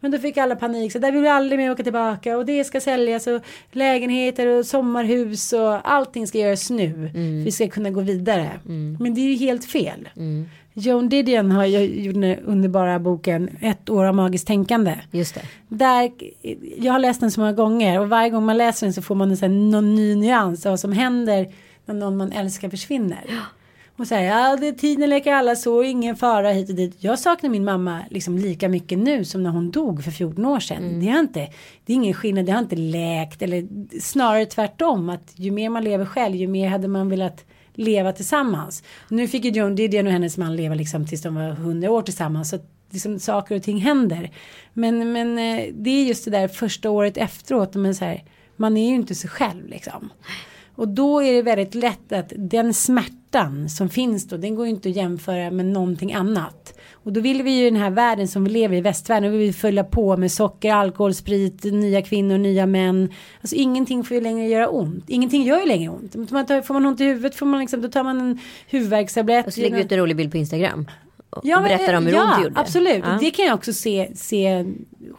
Men 0.00 0.10
då 0.10 0.18
fick 0.18 0.36
alla 0.36 0.56
panik. 0.56 0.92
Så 0.92 0.98
där 0.98 1.12
vill 1.12 1.22
vi 1.22 1.28
aldrig 1.28 1.58
mer 1.58 1.70
åka 1.70 1.82
tillbaka. 1.82 2.36
Och 2.36 2.46
det 2.46 2.64
ska 2.64 2.80
säljas 2.80 3.26
och 3.26 3.42
lägenheter 3.72 4.46
och 4.46 4.66
sommarhus 4.66 5.52
och 5.52 5.90
allting 5.92 6.26
ska 6.26 6.38
göras 6.38 6.70
nu. 6.70 7.10
För 7.12 7.44
vi 7.44 7.52
ska 7.52 7.68
kunna 7.68 7.90
gå 7.90 8.00
vidare. 8.00 8.50
Men 9.00 9.14
det 9.14 9.20
är 9.20 9.28
ju 9.28 9.36
helt 9.36 9.64
fel. 9.64 10.08
Joan 10.72 11.08
Didion 11.08 11.52
har 11.52 11.64
gjort 11.64 12.14
den 12.14 12.36
underbara 12.38 12.98
boken 12.98 13.48
Ett 13.60 13.90
år 13.90 14.04
av 14.04 14.14
magiskt 14.14 14.46
tänkande. 14.46 14.94
Just 15.10 15.34
det. 15.34 15.42
Där, 15.68 16.10
jag 16.76 16.92
har 16.92 16.98
läst 16.98 17.20
den 17.20 17.30
så 17.30 17.40
många 17.40 17.52
gånger 17.52 18.00
och 18.00 18.08
varje 18.08 18.30
gång 18.30 18.44
man 18.44 18.56
läser 18.56 18.86
den 18.86 18.94
så 18.94 19.02
får 19.02 19.14
man 19.14 19.30
en 19.30 19.36
sån 19.36 19.50
här, 19.50 19.58
någon 19.58 19.94
ny 19.94 20.14
nyans 20.14 20.66
av 20.66 20.72
vad 20.72 20.80
som 20.80 20.92
händer 20.92 21.46
när 21.86 21.94
någon 21.94 22.16
man 22.16 22.32
älskar 22.32 22.70
försvinner. 22.70 23.24
Och 23.98 24.06
säger 24.06 24.30
ja 24.30 24.56
det 24.56 24.68
är 24.68 24.72
tiden 24.72 25.10
leker 25.10 25.32
alla 25.32 25.56
så, 25.56 25.82
ingen 25.82 26.16
fara 26.16 26.50
hit 26.50 26.68
och 26.68 26.74
dit. 26.74 26.96
Jag 26.98 27.18
saknar 27.18 27.50
min 27.50 27.64
mamma 27.64 28.00
liksom 28.10 28.38
lika 28.38 28.68
mycket 28.68 28.98
nu 28.98 29.24
som 29.24 29.42
när 29.42 29.50
hon 29.50 29.70
dog 29.70 30.04
för 30.04 30.10
14 30.10 30.46
år 30.46 30.60
sedan. 30.60 31.00
Det, 31.00 31.06
har 31.10 31.18
inte, 31.18 31.48
det 31.84 31.92
är 31.92 31.94
ingen 31.94 32.14
skillnad, 32.14 32.46
det 32.46 32.52
har 32.52 32.58
inte 32.58 32.76
läkt 32.76 33.42
eller 33.42 33.68
snarare 34.00 34.46
tvärtom. 34.46 35.08
Att 35.08 35.32
ju 35.34 35.50
mer 35.50 35.70
man 35.70 35.84
lever 35.84 36.04
själv 36.04 36.36
ju 36.36 36.46
mer 36.46 36.68
hade 36.68 36.88
man 36.88 37.08
velat 37.08 37.44
leva 37.74 38.12
tillsammans. 38.12 38.82
Nu 39.08 39.28
fick 39.28 39.44
ju 39.44 39.50
Joan 39.50 39.74
Didion 39.74 40.06
och 40.06 40.12
hennes 40.12 40.36
man 40.36 40.56
leva 40.56 40.74
liksom 40.74 41.06
tills 41.06 41.22
de 41.22 41.34
var 41.34 41.50
100 41.50 41.90
år 41.90 42.02
tillsammans. 42.02 42.50
Så 42.50 42.58
liksom 42.90 43.18
saker 43.18 43.56
och 43.56 43.62
ting 43.62 43.78
händer. 43.78 44.30
Men, 44.72 45.12
men 45.12 45.38
eh, 45.38 45.74
det 45.74 45.90
är 45.90 46.04
just 46.04 46.24
det 46.24 46.30
där 46.30 46.48
första 46.48 46.90
året 46.90 47.16
efteråt. 47.16 47.74
Men 47.74 47.94
så 47.94 48.04
här, 48.04 48.24
man 48.56 48.76
är 48.76 48.88
ju 48.88 48.94
inte 48.94 49.14
sig 49.14 49.30
själv 49.30 49.68
liksom. 49.68 50.10
Och 50.78 50.88
då 50.88 51.22
är 51.22 51.32
det 51.32 51.42
väldigt 51.42 51.74
lätt 51.74 52.12
att 52.12 52.32
den 52.36 52.74
smärtan 52.74 53.68
som 53.68 53.88
finns 53.88 54.28
då, 54.28 54.36
den 54.36 54.54
går 54.54 54.66
ju 54.66 54.70
inte 54.70 54.88
att 54.88 54.96
jämföra 54.96 55.50
med 55.50 55.66
någonting 55.66 56.12
annat. 56.12 56.78
Och 56.92 57.12
då 57.12 57.20
vill 57.20 57.42
vi 57.42 57.50
ju 57.50 57.66
i 57.66 57.70
den 57.70 57.80
här 57.80 57.90
världen 57.90 58.28
som 58.28 58.44
vi 58.44 58.50
lever 58.50 58.76
i, 58.76 58.80
västvärlden, 58.80 59.32
vill 59.32 59.40
vi 59.40 59.52
följa 59.52 59.84
på 59.84 60.16
med 60.16 60.32
socker, 60.32 60.72
alkohol, 60.72 61.14
sprit, 61.14 61.64
nya 61.64 62.02
kvinnor, 62.02 62.38
nya 62.38 62.66
män. 62.66 63.12
Alltså 63.40 63.56
ingenting 63.56 64.04
får 64.04 64.14
ju 64.14 64.20
längre 64.20 64.48
göra 64.48 64.68
ont. 64.68 65.04
Ingenting 65.08 65.42
gör 65.42 65.60
ju 65.60 65.66
längre 65.66 65.90
ont. 65.90 66.30
Man 66.30 66.46
tar, 66.46 66.62
får 66.62 66.74
man 66.74 66.86
ont 66.86 67.00
i 67.00 67.04
huvudet 67.04 67.34
får 67.34 67.46
man 67.46 67.60
liksom, 67.60 67.82
då 67.82 67.88
tar 67.88 68.04
man 68.04 68.20
en 68.20 68.38
huvudvärkstablett. 68.68 69.46
Och 69.46 69.54
så 69.54 69.60
lägger 69.60 69.76
vi 69.76 69.82
ut 69.82 69.92
en 69.92 69.98
rolig 69.98 70.16
bild 70.16 70.30
på 70.30 70.36
Instagram. 70.36 70.86
Och 71.30 71.40
Ja, 71.44 71.60
men, 71.60 71.68
berättar 71.68 71.94
om 71.94 72.06
hur 72.06 72.12
ja, 72.12 72.24
ont 72.24 72.36
det 72.36 72.42
gjorde. 72.48 72.60
absolut. 72.60 73.04
Ja. 73.06 73.18
Det 73.20 73.30
kan 73.30 73.44
jag 73.44 73.54
också 73.54 73.72
se, 73.72 74.10
se 74.14 74.66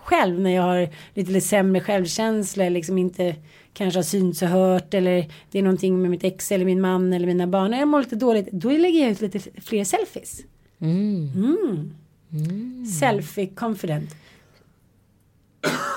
själv 0.03 0.39
när 0.39 0.55
jag 0.55 0.63
har 0.63 0.89
lite, 1.13 1.31
lite 1.31 1.47
sämre 1.47 1.81
självkänsla. 1.81 2.69
Liksom 2.69 2.97
inte 2.97 3.35
kanske 3.79 3.97
har 3.97 4.03
synts 4.03 4.41
och 4.41 4.47
hört. 4.47 4.93
Eller 4.93 5.31
det 5.51 5.59
är 5.59 5.63
någonting 5.63 6.01
med 6.01 6.11
mitt 6.11 6.23
ex 6.23 6.51
eller 6.51 6.65
min 6.65 6.81
man 6.81 7.13
eller 7.13 7.27
mina 7.27 7.47
barn. 7.47 7.71
När 7.71 7.79
jag 7.79 7.87
mår 7.87 7.99
lite 7.99 8.15
dåligt. 8.15 8.51
Då 8.51 8.69
lägger 8.69 9.01
jag 9.01 9.11
ut 9.11 9.21
lite 9.21 9.39
fler 9.61 9.83
selfies. 9.83 10.41
Mm. 10.81 11.93
Selfie 12.99 13.47
confident. 13.47 14.15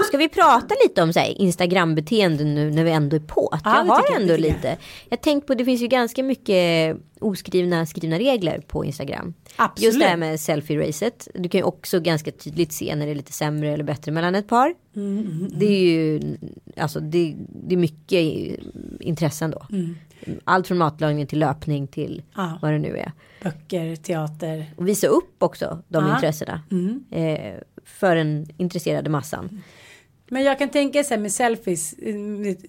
Ska 0.08 0.16
vi 0.18 0.28
prata 0.28 0.74
lite 0.84 1.02
om 1.02 1.12
så 1.12 1.18
här, 1.20 1.40
Instagram-beteende 1.40 2.44
nu 2.44 2.70
när 2.70 2.84
vi 2.84 2.90
ändå 2.90 3.16
är 3.16 3.20
på? 3.20 3.48
Att 3.52 3.60
Ja, 3.64 3.76
jag 3.76 3.84
har 3.94 4.04
jag, 4.10 4.20
ändå 4.22 4.36
tycker 4.36 4.48
lite. 4.48 4.76
Jag 5.08 5.20
tänkt 5.20 5.46
på 5.46 5.54
det 5.54 5.64
finns 5.64 5.80
ju 5.82 5.86
ganska 5.86 6.22
mycket 6.22 6.96
oskrivna 7.20 7.86
skrivna 7.86 8.18
regler 8.18 8.60
på 8.66 8.84
Instagram. 8.84 9.34
Absolut. 9.56 9.86
Just 9.86 10.00
det 10.00 10.06
här 10.06 10.16
med 10.16 10.36
selfie-racet. 10.40 11.28
Du 11.34 11.48
kan 11.48 11.58
ju 11.58 11.64
också 11.64 12.00
ganska 12.00 12.30
tydligt 12.30 12.72
se 12.72 12.96
när 12.96 13.06
det 13.06 13.12
är 13.12 13.16
lite 13.16 13.32
sämre 13.32 13.68
eller 13.72 13.84
bättre 13.84 14.12
mellan 14.12 14.34
ett 14.34 14.48
par. 14.48 14.74
Mm, 14.96 15.48
Det 15.56 15.66
är 15.66 15.80
ju 15.80 16.20
alltså 16.76 17.00
det, 17.00 17.34
det 17.48 17.74
är 17.74 17.78
mycket 17.78 18.20
intressen 19.00 19.50
då. 19.50 19.66
Allt 20.44 20.66
från 20.66 20.78
matlagning 20.78 21.26
till 21.26 21.38
löpning 21.38 21.86
till 21.86 22.12
Mm. 22.12 22.50
Ja. 22.50 22.58
vad 22.62 22.72
det 22.72 22.78
nu 22.78 22.96
är. 22.96 23.12
Böcker, 23.42 23.96
teater. 23.96 24.66
Och 24.76 24.88
visa 24.88 25.06
upp 25.06 25.42
också 25.42 25.82
de. 25.88 26.04
Mm. 26.04 26.14
intressena. 26.14 26.60
Eh, 27.10 27.54
för 27.84 28.16
den 28.16 28.46
intresserade 28.56 29.10
massan. 29.10 29.62
Men 30.28 30.42
jag 30.42 30.58
kan 30.58 30.68
tänka 30.68 31.04
så 31.04 31.14
här 31.14 31.20
med 31.20 31.32
selfies, 31.32 31.92
eh, 31.92 32.14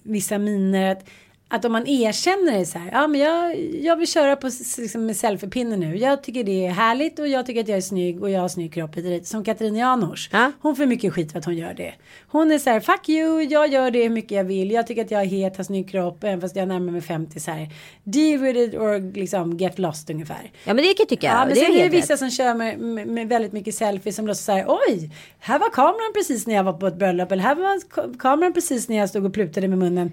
vissa 0.02 0.38
miner 0.38 0.92
att, 0.92 1.08
att 1.54 1.64
om 1.64 1.72
man 1.72 1.86
erkänner 1.86 2.58
det 2.58 2.66
så 2.66 2.78
här, 2.78 2.90
ja 2.92 3.06
men 3.06 3.20
jag, 3.20 3.60
jag 3.74 3.96
vill 3.96 4.06
köra 4.08 4.36
på 4.36 4.50
liksom 4.78 5.06
med 5.06 5.16
selfiepinne 5.16 5.76
nu. 5.76 5.96
Jag 5.96 6.22
tycker 6.22 6.44
det 6.44 6.66
är 6.66 6.70
härligt 6.70 7.18
och 7.18 7.28
jag 7.28 7.46
tycker 7.46 7.60
att 7.60 7.68
jag 7.68 7.76
är 7.76 7.80
snygg 7.82 8.22
och 8.22 8.30
jag 8.30 8.40
har 8.40 8.48
snygg 8.48 8.74
kropp 8.74 8.96
hit 8.96 9.04
och 9.04 9.10
dit. 9.10 9.26
Som 9.26 9.44
Katrin 9.44 9.76
Janouch. 9.76 10.28
Ja. 10.32 10.52
Hon 10.60 10.76
får 10.76 10.86
mycket 10.86 11.12
skit 11.12 11.32
för 11.32 11.38
att 11.38 11.44
hon 11.44 11.56
gör 11.56 11.74
det. 11.74 11.94
Hon 12.28 12.50
är 12.52 12.58
så 12.58 12.70
här, 12.70 12.80
fuck 12.80 13.08
you, 13.08 13.42
jag 13.42 13.68
gör 13.72 13.90
det 13.90 14.02
hur 14.02 14.10
mycket 14.10 14.30
jag 14.30 14.44
vill. 14.44 14.70
Jag 14.70 14.86
tycker 14.86 15.04
att 15.04 15.10
jag 15.10 15.20
är 15.22 15.26
het, 15.26 15.56
har 15.56 15.64
snygg 15.64 15.90
kropp, 15.90 16.24
även 16.24 16.40
fast 16.40 16.56
jag 16.56 16.68
närmar 16.68 16.92
mig 16.92 17.00
50 17.00 17.40
så 17.40 17.50
här. 17.50 17.68
Deal 18.04 18.40
with 18.40 18.58
it 18.58 18.74
or 18.74 19.14
liksom 19.14 19.56
get 19.56 19.78
lost 19.78 20.10
ungefär. 20.10 20.50
Ja 20.64 20.74
men 20.74 20.76
det 20.76 20.82
kan 20.82 20.94
jag 20.98 21.08
tycka. 21.08 21.26
Ja, 21.26 21.38
men 21.38 21.48
det 21.48 21.54
sen 21.54 21.72
är 21.74 21.82
det 21.82 21.88
vissa 21.88 22.16
som 22.16 22.30
kör 22.30 22.54
med, 22.54 22.78
med, 22.78 23.06
med 23.08 23.28
väldigt 23.28 23.52
mycket 23.52 23.74
selfies 23.74 24.16
som 24.16 24.26
låtsas 24.26 24.44
säga 24.44 24.64
oj, 24.68 25.10
här 25.38 25.58
var 25.58 25.70
kameran 25.70 26.12
precis 26.14 26.46
när 26.46 26.54
jag 26.54 26.64
var 26.64 26.72
på 26.72 26.86
ett 26.86 26.98
bröllop 26.98 27.32
eller 27.32 27.42
här 27.42 27.54
var 27.54 27.80
ka- 27.94 28.18
kameran 28.18 28.52
precis 28.52 28.88
när 28.88 28.96
jag 28.96 29.08
stod 29.08 29.26
och 29.26 29.34
plutade 29.34 29.68
med 29.68 29.78
munnen. 29.78 30.12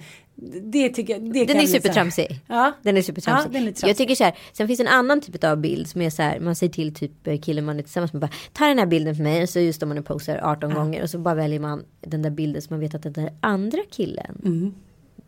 Det 0.64 0.90
tycker 0.90 1.14
jag. 1.14 1.34
Det 1.34 1.46
Den 1.46 1.58
är 1.58 1.62
så 1.62 1.68
supertramsig. 1.68 2.40
Ja. 2.48 2.72
Den 2.82 2.98
är 2.98 3.02
supertramsig. 3.02 3.50
Ja, 3.50 3.60
den 3.60 3.68
är 3.68 3.88
jag 3.88 3.98
tycker 3.98 4.16
så 4.16 4.24
här. 4.24 4.38
Sen 4.54 4.68
finns 4.68 4.80
en 4.80 4.88
annan 4.88 5.22
typ 5.22 5.44
av 5.44 5.58
bild 5.58 5.88
som 5.88 6.02
är 6.02 6.10
så 6.10 6.22
här. 6.22 6.40
Man 6.40 6.56
säger 6.56 6.74
till 6.74 6.94
typ 6.94 7.28
eh, 7.28 7.40
killen 7.40 7.66
man 7.66 7.80
är 7.80 7.84
tillsammans 7.84 8.14
med. 8.14 8.22
Bara, 8.22 8.32
Ta 8.54 8.66
den 8.66 8.80
här 8.80 8.86
bilden 8.86 9.16
för 9.16 9.24
mig. 9.24 9.44
Och 9.44 9.50
så 9.50 9.60
just 9.60 9.82
då 9.82 9.86
man 9.86 9.98
är 9.98 10.02
posar 10.02 10.40
18 10.44 10.74
gånger. 10.74 11.04
Och 11.04 11.10
så 11.10 11.18
bara 11.18 11.36
väljer 11.36 11.60
man 11.60 11.84
den 12.02 12.22
där 12.22 12.30
bilden 12.30 12.62
som 12.62 12.74
man 12.74 12.80
vet 12.80 12.96
att 12.96 13.04
den 13.04 13.14
där 13.14 13.34
andra 13.40 13.80
killen. 13.92 14.42
Mm. 14.46 14.74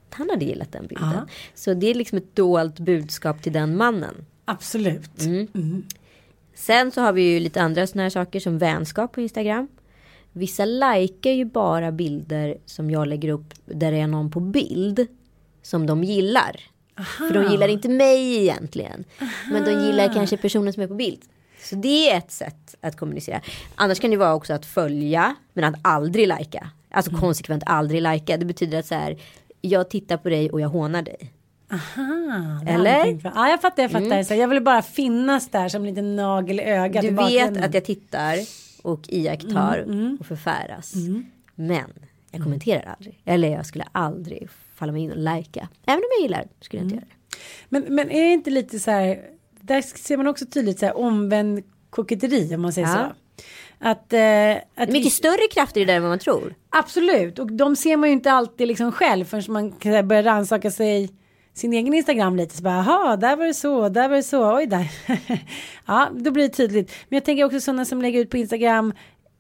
Han 0.10 0.30
hade 0.30 0.46
gillat 0.46 0.72
den 0.72 0.88
bilden. 0.88 1.12
Ja. 1.14 1.28
Så 1.56 1.74
det 1.74 1.88
är 1.88 1.94
liksom 1.94 2.18
ett 2.18 2.36
dolt 2.36 2.80
budskap 2.80 3.42
till 3.44 3.54
den 3.54 3.78
mannen. 3.78 4.26
Absolut. 4.46 5.22
Mm. 5.22 5.84
Sen 6.56 6.92
så 6.92 7.02
har 7.02 7.14
vi 7.14 7.22
ju 7.22 7.40
lite 7.40 7.62
andra 7.62 7.88
sådana 7.88 8.04
här 8.04 8.10
saker 8.10 8.40
som 8.40 8.58
vänskap 8.58 9.12
på 9.12 9.22
Instagram. 9.22 9.68
Vissa 10.34 10.66
likar 10.66 11.32
ju 11.32 11.46
bara 11.46 11.92
bilder 11.92 12.58
som 12.66 12.92
jag 12.92 13.08
lägger 13.08 13.30
upp 13.30 13.54
där 13.66 13.92
det 13.92 13.98
är 13.98 14.08
någon 14.08 14.32
på 14.32 14.40
bild 14.40 15.08
som 15.62 15.86
de 15.86 16.04
gillar. 16.04 16.60
För 17.18 17.34
de 17.34 17.52
gillar 17.52 17.68
inte 17.68 17.90
mig 17.90 18.38
egentligen. 18.38 19.04
Men 19.52 19.64
de 19.66 19.72
gillar 19.72 20.14
kanske 20.14 20.38
personen 20.38 20.74
som 20.74 20.84
är 20.84 20.88
på 20.88 20.96
bild. 20.96 21.22
Så 21.64 21.76
det 21.76 22.10
är 22.10 22.18
ett 22.18 22.32
sätt 22.32 22.76
att 22.82 22.98
kommunicera. 22.98 23.42
Annars 23.76 24.00
kan 24.00 24.12
det 24.12 24.18
vara 24.18 24.34
också 24.34 24.54
att 24.54 24.66
följa 24.66 25.36
men 25.54 25.64
att 25.64 25.76
aldrig 25.82 26.28
lajka. 26.28 26.70
Alltså 26.92 27.12
konsekvent 27.12 27.64
aldrig 27.66 28.02
lajka. 28.02 28.38
Det 28.38 28.46
betyder 28.46 28.80
att 28.80 28.86
så 28.86 28.96
här. 28.96 29.18
Jag 29.62 29.90
tittar 29.90 30.18
på 30.18 30.30
dig 30.30 30.52
och 30.52 30.62
jag 30.62 30.70
hånar 30.70 31.02
dig. 31.02 31.34
Aha, 31.72 32.62
Eller? 32.68 33.20
Ja, 33.36 33.50
jag 33.50 33.62
fattar, 33.62 33.84
jag 33.84 33.92
fattar. 33.92 34.24
Så 34.24 34.34
jag 34.34 34.48
vill 34.48 34.62
bara 34.62 34.82
finnas 34.82 35.50
där 35.50 35.70
som 35.70 35.82
en 35.82 35.90
liten 35.90 36.16
nagel 36.16 36.60
i 36.60 36.64
ögat. 36.64 37.02
Du 37.02 37.10
vet 37.10 37.58
att 37.64 37.74
jag 37.74 37.86
tittar 37.86 38.38
och 38.84 39.02
iakttar 39.10 39.78
Mm, 39.80 40.18
och 40.20 40.26
förfäras. 40.26 40.94
Men 41.56 41.90
jag 42.32 42.44
kommenterar 42.44 42.96
aldrig. 42.98 43.22
Eller 43.26 43.48
jag 43.52 43.66
skulle 43.66 43.86
aldrig 43.92 44.48
falla 44.76 44.92
mig 44.92 45.02
in 45.02 45.12
och 45.12 45.18
lajka. 45.18 45.68
Även 45.86 45.98
om 45.98 46.10
jag 46.18 46.22
gillar 46.22 46.48
skulle 46.62 46.80
jag 46.82 46.86
inte 46.86 46.96
Mm. 46.96 47.06
göra 47.06 47.10
det. 47.10 47.38
Men, 47.70 47.96
men 47.96 48.12
är 48.12 48.24
det 48.24 48.34
inte 48.34 48.50
lite 48.50 48.80
så 48.80 48.92
här, 48.92 49.20
där 49.62 49.82
ser 49.82 50.18
man 50.18 50.28
också 50.28 50.46
tydligt 50.46 50.80
så 50.80 50.86
här 50.86 50.98
omvänd 50.98 51.64
koketteri 51.90 52.56
om 52.56 52.62
man 52.62 52.74
säger 52.74 52.88
Ja. 52.88 52.94
så. 52.94 53.44
Att, 53.80 54.14
eh, 54.14 54.52
att 54.76 54.90
Mycket 54.90 55.06
vi- 55.06 55.10
större 55.10 55.48
krafter 55.54 55.82
i 55.82 55.86
det 55.86 55.94
än 55.94 56.02
vad 56.02 56.12
man 56.12 56.20
tror. 56.20 56.54
Absolut, 56.70 57.40
och 57.40 57.52
de 57.52 57.76
ser 57.76 57.98
man 57.98 58.10
ju 58.10 58.14
inte 58.14 58.32
alltid 58.32 58.68
liksom 58.68 58.92
själv 58.92 59.26
förrän 59.26 59.44
man 59.54 59.74
börjar 60.08 60.24
rannsaka 60.24 60.72
sig 60.72 61.10
sin 61.54 61.74
egen 61.74 61.94
Instagram 61.94 62.36
lite. 62.36 62.58
Så 62.58 62.64
bara, 62.64 62.76
jaha, 62.76 63.16
där 63.16 63.36
var 63.36 63.46
det 63.46 63.54
så, 63.54 63.90
där 63.90 64.10
var 64.10 64.16
det 64.16 64.24
så, 64.24 64.56
oj 64.56 64.66
där. 64.66 64.92
ja, 65.86 66.10
då 66.14 66.32
blir 66.32 66.44
det 66.44 66.54
tydligt. 66.54 66.92
Men 67.10 67.18
jag 67.18 67.26
tänker 67.26 67.44
också 67.44 67.60
sådana 67.60 67.86
som 67.86 68.02
lägger 68.02 68.20
ut 68.20 68.30
på 68.30 68.38
Instagram 68.38 68.94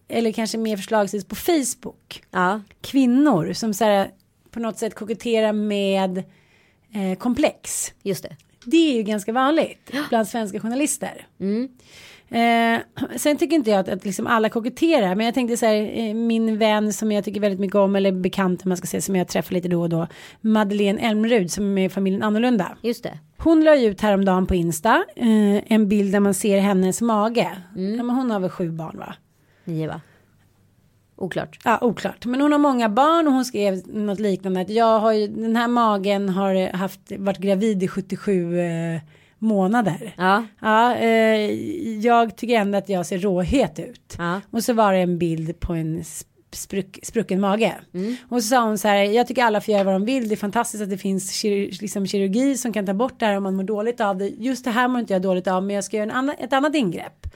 eller 0.08 0.32
kanske 0.32 0.58
mer 0.58 0.78
förslagsvis 0.78 1.26
på 1.26 1.36
Facebook. 1.36 2.24
Ja, 2.32 2.62
Kvinnor 2.82 3.54
som 3.54 3.74
så 3.74 3.86
här, 3.86 4.12
på 4.52 4.60
något 4.60 4.78
sätt 4.78 4.96
koketterar 4.96 5.54
med 5.54 6.18
eh, 6.94 7.18
komplex. 7.18 7.94
just 8.04 8.24
det. 8.24 8.36
Det 8.66 8.78
är 8.92 8.96
ju 8.96 9.04
ganska 9.04 9.32
vanligt 9.32 9.92
bland 10.10 10.28
svenska 10.28 10.60
journalister. 10.60 11.28
Eh, 12.34 12.80
sen 13.16 13.38
tycker 13.38 13.56
inte 13.56 13.70
jag 13.70 13.80
att, 13.80 13.90
att 13.90 14.06
liksom 14.06 14.28
alla 14.28 14.50
koketterar. 14.50 15.16
Men 15.16 15.26
jag 15.26 15.36
tänkte 15.36 15.58
så 15.58 15.66
här, 15.66 15.98
eh, 15.98 16.14
min 16.14 16.58
vän 16.58 16.94
som 16.94 17.12
jag 17.12 17.24
tycker 17.24 17.40
väldigt 17.40 17.60
mycket 17.60 17.76
om, 17.76 17.96
eller 17.96 18.12
bekant 18.12 18.64
om 18.64 18.70
man 18.70 18.78
ska 18.78 18.88
säga, 18.88 19.02
som 19.02 19.16
jag 19.16 19.28
träffar 19.28 19.54
lite 19.54 19.68
då 19.68 19.82
och 19.82 19.90
då. 19.90 20.08
Madeleine 20.42 21.00
Elmrud 21.02 21.52
som 21.52 21.64
är 21.66 21.70
med 21.70 21.86
i 21.86 21.90
familjen 21.90 22.24
Annorlunda. 22.24 22.78
Just 22.82 23.04
det. 23.04 23.20
Hon 23.38 23.64
la 23.64 23.76
ut 23.76 24.02
häromdagen 24.02 24.46
på 24.46 24.56
Insta 24.56 25.04
eh, 25.16 25.74
en 25.74 25.90
bild 25.90 26.12
där 26.12 26.20
man 26.20 26.34
ser 26.34 26.60
hennes 26.60 27.02
mage. 27.02 27.52
Ja, 27.76 28.04
men 28.04 28.10
hon 28.10 28.32
har 28.32 28.40
väl 28.40 28.50
sju 28.50 28.72
barn 28.72 28.98
va? 28.98 29.16
Nio 29.66 29.88
va? 29.88 30.02
Oklart. 31.16 31.60
Ja, 31.64 31.78
oklart. 31.82 32.26
Men 32.26 32.42
hon 32.42 32.52
har 32.52 32.60
många 32.60 32.90
barn 32.90 33.28
och 33.28 33.34
hon 33.34 33.46
skrev 33.46 33.88
något 33.88 34.20
liknande. 34.20 34.62
Att 34.62 34.70
jag 34.70 35.00
har 35.00 35.14
ju, 35.14 35.28
den 35.28 35.56
här 35.56 35.68
magen 35.68 36.30
har 36.30 36.78
haft, 36.78 37.12
varit 37.18 37.38
gravid 37.38 37.84
i 37.84 37.88
77 37.88 38.60
eh, 38.60 39.02
månader. 39.44 40.14
Ja. 40.18 40.46
Ja, 40.62 40.96
eh, 40.96 41.52
jag 42.00 42.36
tycker 42.38 42.56
ändå 42.56 42.78
att 42.78 42.90
jag 42.90 43.06
ser 43.06 43.20
råhet 43.20 43.80
ut. 43.80 44.16
Ja. 44.18 44.42
Och 44.52 44.64
så 44.64 44.74
var 44.74 44.94
det 44.94 45.00
en 45.00 45.18
bild 45.18 45.60
på 45.60 45.74
en 45.74 46.02
sp- 46.02 46.26
spruck, 46.52 47.00
sprucken 47.04 47.42
mage. 47.42 47.74
Mm. 47.94 48.16
Och 48.30 48.44
så 48.44 48.48
sa 48.48 48.64
hon 48.64 48.78
så 48.78 48.88
här, 48.88 49.04
jag 49.04 49.28
tycker 49.28 49.44
alla 49.44 49.62
får 49.62 49.72
göra 49.74 49.84
vad 49.84 49.94
de 49.96 50.06
vill. 50.06 50.28
Det 50.30 50.36
är 50.36 50.38
fantastiskt 50.38 50.84
att 50.84 50.90
det 50.90 50.98
finns 50.98 51.32
kir 51.32 51.78
liksom 51.82 52.08
kirurgi 52.08 52.58
som 52.58 52.74
kan 52.74 52.86
ta 52.86 52.94
bort 52.94 53.20
det 53.20 53.26
här 53.26 53.38
om 53.38 53.44
man 53.44 53.56
mår 53.56 53.64
dåligt 53.64 54.02
av 54.02 54.18
det. 54.18 54.28
Just 54.28 54.64
det 54.66 54.72
här 54.72 54.88
mår 54.88 55.00
inte 55.00 55.14
jag 55.14 55.22
dåligt 55.22 55.48
av, 55.48 55.64
men 55.64 55.76
jag 55.76 55.84
ska 55.84 55.98
göra 55.98 56.10
en 56.10 56.16
annan, 56.18 56.36
ett 56.40 56.54
annat 56.54 56.76
ingrepp. 56.76 57.28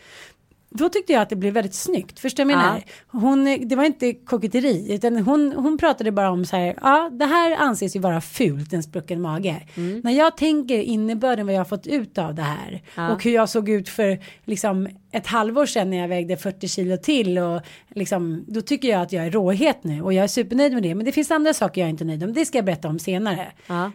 Då 0.70 0.90
tyckte 0.90 1.14
jag 1.14 1.22
att 1.22 1.30
det 1.30 1.36
blev 1.36 1.54
väldigt 1.54 1.74
snyggt. 1.74 2.20
Förstår 2.20 2.46
du 2.46 2.54
vad 2.54 2.64
jag 2.64 2.68
menar? 2.68 2.84
Hon, 3.08 3.68
det 3.68 3.76
var 3.76 3.84
inte 3.84 4.14
koketteri. 4.14 4.94
Utan 4.94 5.18
hon, 5.18 5.54
hon 5.54 5.78
pratade 5.78 6.12
bara 6.12 6.30
om 6.32 6.46
så 6.46 6.56
här. 6.56 6.76
Ja, 6.82 7.10
det 7.14 7.26
här 7.26 7.56
anses 7.58 7.96
ju 7.96 8.00
vara 8.00 8.22
fult, 8.22 8.74
en 8.74 8.84
sprucken 8.84 9.22
mage. 9.22 9.68
När 10.04 10.12
jag 10.12 10.38
tänker 10.38 10.80
innebörden 10.80 11.46
vad 11.46 11.56
jag 11.56 11.60
har 11.60 11.66
fått 11.66 11.88
ut 11.88 12.18
av 12.18 12.36
det 12.36 12.42
här. 12.42 12.82
Och 13.12 13.24
hur 13.24 13.32
jag 13.32 13.50
såg 13.50 13.70
ut 13.70 13.90
för 13.90 14.20
liksom 14.46 14.88
ett 15.12 15.28
halvår 15.28 15.66
sedan 15.66 15.90
när 15.90 15.98
jag 15.98 16.08
vägde 16.08 16.38
40 16.38 16.68
kilo 16.68 16.98
till. 16.98 17.40
Och 17.40 17.62
liksom, 17.90 18.46
då 18.48 18.62
tycker 18.62 18.88
jag 18.88 19.02
att 19.02 19.12
jag 19.12 19.26
är 19.26 19.32
råhet 19.32 19.84
nu. 19.84 20.02
Och 20.02 20.14
jag 20.14 20.24
är 20.24 20.28
supernöjd 20.28 20.74
med 20.74 20.84
det. 20.84 20.96
Men 20.96 21.06
det 21.06 21.12
finns 21.12 21.32
andra 21.32 21.54
saker 21.54 21.82
jag 21.82 21.90
inte 21.90 22.04
är 22.04 22.06
nöjd 22.06 22.20
med. 22.20 22.34
Det 22.34 22.46
ska 22.46 22.58
jag 22.58 22.66
berätta 22.66 22.88
om 22.88 23.00
senare. 23.00 23.52
Ja. 23.68 23.92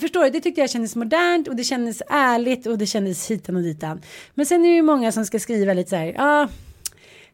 Förstår 0.00 0.24
du? 0.24 0.30
Det 0.30 0.40
tyckte 0.40 0.60
jag 0.60 0.70
kändes 0.70 0.96
modernt 0.96 1.48
och 1.48 1.56
det 1.56 1.64
kändes 1.64 2.02
ärligt 2.10 2.66
och 2.66 2.78
det 2.78 2.86
kändes 2.86 3.30
hitan 3.30 3.56
och 3.56 3.62
ditan. 3.62 4.02
Men 4.34 4.46
sen 4.46 4.64
är 4.64 4.68
det 4.68 4.74
ju 4.74 4.82
många 4.82 5.12
som 5.12 5.24
ska 5.26 5.38
skriva 5.38 5.74
lite 5.74 5.90
så 5.90 5.96
här. 5.96 6.14
Ja, 6.16 6.48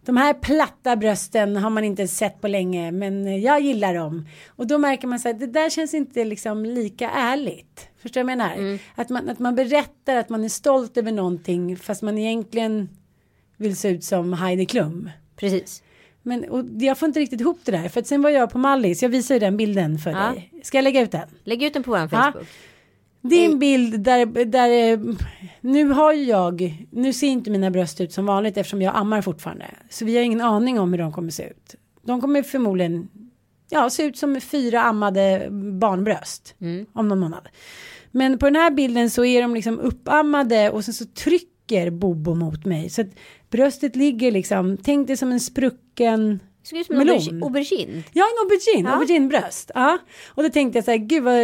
de 0.04 0.16
här 0.16 0.34
platta 0.34 0.96
brösten 0.96 1.56
har 1.56 1.70
man 1.70 1.84
inte 1.84 2.08
sett 2.08 2.40
på 2.40 2.48
länge 2.48 2.92
men 2.92 3.42
jag 3.42 3.60
gillar 3.60 3.94
dem. 3.94 4.26
Och 4.48 4.66
då 4.66 4.78
märker 4.78 5.08
man 5.08 5.20
så 5.20 5.28
här, 5.28 5.34
det 5.34 5.46
där 5.46 5.70
känns 5.70 5.94
inte 5.94 6.24
liksom 6.24 6.64
lika 6.64 7.10
ärligt. 7.10 7.88
Förstår 8.02 8.20
du 8.20 8.24
vad 8.24 8.32
jag 8.32 8.38
menar? 8.38 8.78
Att, 8.94 9.08
man, 9.08 9.28
att 9.28 9.38
man 9.38 9.54
berättar 9.54 10.16
att 10.16 10.28
man 10.28 10.44
är 10.44 10.48
stolt 10.48 10.96
över 10.96 11.12
någonting 11.12 11.76
fast 11.76 12.02
man 12.02 12.18
egentligen 12.18 12.88
vill 13.61 13.76
se 13.76 13.88
ut 13.88 14.04
som 14.04 14.32
Heidi 14.32 14.66
Klum. 14.66 15.11
Precis. 15.36 15.82
Men 16.22 16.44
och 16.44 16.64
jag 16.78 16.98
får 16.98 17.06
inte 17.06 17.20
riktigt 17.20 17.40
ihop 17.40 17.61
det 17.64 17.72
där. 17.72 17.88
För 17.88 18.00
att 18.00 18.06
sen 18.06 18.22
var 18.22 18.30
jag 18.30 18.50
på 18.50 18.58
Mallis, 18.58 19.02
jag 19.02 19.08
visar 19.08 19.34
ju 19.34 19.38
den 19.38 19.56
bilden 19.56 19.98
för 19.98 20.11
Ja. 20.11 20.16
dig. 20.18 20.52
Ska 20.62 20.78
jag 20.78 20.82
lägga 20.84 21.00
ut 21.00 21.11
den? 21.12 21.28
Lägg 21.44 21.62
ut 21.62 21.72
den 21.74 21.82
på 21.82 21.90
vår 21.90 21.98
Ja. 22.00 22.08
Facebook. 22.08 22.46
Det 23.22 23.34
är 23.44 23.50
en 23.52 23.58
bild 23.58 24.00
där, 24.00 24.44
där 24.44 25.00
nu 25.61 25.88
har 25.88 26.12
ju 26.12 26.24
jag, 26.24 26.74
nu 26.90 27.12
ser 27.12 27.26
inte 27.26 27.50
mina 27.50 27.70
bröst 27.70 28.00
ut 28.00 28.12
som 28.12 28.26
vanligt 28.26 28.56
eftersom 28.56 28.82
jag 28.82 28.96
ammar 28.96 29.22
fortfarande. 29.22 29.66
Så 29.90 30.04
vi 30.04 30.16
har 30.16 30.22
ingen 30.22 30.40
aning 30.40 30.80
om 30.80 30.92
hur 30.92 30.98
de 30.98 31.12
kommer 31.12 31.30
se 31.30 31.42
ut. 31.48 31.74
De 32.02 32.20
kommer 32.20 32.42
förmodligen 32.42 33.08
ja, 33.70 33.90
se 33.90 34.02
ut 34.02 34.16
som 34.18 34.40
fyra 34.40 34.82
ammade 34.82 35.48
barnbröst 35.80 36.54
om 36.92 37.08
någon 37.08 37.18
månad. 37.18 37.48
Men 38.11 38.38
på 38.38 38.46
den 38.46 38.56
här 38.56 38.70
bilden 38.70 39.11
så 39.11 39.24
är 39.24 39.42
de 39.42 39.54
liksom 39.54 39.78
uppammade 39.80 40.70
och 40.70 40.84
sen 40.84 40.94
så 40.94 41.04
trycker 41.04 41.90
Bobo 41.90 42.34
mot 42.34 42.64
mig. 42.64 42.90
Så 42.90 43.00
att 43.00 43.08
bröstet 43.51 43.96
ligger 43.96 44.30
liksom, 44.30 44.76
tänk 44.82 45.07
dig 45.07 45.16
som 45.16 45.32
en 45.32 45.40
sprucken 45.40 46.40
Såg 46.62 46.78
ut 46.78 46.86
som 46.86 46.96
en 46.96 47.07
Melon. 47.07 47.18
aubergi- 47.18 47.42
aubergine. 47.44 48.03
Ja, 48.12 48.24
en 48.24 48.44
aubergine, 48.44 48.88
Ja. 48.88 48.94
auberginebröst. 48.94 49.70
Ja. 49.74 49.98
Och 50.28 50.42
då 50.42 50.48
tänkte 50.48 50.78
jag 50.78 50.84
så 50.84 50.90
här, 50.90 50.98
gud 50.98 51.22
vad, 51.22 51.34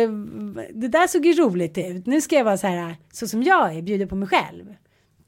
det 0.75 0.89
där 0.89 1.07
såg 1.07 1.27
ju 1.27 1.33
roligt 1.33 1.79
ut. 1.79 2.07
Nu 2.07 2.21
ska 2.21 2.37
jag 2.37 2.45
vara 2.45 2.57
så 2.57 2.67
här, 2.67 2.97
så 3.13 3.29
som 3.29 3.43
jag 3.43 3.77
är, 3.77 3.83
bjuder 3.83 4.07
på 4.07 4.15
mig 4.17 4.29
själv. 4.29 4.75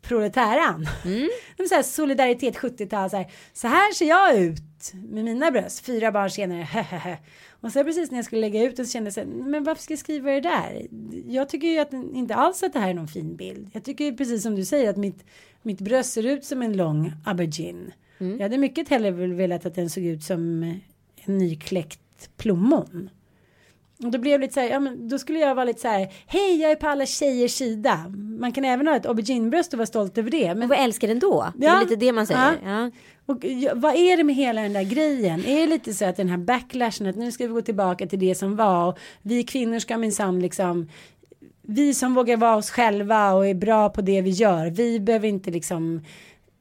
Proletäran. 0.03 0.89
Mm. 1.05 1.29
Det 1.57 1.69
så 1.69 1.75
här 1.75 1.83
solidaritet 1.83 2.57
70-tal, 2.57 3.11
så 3.11 3.17
här, 3.17 3.27
så 3.53 3.69
här 3.69 3.93
ser 3.95 4.09
jag 4.09 4.39
ut 4.39 4.93
med 4.95 5.25
mina 5.25 5.51
bröst. 5.51 5.87
Fyra 5.87 6.13
barn 6.13 6.31
senare. 6.31 7.19
Och 7.61 7.73
så 7.73 7.85
precis 7.85 8.11
när 8.11 8.19
jag 8.19 8.25
skulle 8.25 8.41
lägga 8.41 8.63
ut 8.65 8.77
det 8.77 8.85
så 8.85 8.93
kände 8.93 9.07
jag 9.07 9.15
så 9.15 9.21
här, 9.21 9.27
men 9.27 9.65
varför 9.65 9.83
ska 9.83 9.93
jag 9.93 9.99
skriva 9.99 10.31
det 10.31 10.41
där? 10.41 10.87
Jag 11.27 11.49
tycker 11.49 11.69
ju 11.69 11.79
att 11.79 11.93
inte 11.93 12.35
alls 12.35 12.63
att 12.63 12.73
det 12.73 12.79
här 12.79 12.91
är 12.91 12.95
någon 12.95 13.09
fin 13.09 13.37
bild. 13.37 13.71
Jag 13.73 13.85
tycker 13.85 14.05
ju 14.05 14.17
precis 14.17 14.43
som 14.43 14.55
du 14.57 14.65
säger 14.65 14.91
att 14.91 14.97
mitt, 14.97 15.25
mitt 15.63 15.81
bröst 15.81 16.13
ser 16.13 16.27
ut 16.27 16.45
som 16.45 16.63
en 16.63 16.77
lång 16.77 17.13
aubergine. 17.25 17.93
Jag 18.19 18.41
hade 18.43 18.59
mycket 18.59 18.89
hellre 18.89 19.11
velat 19.11 19.67
att 19.67 19.75
den 19.75 19.91
såg 19.91 20.05
ut 20.05 20.23
som 20.23 20.63
en 21.25 21.39
nykläckt 21.39 22.31
plommon. 22.37 23.11
Och 24.05 24.11
då 24.11 24.19
blev 24.19 24.33
jag 24.33 24.41
lite 24.41 24.55
så 24.55 24.61
här, 24.61 24.69
ja 24.71 24.81
men 24.81 25.09
då 25.09 25.19
skulle 25.19 25.39
jag 25.39 25.55
vara 25.55 25.65
lite 25.65 25.81
så 25.81 25.89
här, 25.89 26.13
hej 26.27 26.61
jag 26.61 26.71
är 26.71 26.77
på 26.77 26.87
alla 26.89 27.07
tjejers 27.07 27.51
sida. 27.53 28.09
Man 28.41 28.53
kan 28.53 28.65
även 28.65 28.87
ha 28.89 28.97
ett 28.97 29.07
auberginebröst 29.07 29.73
och 29.73 29.79
vara 29.79 29.87
stolt 29.87 30.19
över 30.19 30.31
det. 30.31 30.55
Men 30.55 30.69
vad 30.69 30.79
älskar 30.79 31.09
den 31.09 31.19
då? 31.19 31.53
Det 31.57 31.67
Ja. 31.67 31.77
är 31.77 31.85
lite 31.85 31.97
det 31.97 32.13
man 32.13 32.27
säger. 32.27 32.59
Ja. 32.65 32.71
Ja. 32.85 32.91
och 33.27 33.45
vad 33.75 33.95
är 33.95 34.17
det 34.17 34.25
med 34.25 34.35
hela 34.35 34.63
den 34.63 34.73
där 34.73 34.83
grejen? 34.83 35.45
Är 35.45 35.61
det 35.61 35.67
lite 35.67 35.95
så 35.95 36.05
att 36.05 36.17
den 36.17 36.29
här 36.29 36.37
backlashen 36.39 37.07
att 37.07 37.17
nu 37.17 37.33
ska 37.33 37.47
vi 37.47 37.53
gå 37.53 37.61
tillbaka 37.63 38.07
till 38.07 38.19
det 38.19 38.35
som 38.35 38.57
var 38.57 38.89
och 38.89 38.99
vi 39.23 39.43
kvinnor 39.45 39.79
ska 39.79 39.99
minsann 39.99 40.41
liksom 40.41 40.89
vi 41.71 41.95
som 41.95 42.15
vågar 42.15 42.37
vara 42.37 42.57
oss 42.57 42.71
själva 42.71 43.33
och 43.33 43.47
är 43.47 43.55
bra 43.55 43.89
på 43.89 44.01
det 44.01 44.21
vi 44.21 44.31
gör. 44.31 44.67
Vi 44.71 45.01
behöver 45.01 45.29
inte 45.29 45.51
liksom 45.51 46.01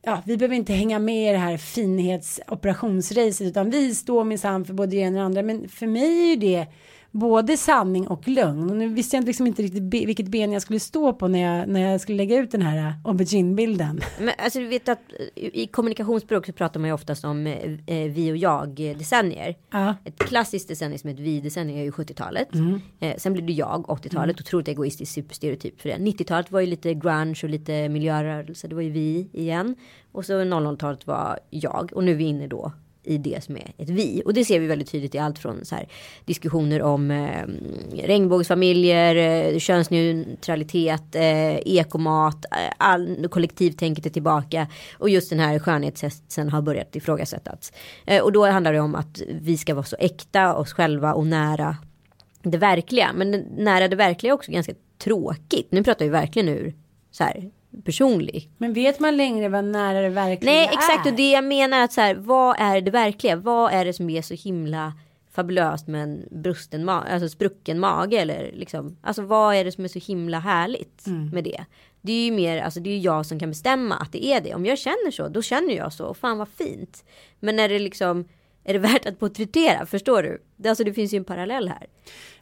Ja, 0.01 0.21
vi 0.25 0.37
behöver 0.37 0.55
inte 0.55 0.73
hänga 0.73 0.99
med 0.99 1.29
i 1.29 1.31
det 1.31 1.37
här 1.37 1.57
finhetsoperationsracet 1.57 3.47
utan 3.47 3.69
vi 3.69 3.95
står 3.95 4.23
minsann 4.23 4.65
för 4.65 4.73
både 4.73 4.91
det 4.91 4.97
ena 4.97 5.09
och 5.09 5.13
det 5.19 5.25
andra. 5.25 5.41
Men 5.41 5.69
för 5.69 5.87
mig 5.87 6.21
är 6.21 6.29
ju 6.29 6.35
det 6.35 6.67
både 7.11 7.57
sanning 7.57 8.07
och 8.07 8.27
lögn. 8.27 8.69
Och 8.69 8.75
nu 8.77 8.87
visste 8.87 9.15
jag 9.17 9.25
liksom 9.25 9.47
inte 9.47 9.61
riktigt 9.61 9.83
be- 9.83 10.05
vilket 10.05 10.27
ben 10.27 10.51
jag 10.51 10.61
skulle 10.61 10.79
stå 10.79 11.13
på 11.13 11.27
när 11.27 11.39
jag, 11.59 11.67
när 11.69 11.91
jag 11.91 12.01
skulle 12.01 12.17
lägga 12.17 12.37
ut 12.37 12.51
den 12.51 12.61
här 12.61 12.93
aubergine-bilden. 13.05 14.01
Men 14.19 14.33
alltså 14.37 14.59
du 14.59 14.67
vet 14.67 14.89
att 14.89 14.99
eh, 15.35 15.45
i 15.53 15.67
kommunikationsspråk 15.67 16.45
så 16.45 16.53
pratar 16.53 16.79
man 16.79 16.89
ju 16.89 16.93
oftast 16.93 17.25
om 17.25 17.47
eh, 17.47 17.53
eh, 17.85 18.11
vi 18.11 18.31
och 18.31 18.37
jag 18.37 18.79
eh, 18.79 18.97
decennier. 18.97 19.55
Ja. 19.71 19.95
Ett 20.05 20.19
klassiskt 20.19 20.67
decennium 20.67 20.99
som 20.99 21.09
ett 21.09 21.19
vi 21.19 21.39
decennium 21.41 21.77
är 21.79 21.83
ju 21.83 21.91
70-talet. 21.91 22.47
Eh, 22.99 23.15
sen 23.17 23.33
blev 23.33 23.45
det 23.45 23.53
jag 23.53 23.85
80-talet. 23.87 24.39
Otroligt 24.41 24.67
egoistisk 24.67 25.13
superstereotyp 25.13 25.81
för 25.81 25.89
det. 25.89 25.95
90-talet 25.95 26.51
var 26.51 26.59
ju 26.59 26.65
lite 26.65 26.93
grunge 26.93 27.39
och 27.43 27.49
lite 27.49 27.89
miljörörelse. 27.89 28.67
Det 28.67 28.75
var 28.75 28.81
ju 28.81 28.89
vi 28.91 29.29
igen. 29.33 29.75
Och 30.11 30.25
så 30.25 30.33
00-talet 30.33 31.07
var 31.07 31.39
jag. 31.49 31.91
Och 31.93 32.03
nu 32.03 32.11
är 32.11 32.15
vi 32.15 32.23
inne 32.23 32.47
då 32.47 32.71
i 33.07 33.17
det 33.17 33.43
som 33.43 33.55
är 33.55 33.73
ett 33.77 33.89
vi. 33.89 34.21
Och 34.25 34.33
det 34.33 34.45
ser 34.45 34.59
vi 34.59 34.67
väldigt 34.67 34.91
tydligt 34.91 35.15
i 35.15 35.17
allt 35.17 35.39
från 35.39 35.65
så 35.65 35.75
här, 35.75 35.87
diskussioner 36.25 36.81
om 36.81 37.11
eh, 37.11 37.45
regnbågsfamiljer, 38.03 39.15
eh, 39.15 39.59
könsneutralitet, 39.59 41.15
eh, 41.15 41.55
ekomat, 41.55 42.45
eh, 42.45 42.73
all, 42.77 43.27
kollektivtänket 43.27 44.05
är 44.05 44.09
tillbaka. 44.09 44.67
Och 44.97 45.09
just 45.09 45.29
den 45.29 45.39
här 45.39 45.59
skönhetshetsen 45.59 46.49
har 46.49 46.61
börjat 46.61 46.95
ifrågasättas. 46.95 47.71
Eh, 48.05 48.23
och 48.23 48.31
då 48.31 48.45
handlar 48.45 48.73
det 48.73 48.79
om 48.79 48.95
att 48.95 49.21
vi 49.41 49.57
ska 49.57 49.75
vara 49.75 49.85
så 49.85 49.95
äkta 49.99 50.55
oss 50.55 50.73
själva 50.73 51.13
och 51.13 51.27
nära 51.27 51.77
det 52.43 52.57
verkliga. 52.57 53.11
Men 53.15 53.31
nära 53.57 53.87
det 53.87 53.95
verkliga 53.95 54.31
är 54.31 54.35
också 54.35 54.51
ganska 54.51 54.73
tråkigt. 54.97 55.67
Nu 55.71 55.83
pratar 55.83 56.05
vi 56.05 56.11
verkligen 56.11 56.49
ur 56.49 56.75
så 57.11 57.23
här 57.23 57.51
personlig 57.85 58.49
Men 58.57 58.73
vet 58.73 58.99
man 58.99 59.17
längre 59.17 59.49
vad 59.49 59.63
nära 59.63 60.01
det 60.01 60.09
verkligen 60.09 60.55
Nej 60.55 60.67
är? 60.67 60.73
exakt 60.73 61.07
och 61.07 61.13
det 61.13 61.31
jag 61.31 61.43
menar 61.43 61.81
att 61.81 61.93
så 61.93 62.01
här, 62.01 62.15
vad 62.15 62.55
är 62.59 62.81
det 62.81 62.91
verkliga? 62.91 63.35
Vad 63.35 63.73
är 63.73 63.85
det 63.85 63.93
som 63.93 64.09
är 64.09 64.21
så 64.21 64.33
himla 64.33 64.93
fabulöst 65.31 65.87
med 65.87 66.03
en 66.03 66.27
brusten 66.31 66.85
mage, 66.85 67.07
alltså 67.09 67.29
sprucken 67.29 67.79
mage 67.79 68.17
eller 68.17 68.51
liksom, 68.53 68.97
alltså 69.01 69.21
vad 69.21 69.55
är 69.55 69.65
det 69.65 69.71
som 69.71 69.83
är 69.83 69.87
så 69.87 69.99
himla 69.99 70.39
härligt 70.39 71.03
med 71.33 71.43
det? 71.43 71.65
Det 72.01 72.13
är 72.13 72.25
ju 72.25 72.31
mer, 72.31 72.61
alltså 72.61 72.79
det 72.79 72.89
är 72.89 72.99
jag 72.99 73.25
som 73.25 73.39
kan 73.39 73.49
bestämma 73.49 73.95
att 73.95 74.11
det 74.11 74.25
är 74.25 74.41
det. 74.41 74.55
Om 74.55 74.65
jag 74.65 74.77
känner 74.77 75.11
så, 75.11 75.27
då 75.27 75.41
känner 75.41 75.73
jag 75.73 75.93
så. 75.93 76.05
Och 76.05 76.17
fan 76.17 76.37
vad 76.37 76.47
fint. 76.47 77.05
Men 77.39 77.55
när 77.55 77.69
det 77.69 77.79
liksom, 77.79 78.25
är 78.63 78.73
det 78.73 78.79
värt 78.79 79.05
att 79.05 79.19
porträttera? 79.19 79.85
Förstår 79.85 80.23
du? 80.23 80.69
Alltså 80.69 80.83
det 80.83 80.93
finns 80.93 81.13
ju 81.13 81.17
en 81.17 81.23
parallell 81.23 81.69
här. 81.69 81.87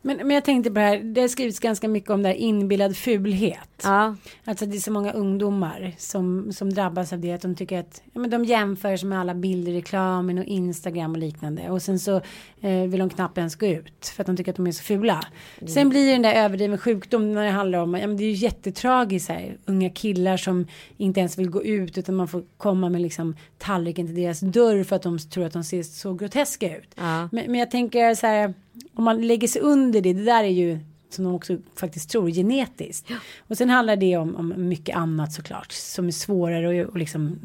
Men, 0.06 0.18
men 0.18 0.32
jag 0.32 0.46
tänkte 0.46 0.70
på 0.70 0.74
det 0.74 0.82
här, 0.82 0.98
det 0.98 1.22
har 1.22 1.28
skrivits 1.28 1.60
ganska 1.60 1.88
mycket 1.88 2.10
om 2.10 2.24
det 2.24 2.30
här 2.30 2.36
inbillad 2.36 2.98
fulhet. 2.98 3.82
Ja, 3.84 4.16
Alltså 4.44 4.66
det 4.66 4.78
är 4.78 4.80
så 4.80 4.92
många 4.92 5.12
ungdomar 5.12 5.96
som, 5.98 6.54
som 6.54 6.74
drabbas 6.74 7.14
av 7.14 7.20
det. 7.20 7.32
Att 7.32 7.42
de 7.42 7.56
tycker 7.56 7.80
att 7.80 8.02
ja, 8.14 8.20
men 8.20 8.30
de 8.30 8.46
jämför 8.46 8.98
sig 8.98 9.10
med 9.10 9.20
alla 9.20 9.34
bilder 9.34 9.72
i 9.72 9.78
reklamen 9.78 10.38
och 10.38 10.44
Instagram 10.44 11.12
och 11.12 11.18
liknande. 11.18 11.70
Och 11.70 11.82
sen 11.82 12.00
så 12.00 12.22
eh, 12.62 12.82
vill 12.88 13.00
de 13.00 13.10
knappt 13.10 13.38
ens 13.38 13.56
gå 13.56 13.66
ut. 13.66 14.06
För 14.16 14.24
att 14.24 14.28
de 14.28 14.38
tycker 14.38 14.52
att 14.52 14.56
de 14.56 14.68
är 14.68 14.72
så 14.72 14.84
fula. 14.84 15.24
Sen 15.68 15.90
blir 15.90 16.06
det 16.06 16.12
den 16.12 16.22
där 16.22 16.34
överdriven 16.34 16.78
sjukdom 16.78 17.34
när 17.34 17.46
det 17.46 17.52
handlar 17.52 17.80
om. 17.80 17.94
Ja, 17.94 18.08
men 18.08 18.18
det 18.18 18.24
är 18.24 18.30
ju 18.30 18.34
jättetragiskt 18.34 19.30
här. 19.30 19.58
Unga 19.66 19.90
killar 19.90 20.38
som 20.38 20.68
inte 20.98 21.20
ens 21.20 21.38
vill 21.38 21.50
gå 21.50 21.64
ut. 21.64 21.98
Utan 21.98 22.16
man 22.16 22.28
får 22.28 22.44
komma 22.58 22.90
med 22.90 23.02
liksom 23.02 23.36
tallriken 23.58 24.06
till 24.08 24.16
deras 24.16 24.40
dörr. 24.40 24.84
För 24.84 24.96
att 24.96 25.04
de 25.04 25.20
tror 25.20 25.46
att 25.46 25.54
de 25.54 25.64
ser 25.64 25.84
så 25.84 26.14
groteska 26.14 26.78
ut. 26.78 26.90
Ja. 26.96 27.30
Men, 27.32 27.52
men 27.52 27.56
jag 27.56 27.72
tänker 27.72 28.16
så 28.16 28.28
här. 28.28 28.54
Om 28.94 29.04
man 29.04 29.28
lägger 29.28 29.48
sig 29.48 29.62
under 29.62 30.02
det. 30.02 30.14
Det 30.14 30.24
där 30.24 30.44
är 30.44 30.48
ju 30.48 30.80
som 31.10 31.26
de 31.26 31.36
också 31.36 31.58
faktiskt 31.76 32.10
tror 32.10 32.30
genetiskt. 32.30 33.12
Och 33.48 33.58
sen 33.58 33.70
handlar 33.70 33.96
det 33.96 34.18
om, 34.18 34.36
om 34.36 34.54
mycket 34.70 34.96
annat 34.96 35.34
såklart 35.34 35.72
som 35.72 36.08
är 36.08 36.12
svårare 36.12 36.86
och, 36.86 36.90
och 36.90 36.98
liksom 36.98 37.40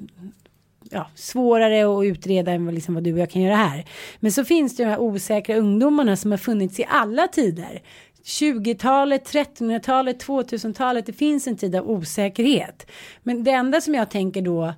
ja, 0.90 1.06
svårare 1.14 1.98
att 1.98 2.04
utreda 2.04 2.52
än 2.52 2.64
vad, 2.64 2.74
liksom 2.74 2.94
vad 2.94 3.04
du 3.04 3.12
och 3.12 3.18
jag 3.18 3.30
kan 3.30 3.42
göra 3.42 3.56
här. 3.56 3.84
Men 4.20 4.32
så 4.32 4.44
finns 4.44 4.76
det 4.76 4.84
de 4.84 4.90
här 4.90 5.00
osäkra 5.00 5.56
ungdomarna 5.56 6.16
som 6.16 6.30
har 6.30 6.38
funnits 6.38 6.80
i 6.80 6.84
alla 6.88 7.28
tider. 7.28 7.82
20-talet, 8.24 9.32
1300-talet, 9.32 10.24
2000-talet, 10.26 11.06
det 11.06 11.12
finns 11.12 11.46
en 11.46 11.56
tid 11.56 11.76
av 11.76 11.90
osäkerhet. 11.90 12.86
Men 13.22 13.44
det 13.44 13.50
enda 13.50 13.80
som 13.80 13.94
jag 13.94 14.10
tänker 14.10 14.42
då 14.42 14.74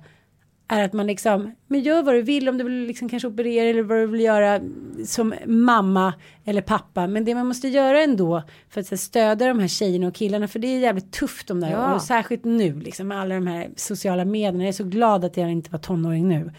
är 0.67 0.83
att 0.83 0.93
man 0.93 1.07
liksom, 1.07 1.51
men 1.67 1.81
gör 1.81 2.03
vad 2.03 2.15
du 2.15 2.21
vill 2.21 2.49
om 2.49 2.57
du 2.57 2.63
vill 2.63 2.85
liksom 2.87 3.09
kanske 3.09 3.27
operera 3.27 3.69
eller 3.69 3.83
vad 3.83 3.97
du 3.97 4.07
vill 4.07 4.21
göra 4.21 4.59
som 5.05 5.33
mamma 5.45 6.13
eller 6.45 6.61
pappa. 6.61 7.07
Men 7.07 7.25
det 7.25 7.35
man 7.35 7.47
måste 7.47 7.67
göra 7.67 8.03
ändå 8.03 8.43
för 8.69 8.81
att 8.81 8.89
här, 8.89 8.97
stödja 8.97 9.47
de 9.47 9.59
här 9.59 9.67
tjejerna 9.67 10.07
och 10.07 10.15
killarna, 10.15 10.47
för 10.47 10.59
det 10.59 10.67
är 10.67 10.79
jävligt 10.79 11.11
tufft 11.11 11.47
de 11.47 11.59
där 11.59 11.71
Ja. 11.71 11.95
och 11.95 12.01
särskilt 12.01 12.43
nu 12.43 12.79
liksom 12.79 13.07
med 13.07 13.19
alla 13.19 13.35
de 13.35 13.47
här 13.47 13.69
sociala 13.75 14.25
medierna. 14.25 14.63
Jag 14.63 14.67
är 14.67 14.73
så 14.73 14.83
glad 14.83 15.25
att 15.25 15.37
jag 15.37 15.51
inte 15.51 15.71
var 15.71 15.79
tonåring 15.79 16.27
nu. 16.27 16.51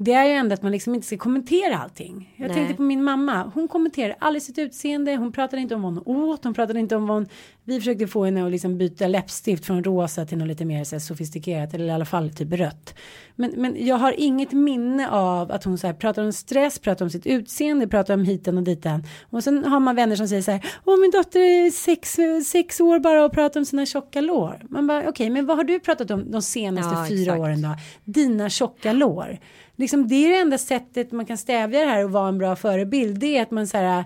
Det 0.00 0.12
är 0.12 0.24
ju 0.24 0.32
ändå 0.32 0.54
att 0.54 0.62
man 0.62 0.72
liksom 0.72 0.94
inte 0.94 1.06
ska 1.06 1.16
kommentera 1.16 1.78
allting. 1.78 2.34
Jag 2.36 2.46
Nej. 2.48 2.56
tänkte 2.56 2.74
på 2.74 2.82
min 2.82 3.04
mamma. 3.04 3.50
Hon 3.54 3.68
kommenterade 3.68 4.16
aldrig 4.18 4.42
sitt 4.42 4.58
utseende. 4.58 5.16
Hon 5.16 5.32
pratade 5.32 5.62
inte 5.62 5.74
om 5.74 5.82
vad 5.82 5.94
hon 5.94 6.02
åt. 6.06 6.44
Hon 6.44 6.54
pratade 6.54 6.80
inte 6.80 6.96
om 6.96 7.06
vad 7.06 7.16
hon... 7.16 7.26
Vi 7.64 7.78
försökte 7.78 8.06
få 8.06 8.24
henne 8.24 8.46
att 8.46 8.52
liksom 8.52 8.78
byta 8.78 9.06
läppstift 9.08 9.66
från 9.66 9.84
rosa 9.84 10.26
till 10.26 10.38
något 10.38 10.48
lite 10.48 10.64
mer 10.64 10.84
så 10.84 10.94
här, 10.94 11.00
sofistikerat. 11.00 11.74
Eller 11.74 11.84
i 11.84 11.90
alla 11.90 12.04
fall 12.04 12.30
typ 12.30 12.52
rött. 12.52 12.94
Men, 13.40 13.52
men 13.56 13.86
jag 13.86 13.96
har 13.96 14.14
inget 14.18 14.52
minne 14.52 15.10
av 15.10 15.52
att 15.52 15.64
hon 15.64 15.78
så 15.78 15.86
här, 15.86 15.94
pratar 15.94 16.24
om 16.24 16.32
stress, 16.32 16.78
pratar 16.78 17.04
om 17.04 17.10
sitt 17.10 17.26
utseende, 17.26 17.88
pratar 17.88 18.14
om 18.14 18.24
hiten 18.24 18.56
och 18.56 18.62
ditan. 18.62 19.02
Och 19.30 19.44
sen 19.44 19.64
har 19.64 19.80
man 19.80 19.96
vänner 19.96 20.16
som 20.16 20.28
säger 20.28 20.42
så 20.42 20.50
här. 20.50 20.66
Åh 20.84 21.00
min 21.00 21.10
dotter 21.10 21.40
är 21.40 21.70
sex, 21.70 22.16
sex 22.50 22.80
år 22.80 22.98
bara 22.98 23.24
och 23.24 23.32
pratar 23.32 23.60
om 23.60 23.64
sina 23.64 23.86
tjocka 23.86 24.20
lår. 24.20 24.66
Man 24.70 24.86
bara 24.86 25.08
okej 25.08 25.30
men 25.30 25.46
vad 25.46 25.56
har 25.56 25.64
du 25.64 25.80
pratat 25.80 26.10
om 26.10 26.30
de 26.30 26.42
senaste 26.42 26.94
Ja, 26.94 27.06
fyra 27.08 27.20
exakt. 27.20 27.40
åren 27.40 27.62
då? 27.62 27.76
Dina 28.04 28.48
tjocka 28.48 28.92
lår 28.92 29.38
liksom 29.78 30.08
det 30.08 30.14
är 30.14 30.28
det 30.28 30.36
enda 30.36 30.58
sättet 30.58 31.12
man 31.12 31.26
kan 31.26 31.38
stävja 31.38 31.80
det 31.80 31.86
här 31.90 32.04
och 32.04 32.10
vara 32.10 32.28
en 32.28 32.38
bra 32.38 32.56
förebild. 32.56 33.18
Det 33.18 33.38
är 33.38 33.42
att 33.42 33.50
man 33.50 33.66
så 33.66 33.76
här, 33.76 34.04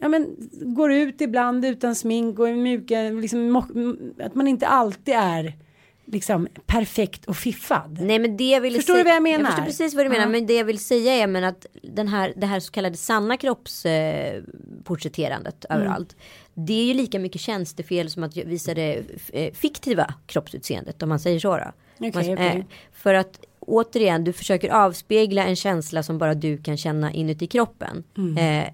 ja 0.00 0.08
men 0.08 0.36
går 0.60 0.92
ut 0.92 1.20
ibland 1.20 1.64
utan 1.64 1.94
smink 1.94 2.38
och 2.38 2.48
är 2.48 2.54
mjuka, 2.54 3.00
liksom, 3.00 3.56
att 4.20 4.34
man 4.34 4.48
inte 4.48 4.66
alltid 4.66 5.14
är 5.14 5.52
liksom 6.06 6.48
perfekt 6.66 7.24
och 7.24 7.36
fiffad. 7.36 7.98
Nej 8.00 8.18
men 8.18 8.36
det 8.36 8.50
jag 8.50 8.60
ville 8.60 8.76
Förstår 8.78 8.96
du 8.96 9.02
vad 9.02 9.12
jag 9.14 9.22
menar? 9.22 9.38
Jag 9.40 9.48
förstår 9.48 9.64
precis 9.64 9.94
vad 9.94 10.04
du 10.04 10.08
menar. 10.10 10.24
Ja. 10.24 10.28
Men 10.30 10.46
det 10.46 10.54
jag 10.56 10.64
vill 10.64 10.78
säga 10.78 11.12
är 11.12 11.26
men 11.26 11.44
att 11.44 11.66
den 11.82 12.08
här, 12.08 12.32
det 12.36 12.46
här 12.46 12.60
så 12.60 12.72
kallade 12.72 12.96
sanna 12.96 13.36
kroppsporträtterandet 13.36 14.46
eh, 14.78 14.82
porträtterandet 14.84 15.64
Mm. 15.70 15.82
överallt. 15.82 16.16
Det 16.54 16.72
är 16.72 16.84
ju 16.84 16.94
lika 16.94 17.18
mycket 17.18 17.40
tjänstefel 17.40 18.10
som 18.10 18.22
att 18.24 18.36
visa 18.36 18.74
det 18.74 19.02
eh, 19.32 19.52
fiktiva 19.52 20.14
kroppsutseendet 20.26 21.02
om 21.02 21.08
man 21.08 21.20
säger 21.20 21.38
så. 21.40 21.56
Då. 21.56 21.72
Okej, 21.98 22.12
Man- 22.14 22.34
okej. 22.34 22.46
eh, 22.58 22.64
för 22.92 23.14
att 23.14 23.40
återigen 23.60 24.24
du 24.24 24.32
försöker 24.32 24.70
avspegla 24.70 25.44
en 25.44 25.56
känsla 25.56 26.02
som 26.02 26.18
bara 26.18 26.34
du 26.34 26.58
kan 26.58 26.76
känna 26.76 27.12
inuti 27.12 27.46
kroppen. 27.46 28.04
Mm. 28.16 28.62
Eh, 28.64 28.68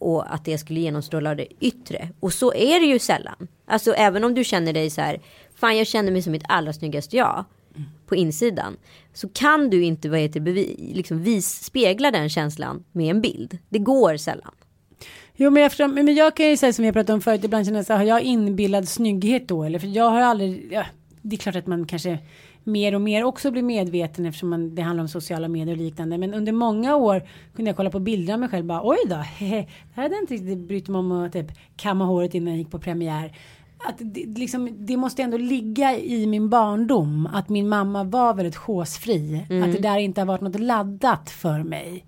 och 0.00 0.34
att 0.34 0.44
det 0.44 0.58
skulle 0.58 0.80
genomstråla 0.80 1.34
det 1.34 1.46
yttre. 1.60 2.08
Och 2.20 2.32
så 2.32 2.54
är 2.54 2.80
det 2.80 2.86
ju 2.86 2.98
sällan. 2.98 3.48
Alltså 3.66 3.92
även 3.92 4.24
om 4.24 4.34
du 4.34 4.44
känner 4.44 4.72
dig 4.72 4.90
så 4.90 5.00
här, 5.00 5.20
fan 5.60 5.76
jag 5.76 5.86
känner 5.86 6.12
mig 6.12 6.22
som 6.22 6.32
mitt 6.32 6.44
allra 6.48 6.72
snyggaste 6.72 7.16
jag 7.16 7.44
på 8.06 8.16
insidan. 8.16 8.76
Så 9.12 9.28
kan 9.28 9.70
du 9.70 9.84
inte 9.84 10.08
vad 10.08 10.20
heter, 10.20 10.40
bevi, 10.40 10.92
liksom 10.94 11.22
vis, 11.22 11.64
spegla 11.64 12.10
den 12.10 12.28
känslan 12.28 12.84
med 12.92 13.10
en 13.10 13.20
bild. 13.20 13.58
Det 13.68 13.78
går 13.78 14.16
sällan. 14.16 14.54
Jo 15.36 15.50
men 15.50 15.62
jag, 15.62 15.72
förstår, 15.72 15.88
men 15.88 16.14
jag 16.14 16.36
kan 16.36 16.48
ju 16.48 16.56
säga 16.56 16.72
som 16.72 16.84
jag 16.84 16.94
pratade 16.94 17.12
om 17.12 17.20
förut, 17.20 17.44
ibland 17.44 17.64
känner 17.64 17.78
jag 17.78 17.86
så 17.86 17.92
här, 17.92 18.00
har 18.00 18.06
jag 18.06 18.22
inbillad 18.22 18.88
snygghet 18.88 19.48
då? 19.48 19.64
Eller 19.64 19.78
för 19.78 19.86
jag 19.86 20.10
har 20.10 20.20
aldrig, 20.20 20.68
ja, 20.72 20.86
det 21.22 21.36
är 21.36 21.38
klart 21.38 21.56
att 21.56 21.66
man 21.66 21.86
kanske 21.86 22.18
mer 22.64 22.94
och 22.94 23.00
mer 23.00 23.24
också 23.24 23.50
blir 23.50 23.62
medveten 23.62 24.26
eftersom 24.26 24.48
man, 24.48 24.74
det 24.74 24.82
handlar 24.82 25.02
om 25.02 25.08
sociala 25.08 25.48
medier 25.48 25.76
och 25.76 25.82
liknande. 25.82 26.18
Men 26.18 26.34
under 26.34 26.52
många 26.52 26.96
år 26.96 27.22
kunde 27.56 27.68
jag 27.68 27.76
kolla 27.76 27.90
på 27.90 28.00
bilder 28.00 28.34
av 28.34 28.40
mig 28.40 28.48
själv 28.48 28.64
bara 28.64 28.80
oj 28.84 28.98
då, 29.06 29.16
hehe, 29.16 29.66
det 29.94 30.00
hade 30.00 30.14
jag 30.14 30.22
inte 30.22 30.34
riktigt 30.34 30.58
brytt 30.58 30.88
mig 30.88 30.98
om 30.98 31.12
att 31.12 31.32
typ 31.32 31.46
kamma 31.76 32.04
håret 32.04 32.34
innan 32.34 32.48
jag 32.48 32.58
gick 32.58 32.70
på 32.70 32.78
premiär. 32.78 33.32
Att 33.84 33.94
det, 33.98 34.38
liksom, 34.38 34.86
det 34.86 34.96
måste 34.96 35.22
ändå 35.22 35.36
ligga 35.36 35.98
i 35.98 36.26
min 36.26 36.48
barndom 36.48 37.28
att 37.32 37.48
min 37.48 37.68
mamma 37.68 38.04
var 38.04 38.34
väldigt 38.34 38.56
håsfri. 38.56 39.46
Att 39.64 39.72
det 39.72 39.78
där 39.78 39.98
inte 39.98 40.20
har 40.20 40.26
varit 40.26 40.40
något 40.40 40.60
laddat 40.60 41.30
för 41.30 41.62
mig. 41.62 42.04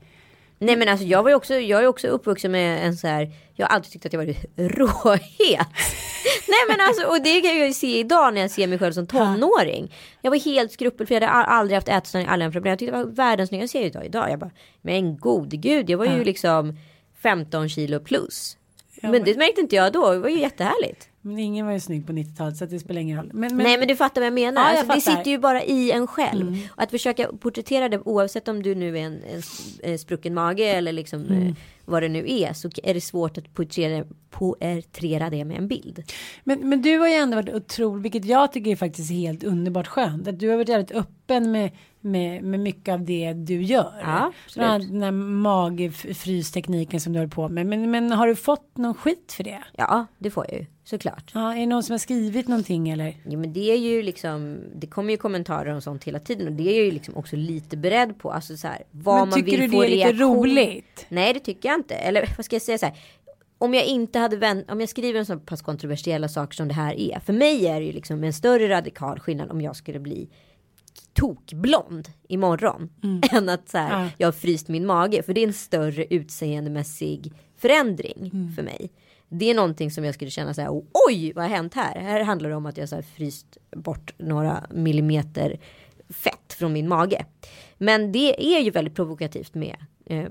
Nej 0.59 0.77
men 0.77 0.89
alltså 0.89 1.07
jag 1.07 1.23
var 1.23 1.31
ju 1.31 1.37
också, 1.37 1.55
jag 1.55 1.83
är 1.83 1.87
också 1.87 2.07
uppvuxen 2.09 2.53
med 2.53 2.87
en 2.87 2.97
så 2.97 3.07
här, 3.07 3.31
jag 3.55 3.67
har 3.67 3.75
alltid 3.75 3.93
tyckt 3.93 4.07
att 4.07 4.13
jag 4.13 4.21
varit 4.21 4.45
råhet. 4.57 5.69
Nej 6.49 6.65
men 6.69 6.81
alltså 6.81 7.07
och 7.07 7.23
det 7.23 7.41
kan 7.41 7.59
jag 7.59 7.67
ju 7.67 7.73
se 7.73 7.99
idag 7.99 8.35
när 8.35 8.41
jag 8.41 8.51
ser 8.51 8.67
mig 8.67 8.79
själv 8.79 8.93
som 8.93 9.07
tonåring. 9.07 9.95
Jag 10.23 10.31
var 10.31 10.39
helt 10.39 10.73
skrupelfri, 10.73 11.15
jag 11.15 11.23
hade 11.23 11.33
aldrig 11.45 11.75
haft 11.77 11.89
ätstörning, 11.89 12.29
aldrig 12.29 12.53
problem. 12.53 12.71
Jag 12.71 12.79
tyckte 12.79 12.97
det 12.97 13.05
var 13.05 13.11
världens 13.11 13.49
snyggaste 13.49 13.73
serie 13.73 13.87
idag. 13.87 14.07
idag. 14.07 14.31
Jag 14.31 14.39
bara, 14.39 14.51
men 14.83 15.17
gode 15.19 15.57
gud, 15.57 15.91
jag 15.91 15.99
var 15.99 16.07
ju 16.07 16.25
liksom 16.25 16.77
15 17.23 17.69
kilo 17.69 18.01
plus. 18.01 18.57
men 19.03 19.25
det 19.25 19.37
märkte 19.37 19.61
inte 19.61 19.77
jag 19.77 19.93
då, 19.93 20.13
det 20.13 20.19
var 20.19 20.29
ju 20.29 20.41
jättehärligt. 20.41 21.10
Men 21.23 21.39
ingen 21.39 21.67
var 21.67 21.73
ju 21.73 21.81
snygg 21.81 22.07
på 22.07 22.13
90-talet 22.13 22.57
så 22.57 22.67
det 22.67 22.79
spelar 22.79 23.01
ingen 23.01 23.17
roll. 23.17 23.31
Men, 23.33 23.57
men, 23.57 23.67
Nej 23.67 23.79
men 23.79 23.89
du 23.89 23.97
fattar 23.97 24.21
vad 24.21 24.27
jag 24.27 24.35
menar. 24.35 24.63
Ja, 24.63 24.71
jag 24.71 24.91
alltså, 24.91 25.11
det 25.11 25.17
sitter 25.17 25.31
ju 25.31 25.39
bara 25.39 25.65
i 25.65 25.91
en 25.91 26.07
själv. 26.07 26.69
Och 26.71 26.83
att 26.83 26.91
försöka 26.91 27.29
porträttera 27.41 27.89
det 27.89 27.99
oavsett 27.99 28.49
om 28.49 28.63
du 28.63 28.75
nu 28.75 28.99
är 28.99 29.03
en, 29.03 29.23
en, 29.83 29.99
sprucken 29.99 30.35
mage 30.35 30.65
eller 30.65 30.93
liksom 30.93 31.27
eh, 31.27 31.53
vad 31.85 32.03
det 32.03 32.09
nu 32.09 32.25
är. 32.27 32.53
Så 32.53 32.71
är 32.83 32.95
det 32.95 33.01
svårt 33.01 33.39
att 33.39 33.55
porträttera, 33.55 34.05
porträttera 34.31 35.31
det 35.31 35.45
med 35.45 35.57
en 35.57 35.69
bild. 35.69 36.03
Men, 36.45 36.69
men 36.69 36.83
du 36.83 36.99
har 36.99 37.09
ju 37.09 37.15
ändå 37.15 37.37
varit 37.37 37.55
otroligt, 37.55 38.05
vilket 38.05 38.25
jag 38.25 38.53
tycker 38.53 38.71
är 38.71 38.77
faktiskt 38.77 39.11
helt 39.11 39.45
underbart 39.45 39.87
skönt. 39.87 40.29
Att 40.29 40.39
du 40.39 40.49
har 40.49 40.57
varit 40.57 40.69
jävligt 40.69 40.91
öppen 40.91 41.53
med, 41.53 41.71
med, 42.01 42.45
med 42.45 42.61
mycket 42.61 42.93
av 42.93 43.05
det 43.05 43.33
du 43.33 43.63
gör. 43.63 43.93
Ja, 44.03 44.33
Den 44.55 45.03
här 45.03 45.11
magfrystekniken 45.11 47.01
som 47.01 47.13
du 47.13 47.19
håller 47.19 47.31
på 47.31 47.49
med. 47.49 47.67
Men, 47.67 47.91
men 47.91 48.13
har 48.13 48.27
du 48.27 48.37
fått 48.37 48.77
någon 48.77 48.95
skit 48.95 49.33
för 49.37 49.45
det? 49.45 49.63
Ja 49.77 50.07
det 50.19 50.31
får 50.31 50.47
jag 50.49 50.61
ju 50.61 50.67
såklart. 50.85 51.31
Ja, 51.35 51.55
är 51.55 51.61
det 51.61 51.67
någon 51.67 51.83
som 51.83 51.93
har 51.93 51.99
skrivit 51.99 52.49
någonting 52.49 52.89
eller? 52.89 53.17
Jo 53.27 53.41
men 53.41 53.53
det 53.53 53.73
är 53.73 53.77
ju 53.77 54.03
liksom, 54.03 54.59
det 54.75 54.87
kommer 54.87 55.11
ju 55.11 55.17
kommentarer 55.17 55.75
och 55.75 55.83
sånt 55.83 56.05
hela 56.05 56.19
tiden 56.19 56.47
och 56.47 56.53
det 56.53 56.63
är 56.63 56.77
jag 56.77 56.85
ju 56.85 56.91
liksom 56.91 57.17
också 57.17 57.37
lite 57.37 57.77
beredd 57.77 58.19
på. 58.19 58.33
Alltså 58.33 58.57
så 58.57 58.67
här, 58.67 58.83
vad 58.91 59.21
Men 59.21 59.29
man 59.29 59.39
tycker 59.39 59.59
vill 59.59 59.71
du 59.71 59.77
få 59.77 59.83
det 59.83 60.03
är 60.03 60.13
lite 60.13 60.25
roligt? 60.25 61.07
Nej 61.09 61.35
det 61.35 61.41
tycker 61.41 61.69
jag 61.69 61.79
inte. 61.79 61.95
Eller 61.95 62.35
vad 62.37 62.45
ska 62.45 62.57
jag 62.57 62.63
säga 62.63 62.79
så 62.79 62.87
här. 62.87 62.95
Om 63.59 63.75
jag 63.75 63.85
inte 63.85 64.19
hade 64.19 64.37
vänt, 64.37 64.71
om 64.71 64.81
jag 64.81 64.89
skriver 64.89 65.19
en 65.19 65.27
så 65.27 65.39
pass 65.39 65.63
kontroversiella 65.63 66.29
saker 66.29 66.55
som 66.55 66.69
det 66.69 66.75
här 66.75 66.95
är. 67.01 67.21
För 67.21 67.33
mig 67.33 67.67
är 67.67 67.81
det 67.81 67.87
ju 67.87 67.93
liksom 67.93 68.25
en 68.25 68.33
större 68.33 68.69
radikal 68.69 69.21
skillnad 69.21 69.51
om 69.51 69.61
jag 69.61 69.77
skulle 69.77 70.01
bli 70.01 70.29
tokblond 71.13 72.09
imorgon. 72.29 72.89
Än 73.33 73.49
att 73.49 73.69
så 73.69 73.79
här, 73.79 73.91
Mm. 73.95 74.03
Ja. 74.05 74.11
jag 74.19 74.27
har 74.27 74.33
fryst 74.33 74.69
min 74.69 74.87
mage. 74.87 75.23
För 75.23 75.35
det 75.35 75.41
är 75.43 75.47
en 75.47 75.53
större 75.53 76.05
utseendemässig 76.05 77.33
förändring 77.57 78.31
Mm. 78.35 78.53
för 78.53 78.63
mig. 78.63 78.91
Det 79.29 79.51
är 79.51 79.55
någonting 79.55 79.91
som 79.91 80.05
jag 80.05 80.15
skulle 80.15 80.31
känna 80.31 80.55
så 80.55 80.61
här, 80.61 80.71
oj 81.09 81.33
vad 81.33 81.45
har 81.45 81.51
hänt 81.51 81.75
här? 81.75 82.01
Här 82.01 82.21
handlar 82.25 82.51
det 82.51 82.57
om 82.57 82.67
att 82.67 82.77
jag 82.77 82.89
så 82.89 82.95
här 82.95 83.03
fryst 83.03 83.57
bort 83.77 84.15
några 84.19 84.67
millimeter 84.71 85.61
fett 86.09 86.53
från 86.53 86.73
min 86.73 86.89
mage. 86.89 87.25
Men 87.79 88.13
det 88.13 88.55
är 88.57 88.61
ju 88.61 88.71
väldigt 88.71 88.95
provokativt 88.95 89.55
med, 89.55 89.77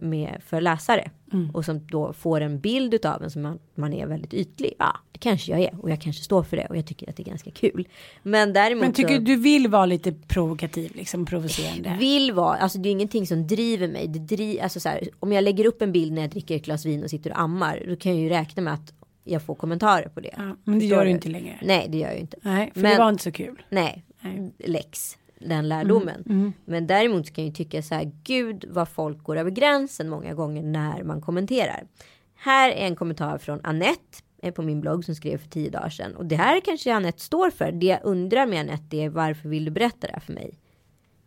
med 0.01 0.41
för 0.45 0.61
läsare. 0.61 1.11
Mm. 1.33 1.49
Och 1.49 1.65
som 1.65 1.87
då 1.87 2.13
får 2.13 2.41
en 2.41 2.59
bild 2.59 2.93
utav 2.93 3.23
en 3.23 3.31
som 3.31 3.41
man, 3.41 3.59
man 3.75 3.93
är 3.93 4.07
väldigt 4.07 4.33
ytlig. 4.33 4.73
Ja, 4.79 4.97
det 5.11 5.19
kanske 5.19 5.51
jag 5.51 5.59
är 5.61 5.81
och 5.81 5.89
jag 5.89 6.01
kanske 6.01 6.23
står 6.23 6.43
för 6.43 6.57
det 6.57 6.65
och 6.65 6.77
jag 6.77 6.85
tycker 6.85 7.09
att 7.09 7.15
det 7.17 7.23
är 7.23 7.25
ganska 7.25 7.51
kul. 7.51 7.87
Men 8.23 8.53
däremot 8.53 8.81
Men 8.83 8.93
tycker 8.93 9.15
så, 9.15 9.21
du 9.21 9.35
vill 9.35 9.67
vara 9.67 9.85
lite 9.85 10.11
provokativ, 10.11 10.91
liksom 10.95 11.25
provocerande? 11.25 11.95
vill 11.99 12.31
vara, 12.31 12.55
alltså 12.57 12.77
det 12.77 12.89
är 12.89 12.91
ingenting 12.91 13.27
som 13.27 13.47
driver 13.47 13.87
mig. 13.87 14.07
Det 14.07 14.19
dri, 14.19 14.61
alltså 14.61 14.79
så 14.79 14.89
här, 14.89 15.09
om 15.19 15.31
jag 15.31 15.43
lägger 15.43 15.65
upp 15.65 15.81
en 15.81 15.91
bild 15.91 16.13
när 16.13 16.21
jag 16.21 16.31
dricker 16.31 16.55
ett 16.55 16.65
glas 16.65 16.85
vin 16.85 17.03
och 17.03 17.09
sitter 17.09 17.29
och 17.31 17.39
ammar. 17.39 17.83
Då 17.89 17.95
kan 17.95 18.11
jag 18.11 18.21
ju 18.21 18.29
räkna 18.29 18.61
med 18.63 18.73
att 18.73 18.93
jag 19.23 19.41
får 19.43 19.55
kommentarer 19.55 20.09
på 20.09 20.19
det. 20.19 20.33
Ja, 20.37 20.43
men 20.43 20.55
det 20.79 20.79
Förstår 20.79 20.97
gör 20.97 21.05
du 21.05 21.11
inte 21.11 21.29
längre. 21.29 21.59
Nej 21.63 21.87
det 21.89 21.97
gör 21.97 22.07
jag 22.07 22.15
ju 22.15 22.21
inte. 22.21 22.37
Nej, 22.41 22.71
för 22.73 22.81
Men- 22.81 22.91
det 22.91 22.97
var 22.97 23.09
inte 23.09 23.23
så 23.23 23.31
kul. 23.31 23.61
Nej, 23.69 24.05
Nej. 24.21 24.51
läx. 24.57 25.17
Den 25.39 25.67
lärdomen. 25.69 26.23
Men 26.65 26.87
däremot 26.87 27.33
kan 27.33 27.43
jag 27.43 27.49
ju 27.49 27.55
tycka 27.55 27.81
så 27.81 27.95
här. 27.95 28.11
Gud 28.23 28.65
vad 28.69 28.89
folk 28.89 29.23
går 29.23 29.37
över 29.37 29.51
gränsen 29.51 30.09
många 30.09 30.33
gånger 30.33 30.63
när 30.63 31.03
man 31.03 31.21
kommenterar. 31.21 31.87
Här 32.35 32.69
är 32.69 32.87
en 32.87 32.95
kommentar 32.95 33.37
från 33.37 33.59
Annette 33.63 34.17
eh, 34.41 34.53
på 34.53 34.61
min 34.61 34.81
blogg 34.81 35.05
som 35.05 35.15
skrev 35.15 35.37
för 35.37 35.49
tio 35.49 35.69
dagar 35.69 35.89
sedan. 35.89 36.15
Och 36.15 36.25
det 36.25 36.35
här 36.35 36.59
kanske 36.59 36.93
Annette 36.93 37.21
står 37.21 37.49
för. 37.49 37.71
Det 37.71 37.85
jag 37.85 37.99
undrar 38.03 38.45
med 38.45 38.59
Annette 38.59 38.97
är 38.97 39.09
varför 39.09 39.49
vill 39.49 39.65
du 39.65 39.71
berätta 39.71 40.07
det 40.07 40.13
här 40.13 40.19
för 40.19 40.33
mig? 40.33 40.59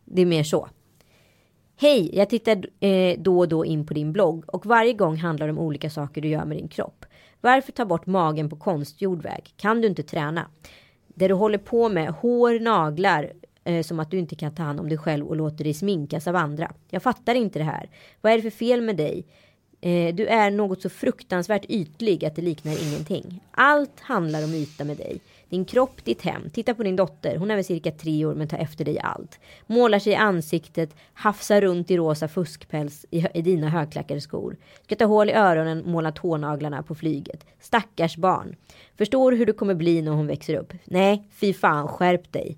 Det 0.05 0.21
är 0.21 0.25
mer 0.25 0.43
så. 0.43 0.69
Hej, 1.75 2.15
jag 2.17 2.29
tittar 2.29 2.69
eh, 2.79 3.19
då 3.19 3.39
och 3.39 3.47
då 3.47 3.65
in 3.65 3.85
på 3.85 3.93
din 3.93 4.13
blogg 4.13 4.43
och 4.47 4.65
varje 4.65 4.93
gång 4.93 5.17
handlar 5.17 5.47
det 5.47 5.53
om 5.53 5.59
olika 5.59 5.89
saker 5.89 6.21
du 6.21 6.27
gör 6.27 6.45
med 6.45 6.57
din 6.57 6.67
kropp. 6.67 7.05
Varför 7.41 7.71
ta 7.71 7.85
bort 7.85 8.05
magen 8.05 8.49
på 8.49 8.55
konstgjord 8.55 9.23
väg? 9.23 9.53
Kan 9.57 9.81
du 9.81 9.87
inte 9.87 10.03
träna? 10.03 10.47
Det 11.07 11.27
du 11.27 11.33
håller 11.33 11.57
på 11.57 11.89
med, 11.89 12.09
hår, 12.09 12.59
naglar, 12.59 13.31
eh, 13.63 13.83
som 13.83 13.99
att 13.99 14.11
du 14.11 14.19
inte 14.19 14.35
kan 14.35 14.55
ta 14.55 14.63
hand 14.63 14.79
om 14.79 14.89
dig 14.89 14.97
själv 14.97 15.27
och 15.27 15.35
låter 15.35 15.63
dig 15.63 15.73
sminkas 15.73 16.27
av 16.27 16.35
andra. 16.35 16.71
Jag 16.89 17.03
fattar 17.03 17.35
inte 17.35 17.59
det 17.59 17.65
här. 17.65 17.89
Vad 18.21 18.31
är 18.31 18.35
det 18.35 18.41
för 18.41 18.49
fel 18.49 18.81
med 18.81 18.95
dig? 18.95 19.25
Eh, 19.81 20.15
du 20.15 20.27
är 20.27 20.51
något 20.51 20.81
så 20.81 20.89
fruktansvärt 20.89 21.65
ytlig 21.69 22.25
att 22.25 22.35
det 22.35 22.41
liknar 22.41 22.87
ingenting. 22.87 23.39
Allt 23.51 23.99
handlar 23.99 24.43
om 24.43 24.53
yta 24.53 24.83
med 24.83 24.97
dig. 24.97 25.19
Din 25.49 25.65
kropp, 25.65 26.05
ditt 26.05 26.21
hem. 26.21 26.49
Titta 26.49 26.73
på 26.73 26.83
din 26.83 26.95
dotter. 26.95 27.37
Hon 27.37 27.51
är 27.51 27.55
väl 27.55 27.65
cirka 27.65 27.91
tre 27.91 28.25
år 28.25 28.35
men 28.35 28.47
tar 28.47 28.57
efter 28.57 28.85
dig 28.85 28.99
allt. 28.99 29.39
Målar 29.67 29.99
sig 29.99 30.13
i 30.13 30.15
ansiktet, 30.15 30.95
hafsar 31.13 31.61
runt 31.61 31.91
i 31.91 31.97
rosa 31.97 32.27
fuskpäls 32.27 33.05
i, 33.09 33.25
i 33.33 33.41
dina 33.41 33.69
högklackade 33.69 34.21
skor. 34.21 34.57
Ska 34.83 34.95
ta 34.95 35.05
hål 35.05 35.29
i 35.29 35.33
öronen, 35.33 35.83
måla 35.85 36.11
tånaglarna 36.11 36.83
på 36.83 36.95
flyget. 36.95 37.45
Stackars 37.59 38.17
barn. 38.17 38.55
Förstår 38.97 39.31
hur 39.31 39.45
du 39.45 39.53
kommer 39.53 39.75
bli 39.75 40.01
när 40.01 40.11
hon 40.11 40.27
växer 40.27 40.55
upp? 40.55 40.73
Nej, 40.85 41.27
fy 41.31 41.53
fan, 41.53 41.87
skärp 41.87 42.31
dig. 42.31 42.57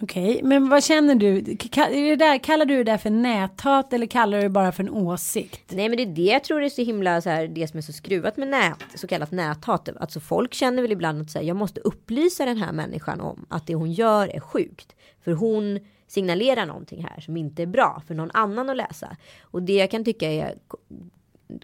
Okej, 0.00 0.40
men 0.42 0.68
vad 0.68 0.84
känner 0.84 1.14
du? 1.14 1.38
Är 1.38 2.10
det 2.10 2.16
där, 2.16 2.38
kallar 2.38 2.64
du 2.64 2.76
det 2.76 2.84
där 2.84 2.98
för 2.98 3.10
näthat 3.10 3.92
eller 3.92 4.06
kallar 4.06 4.38
du 4.38 4.42
det 4.42 4.48
bara 4.48 4.72
för 4.72 4.82
en 4.82 4.90
åsikt? 4.90 5.72
Nej 5.74 5.88
men 5.88 5.96
det 5.96 6.02
är 6.02 6.14
det 6.14 6.22
jag 6.22 6.44
tror 6.44 6.62
är 6.62 6.68
så 6.68 6.82
himla 6.82 7.20
så 7.20 7.30
här, 7.30 7.46
det 7.46 7.68
som 7.68 7.78
är 7.78 7.82
så 7.82 7.92
skruvat 7.92 8.36
med 8.36 8.48
nät, 8.48 8.84
så 8.94 9.06
kallat 9.06 9.32
näthat. 9.32 9.88
Alltså 10.00 10.20
folk 10.20 10.54
känner 10.54 10.82
väl 10.82 10.92
ibland 10.92 11.22
att 11.22 11.30
så 11.30 11.38
här, 11.38 11.46
jag 11.46 11.56
måste 11.56 11.80
upplysa 11.80 12.44
den 12.44 12.56
här 12.56 12.72
människan 12.72 13.20
om 13.20 13.46
att 13.48 13.66
det 13.66 13.74
hon 13.74 13.92
gör 13.92 14.36
är 14.36 14.40
sjukt. 14.40 14.94
För 15.24 15.32
hon 15.32 15.80
signalerar 16.06 16.66
någonting 16.66 17.04
här 17.04 17.20
som 17.20 17.36
inte 17.36 17.62
är 17.62 17.66
bra 17.66 18.02
för 18.06 18.14
någon 18.14 18.30
annan 18.34 18.70
att 18.70 18.76
läsa. 18.76 19.16
Och 19.42 19.62
det 19.62 19.76
jag 19.76 19.90
kan 19.90 20.04
tycka 20.04 20.30
är 20.30 20.54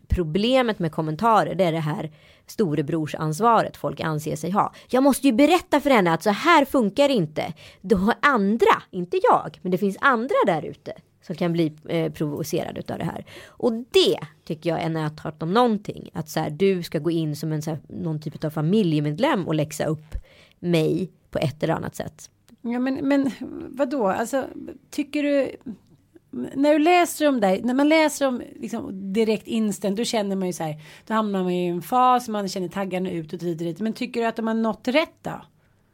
problemet 0.09 0.79
med 0.79 0.93
kommentarer 0.93 1.55
det 1.55 1.65
är 1.65 1.73
det 1.73 1.79
här 1.79 2.11
storebrorsansvaret 2.47 3.77
folk 3.77 4.01
anser 4.01 4.37
sig 4.37 4.51
ha. 4.51 4.73
Jag 4.91 5.03
måste 5.03 5.27
ju 5.27 5.33
berätta 5.33 5.81
för 5.81 5.91
henne 5.91 6.13
att 6.13 6.23
så 6.23 6.31
här 6.31 6.65
funkar 6.65 7.09
det 7.09 7.15
inte. 7.15 7.53
Då 7.81 7.97
har 7.97 8.15
andra, 8.23 8.83
inte 8.91 9.21
jag, 9.23 9.59
men 9.63 9.73
det 9.73 9.79
finns 9.79 9.97
andra 10.01 10.37
där 10.47 10.63
ute 10.63 10.93
som 11.27 11.35
kan 11.37 11.53
bli 11.53 11.73
eh, 11.89 12.13
provocerade 12.13 12.83
av 12.93 12.99
det 12.99 13.05
här. 13.05 13.25
Och 13.47 13.73
det 13.73 14.19
tycker 14.45 14.71
jag 14.71 14.81
är 14.81 14.89
näthat 14.89 15.43
om 15.43 15.55
någonting. 15.55 16.11
Att 16.13 16.29
så 16.29 16.41
här, 16.41 16.51
du 16.51 16.83
ska 16.83 16.99
gå 16.99 17.11
in 17.11 17.37
som 17.37 17.53
en 17.53 17.63
så 17.63 17.71
här, 17.71 17.81
någon 17.89 18.21
typ 18.21 18.45
av 18.45 18.51
familjemedlem 18.51 19.49
och 19.49 19.55
läxa 19.55 19.85
upp 19.85 20.15
mig 20.59 21.11
på 21.31 21.39
ett 21.39 21.63
eller 21.63 21.75
annat 21.75 21.97
sätt. 21.97 22.31
Ja, 22.63 22.79
men, 22.79 22.95
men 22.95 23.31
vadå? 23.69 24.09
Alltså, 24.09 24.45
tycker 24.91 25.23
du... 25.23 25.57
När 26.55 26.73
du 26.73 26.79
läser 26.79 27.29
om 27.29 27.41
det, 27.41 27.61
när 27.65 27.75
man 27.75 27.89
läser 27.89 28.29
om 28.29 28.43
liksom, 28.61 29.13
direkt 29.13 29.47
instant, 29.47 29.97
då 29.97 30.05
känner 30.05 30.37
man 30.37 30.47
ju 30.47 30.53
så 30.53 30.63
här, 30.63 30.77
då 31.07 31.15
hamnar 31.15 31.43
man 31.43 31.55
ju 31.55 31.65
i 31.65 31.69
en 31.69 31.83
fas, 31.83 32.29
man 32.29 32.49
känner 32.49 32.69
taggarna 32.69 33.11
ut 33.11 33.33
och 33.33 33.39
dit. 33.39 33.81
Men 33.81 33.93
tycker 33.93 34.21
du 34.21 34.27
att 34.27 34.37
de 34.37 34.47
har 34.47 34.55
nått 34.55 34.89
rätt 34.89 35.19
då? 35.23 35.41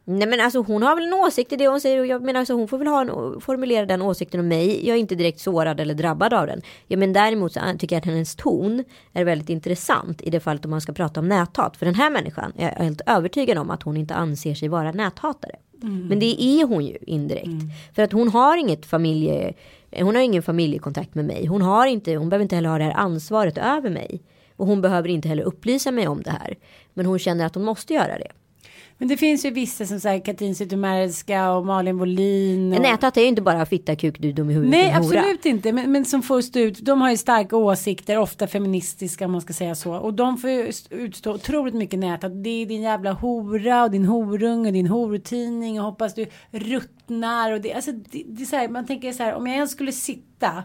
Nej 0.05 0.29
men 0.29 0.41
alltså 0.41 0.63
hon 0.63 0.83
har 0.83 0.97
väl 0.97 1.05
en 1.05 1.15
åsikt 1.15 1.53
i 1.53 1.57
det 1.57 1.69
hon 1.69 1.81
säger 1.81 1.99
och 1.99 2.07
jag 2.07 2.23
menar 2.23 2.41
alltså 2.41 2.55
hon 2.55 2.69
får 2.69 2.79
väl 2.79 2.87
ha 2.87 3.01
en, 3.01 3.41
formulera 3.41 3.87
den 3.87 4.03
åsikten 4.03 4.41
om 4.41 4.49
mig. 4.49 4.87
Jag 4.87 4.97
är 4.97 5.01
inte 5.01 5.15
direkt 5.15 5.41
sårad 5.41 5.81
eller 5.81 5.95
drabbad 5.95 6.35
av 6.35 6.47
den. 6.47 6.63
Ja 6.87 6.97
men 6.97 7.13
däremot 7.13 7.53
så 7.53 7.61
tycker 7.79 7.97
jag 7.97 8.01
att 8.01 8.07
hennes 8.07 8.37
ton 8.37 8.85
är 9.13 9.25
väldigt 9.25 9.49
intressant 9.49 10.23
i 10.23 10.31
det 10.31 10.41
fallet 10.41 10.65
om 10.65 10.71
man 10.71 10.81
ska 10.81 10.93
prata 10.93 11.21
om 11.21 11.29
näthat. 11.29 11.77
För 11.77 11.87
den 11.87 11.95
här 11.95 12.11
människan 12.11 12.53
är 12.57 12.69
jag 12.69 12.85
helt 12.85 13.01
övertygad 13.07 13.59
om 13.59 13.71
att 13.71 13.83
hon 13.83 13.97
inte 13.97 14.15
anser 14.15 14.55
sig 14.55 14.69
vara 14.69 14.93
näthatare. 14.93 15.57
Men 15.83 16.19
det 16.19 16.43
är 16.43 16.67
hon 16.67 16.87
ju 16.87 16.97
indirekt. 17.01 17.75
För 17.95 18.03
att 18.03 18.13
hon 18.13 18.29
har 18.29 18.57
inget 18.57 18.87
familje, 18.87 19.55
Eh, 19.91 20.05
hon 20.05 20.15
har 20.15 20.23
ingen 20.23 20.43
familjekontakt 20.43 21.15
med 21.15 21.25
mig. 21.25 21.47
Hon 21.47 21.63
har 21.63 21.87
inte, 21.87 22.15
hon 22.15 22.29
behöver 22.29 22.43
inte 22.43 22.55
heller 22.57 22.69
ha 22.69 22.79
det 22.79 22.85
här 22.85 22.97
ansvaret 22.97 23.59
över 23.59 23.91
mig. 23.91 24.23
Och 24.57 24.67
hon 24.67 24.81
behöver 24.81 25.09
inte 25.09 25.29
heller 25.29 25.43
upplysa 25.43 25.91
mig 25.91 26.09
om 26.09 26.23
det 26.23 26.31
här. 26.31 26.57
Men 26.95 27.07
hon 27.07 27.19
känner 27.19 27.47
att 27.47 27.55
hon 27.55 27.65
måste 27.65 27.95
göra 27.95 28.19
det. 28.19 28.33
Men 29.01 29.09
det 29.09 29.17
finns 29.17 29.45
ju 29.45 29.51
vissa 29.51 29.87
som 29.87 30.01
säger 30.01 30.21
Katrin 30.21 30.55
Zytomierska 30.55 31.53
och 31.53 31.67
Malin 31.67 31.99
Wollin. 31.99 32.73
En 32.73 32.83
näthat 32.83 33.17
är 33.17 33.21
ju 33.21 33.27
inte 33.27 33.43
bara 33.43 33.67
fitta, 33.67 33.97
kuk, 33.97 34.17
du 34.19 34.33
dum 34.33 34.51
i 34.51 34.55
huvudet. 34.55 34.71
Nej, 34.71 34.93
absolut 34.93 35.47
inte. 35.47 35.73
Men, 35.73 35.93
men 35.93 36.05
som 36.05 36.23
får 36.23 36.41
stå 36.41 36.59
ut. 36.59 36.79
De 36.79 37.01
har 37.01 37.11
ju 37.11 37.17
starka 37.17 37.57
åsikter, 37.57 38.19
ofta 38.19 38.47
feministiska 38.47 39.25
om 39.25 39.33
man 39.33 39.41
ska 39.41 39.53
säga 39.53 39.75
så. 39.75 39.95
Och 39.95 40.15
de 40.15 40.37
får 40.39 40.51
ju 40.51 40.69
st- 40.69 40.95
utstå 40.95 41.35
otroligt 41.35 41.75
mycket 41.75 41.99
nät. 41.99 42.25
Att 42.25 42.45
det 42.45 42.63
är 42.63 42.67
din 42.67 42.83
jävla 42.83 43.13
hora 43.13 43.83
och 43.85 43.91
din 43.91 44.05
horunge 44.05 44.67
och 44.67 44.73
din 44.73 44.87
hortidning 44.87 45.81
och 45.81 45.87
hoppas 45.87 46.15
du 46.15 46.27
ruttnar. 46.51 47.53
Och 47.53 47.61
det, 47.61 47.73
alltså, 47.73 47.93
det, 47.93 48.25
det 48.27 48.43
är 48.43 48.47
så 48.47 48.57
här, 48.57 48.69
man 48.69 48.87
tänker 48.87 49.13
så 49.13 49.23
här, 49.23 49.35
om 49.35 49.47
jag 49.47 49.57
ens 49.57 49.71
skulle 49.71 49.93
sitta 49.93 50.63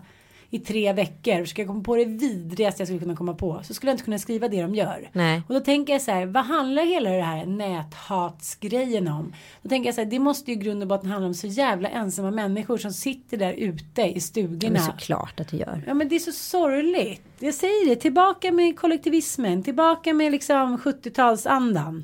i 0.50 0.60
tre 0.60 0.94
veckor 0.94 1.46
ska 1.46 1.62
jag 1.62 1.68
komma 1.70 1.84
på 1.84 1.96
det 1.96 2.06
vidrigaste 2.06 2.82
jag 2.82 2.88
skulle 2.88 3.00
kunna 3.00 3.16
komma 3.16 3.34
på 3.34 3.62
så 3.64 3.74
skulle 3.74 3.90
jag 3.90 3.94
inte 3.94 4.04
kunna 4.04 4.20
skriva 4.20 4.48
det 4.48 4.62
de 4.62 4.76
gör. 4.76 5.10
Nej. 5.14 5.42
Och 5.48 5.54
då 5.54 5.60
tänker 5.60 5.94
jag 5.94 6.02
så 6.02 6.12
här, 6.12 6.26
vad 6.26 6.46
handlar 6.46 6.86
hela 6.86 7.10
det 7.10 7.22
här 7.22 7.46
näthatsgrejen 7.46 9.08
om? 9.08 9.34
Då 9.62 9.70
tänker 9.70 9.88
jag 9.88 9.96
så 9.96 10.02
här, 10.02 10.10
det 10.10 10.20
måste 10.20 10.52
ju 10.52 10.58
i 10.58 10.60
grund 10.60 10.82
och 10.82 10.88
botten 10.88 11.10
handla 11.10 11.28
om 11.28 11.34
så 11.34 11.48
jävla 11.48 11.90
ensamma 11.90 12.32
människor 12.32 12.78
som 12.78 12.92
sitter 12.94 13.38
där 13.38 13.54
ute 13.54 14.02
i 14.02 14.12
Men 14.14 14.22
stugorna. 14.22 14.80
såklart 14.80 15.40
att 15.40 15.48
det 15.48 15.58
gör. 15.58 15.84
Ja 15.88 15.94
men 15.94 16.08
det 16.08 16.16
är 16.16 16.20
så 16.20 16.32
sorgligt. 16.32 17.22
Jag 17.40 17.54
säger 17.54 17.90
det, 17.90 17.96
tillbaka 17.96 18.52
med 18.52 18.80
kollektivismen, 18.80 19.64
tillbaka 19.64 20.14
med 20.14 20.32
liksom 20.32 20.78
70-talsandan. 20.78 22.04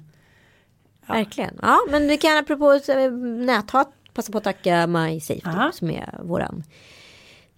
Verkligen. 1.08 1.60
Ja, 1.62 1.80
men 1.90 2.08
vi 2.08 2.18
kan 2.18 2.38
apropå 2.38 2.74
eh, 2.74 3.12
näthat 3.46 3.94
passa 4.14 4.32
på 4.32 4.38
att 4.38 4.44
tacka 4.44 4.88
MySafe 4.88 5.72
som 5.74 5.90
är 5.90 6.20
våran 6.24 6.64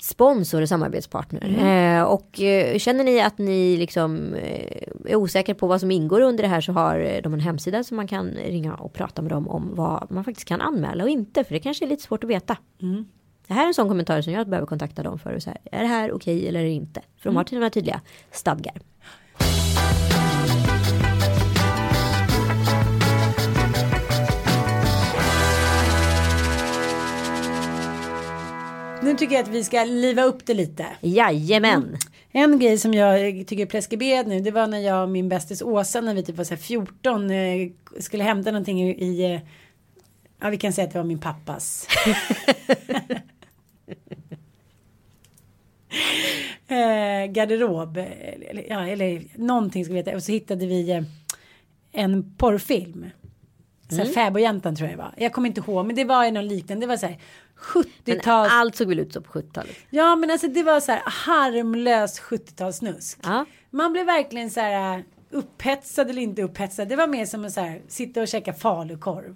sponsor 0.03 0.61
och 0.61 0.69
samarbetspartner. 0.69 1.41
Mm. 1.59 1.97
Eh, 1.97 2.03
och 2.03 2.41
eh, 2.41 2.77
känner 2.77 3.03
ni 3.03 3.21
att 3.21 3.37
ni 3.37 3.77
liksom 3.77 4.33
eh, 4.33 5.11
är 5.11 5.15
osäkra 5.15 5.55
på 5.55 5.67
vad 5.67 5.79
som 5.79 5.91
ingår 5.91 6.21
under 6.21 6.43
det 6.43 6.47
här 6.47 6.61
så 6.61 6.71
har 6.71 6.99
eh, 6.99 7.21
de 7.21 7.33
en 7.33 7.39
hemsida 7.39 7.83
som 7.83 7.97
man 7.97 8.07
kan 8.07 8.29
ringa 8.29 8.73
och 8.73 8.93
prata 8.93 9.21
med 9.21 9.31
dem 9.31 9.47
om 9.47 9.69
vad 9.73 10.11
man 10.11 10.23
faktiskt 10.23 10.47
kan 10.47 10.61
anmäla 10.61 11.03
och 11.03 11.09
inte 11.09 11.43
för 11.43 11.53
det 11.53 11.59
kanske 11.59 11.85
är 11.85 11.89
lite 11.89 12.03
svårt 12.03 12.23
att 12.23 12.29
veta. 12.29 12.57
Mm. 12.81 13.05
Det 13.47 13.53
här 13.53 13.63
är 13.63 13.67
en 13.67 13.73
sån 13.73 13.87
kommentar 13.87 14.21
som 14.21 14.33
jag 14.33 14.49
behöver 14.49 14.67
kontakta 14.67 15.03
dem 15.03 15.19
för 15.19 15.33
och 15.35 15.43
så 15.43 15.49
här, 15.49 15.59
är 15.71 15.81
det 15.81 15.87
här 15.87 16.11
okej 16.11 16.47
eller 16.47 16.59
är 16.59 16.63
det 16.63 16.69
inte? 16.71 17.01
För 17.17 17.29
Mm. 17.29 17.33
de 17.33 17.37
har 17.37 17.43
till 17.43 17.57
och 17.57 17.61
med 17.61 17.73
tydliga 17.73 18.01
stadgar. 18.31 18.73
Nu 29.03 29.13
tycker 29.13 29.35
jag 29.35 29.43
att 29.43 29.49
vi 29.49 29.63
ska 29.63 29.83
liva 29.83 30.23
upp 30.23 30.45
det 30.45 30.53
lite. 30.53 30.85
Jajamän! 31.01 31.97
En 32.31 32.59
grej 32.59 32.77
som 32.77 32.93
jag 32.93 33.47
tycker 33.47 33.63
är 33.63 33.65
preskriberad 33.65 34.27
nu 34.27 34.39
det 34.39 34.51
var 34.51 34.67
när 34.67 34.79
jag 34.79 35.03
och 35.03 35.09
min 35.09 35.29
bästis 35.29 35.61
Åsa 35.61 36.01
när 36.01 36.13
vi 36.13 36.23
typ 36.23 36.37
var 36.37 36.43
så 36.43 36.53
här 36.53 36.61
14 36.61 37.31
eh, 37.31 37.69
skulle 37.99 38.23
hämta 38.23 38.51
någonting 38.51 38.89
i, 38.89 39.33
eh, 39.33 39.39
ja 40.41 40.49
vi 40.49 40.57
kan 40.57 40.73
säga 40.73 40.87
att 40.87 40.93
det 40.93 40.99
var 40.99 41.05
min 41.05 41.19
pappas. 41.19 41.87
eh, 46.67 47.25
garderob 47.31 47.97
eller, 47.97 48.65
ja, 48.69 48.87
eller 48.87 49.23
någonting 49.35 49.85
ska 49.85 49.93
vi 49.93 49.99
veta 49.99 50.15
och 50.15 50.23
så 50.23 50.31
hittade 50.31 50.65
vi 50.65 50.91
eh, 50.91 51.03
en 51.91 52.35
porrfilm. 52.37 53.05
Här 53.91 54.05
Fäbodjäntan 54.05 54.75
tror 54.75 54.89
jag 54.89 54.97
det 54.97 55.03
var. 55.03 55.13
Jag 55.17 55.33
kommer 55.33 55.47
inte 55.47 55.61
ihåg 55.61 55.85
men 55.85 55.95
det 55.95 56.03
var 56.03 56.25
ju 56.25 56.31
någon 56.31 56.47
liknande. 56.47 56.85
Det 56.85 56.89
var 56.89 56.97
så 56.97 57.05
här 57.05 57.17
70-tals. 57.63 58.49
allt 58.53 58.75
såg 58.75 58.87
väl 58.87 58.99
ut 58.99 59.13
så 59.13 59.21
på 59.21 59.39
70-talet? 59.39 59.75
Ja 59.89 60.15
men 60.15 60.31
alltså 60.31 60.47
det 60.47 60.63
var 60.63 60.79
så 60.79 60.91
här 60.91 61.01
harmlös 61.05 62.21
70-talssnusk. 62.21 63.17
Ja. 63.23 63.45
Man 63.69 63.93
blev 63.93 64.05
verkligen 64.05 64.49
så 64.51 64.59
här 64.59 64.97
äh, 64.97 65.03
upphetsad 65.31 66.09
eller 66.09 66.21
inte 66.21 66.41
upphetsad. 66.43 66.87
Det 66.87 66.95
var 66.95 67.07
mer 67.07 67.25
som 67.25 67.45
att 67.45 67.51
så 67.53 67.61
här, 67.61 67.81
sitta 67.87 68.21
och 68.21 68.27
käka 68.27 68.53
falukorv. 68.53 69.35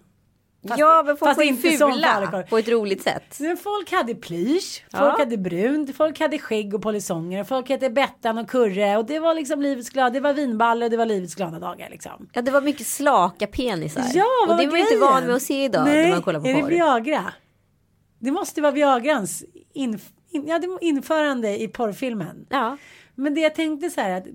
Fast- 0.67 0.79
ja, 0.79 1.03
men 1.05 1.17
folk 1.17 1.37
var 1.37 1.43
ju 1.43 1.55
fula 1.57 2.43
på 2.49 2.57
ett 2.57 2.67
roligt 2.67 3.03
sätt. 3.03 3.37
Men 3.39 3.57
folk 3.57 3.91
hade 3.91 4.15
plysch, 4.15 4.83
Ja. 4.91 4.99
folk 4.99 5.19
hade 5.19 5.37
brunt, 5.37 5.95
folk 5.95 6.19
hade 6.19 6.39
skägg 6.39 6.73
och 6.73 6.81
polisonger, 6.81 7.43
folk 7.43 7.69
hette 7.69 7.89
Bettan 7.89 8.37
och 8.37 8.49
Kurre 8.49 8.97
och 8.97 9.05
det 9.05 9.19
var 9.19 9.33
liksom 9.33 9.61
livets 9.61 9.89
glada, 9.89 10.09
det 10.09 10.19
var 10.19 10.33
vinballe 10.33 10.85
och 10.85 10.91
det 10.91 10.97
var 10.97 11.05
livets 11.05 11.35
glada 11.35 11.59
dagar 11.59 11.89
liksom. 11.89 12.29
Ja, 12.33 12.41
det 12.41 12.51
var 12.51 12.61
mycket 12.61 12.87
slaka 12.87 13.47
penisar. 13.47 14.03
Ja, 14.13 14.23
och 14.43 14.47
vad 14.47 14.57
det 14.57 14.67
var 14.67 14.77
jag 14.77 14.85
inte 14.91 14.97
van 14.97 15.25
med 15.25 15.35
att 15.35 15.41
se 15.41 15.63
idag 15.63 15.85
Nej, 15.85 16.03
när 16.03 16.11
man 16.11 16.21
kollar 16.21 16.39
på 16.39 16.47
är 16.47 16.53
det 16.53 16.61
porr. 16.61 16.69
Viagra? 16.69 17.33
Det 18.19 18.31
måste 18.31 18.61
vara 18.61 18.71
Viagrans 18.71 19.43
in, 19.73 19.99
in, 20.29 20.47
ja, 20.47 20.77
införande 20.81 21.61
i 21.61 21.67
porrfilmen. 21.67 22.45
Ja. 22.49 22.77
Men 23.15 23.33
det 23.33 23.41
jag 23.41 23.55
tänkte 23.55 23.89
så 23.89 24.01
här 24.01 24.11
att 24.11 24.25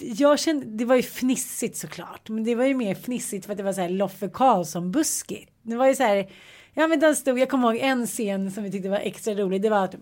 jag 0.00 0.38
kände, 0.38 0.66
det 0.66 0.84
var 0.84 0.96
ju 0.96 1.02
fnissigt 1.02 1.76
såklart. 1.76 2.28
Men 2.28 2.44
det 2.44 2.54
var 2.54 2.64
ju 2.64 2.74
mer 2.74 2.94
fnissigt 2.94 3.46
för 3.46 3.52
att 3.52 3.58
det 3.58 3.64
var 3.64 3.72
så 3.72 3.80
här 3.80 3.88
Loffe 3.88 4.28
Karlsson 4.28 4.92
buskigt. 4.92 5.52
Det 5.62 5.76
var 5.76 5.86
ju 5.86 5.94
så 5.94 6.02
här, 6.02 6.30
ja 6.74 6.86
men 6.86 7.00
den 7.00 7.16
stod, 7.16 7.38
jag 7.38 7.48
kommer 7.48 7.74
ihåg 7.74 7.82
en 7.82 8.06
scen 8.06 8.50
som 8.50 8.64
vi 8.64 8.70
tyckte 8.70 8.88
var 8.88 8.96
extra 8.96 9.34
rolig. 9.34 9.62
Det 9.62 9.70
var 9.70 9.84
att 9.84 9.94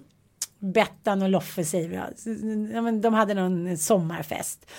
Bettan 0.58 1.22
och 1.22 1.28
Loffe 1.28 1.64
säger 1.64 2.12
ja, 2.72 2.82
men 2.82 3.00
de 3.00 3.14
hade 3.14 3.34
någon 3.34 3.78
sommarfest. 3.78 4.70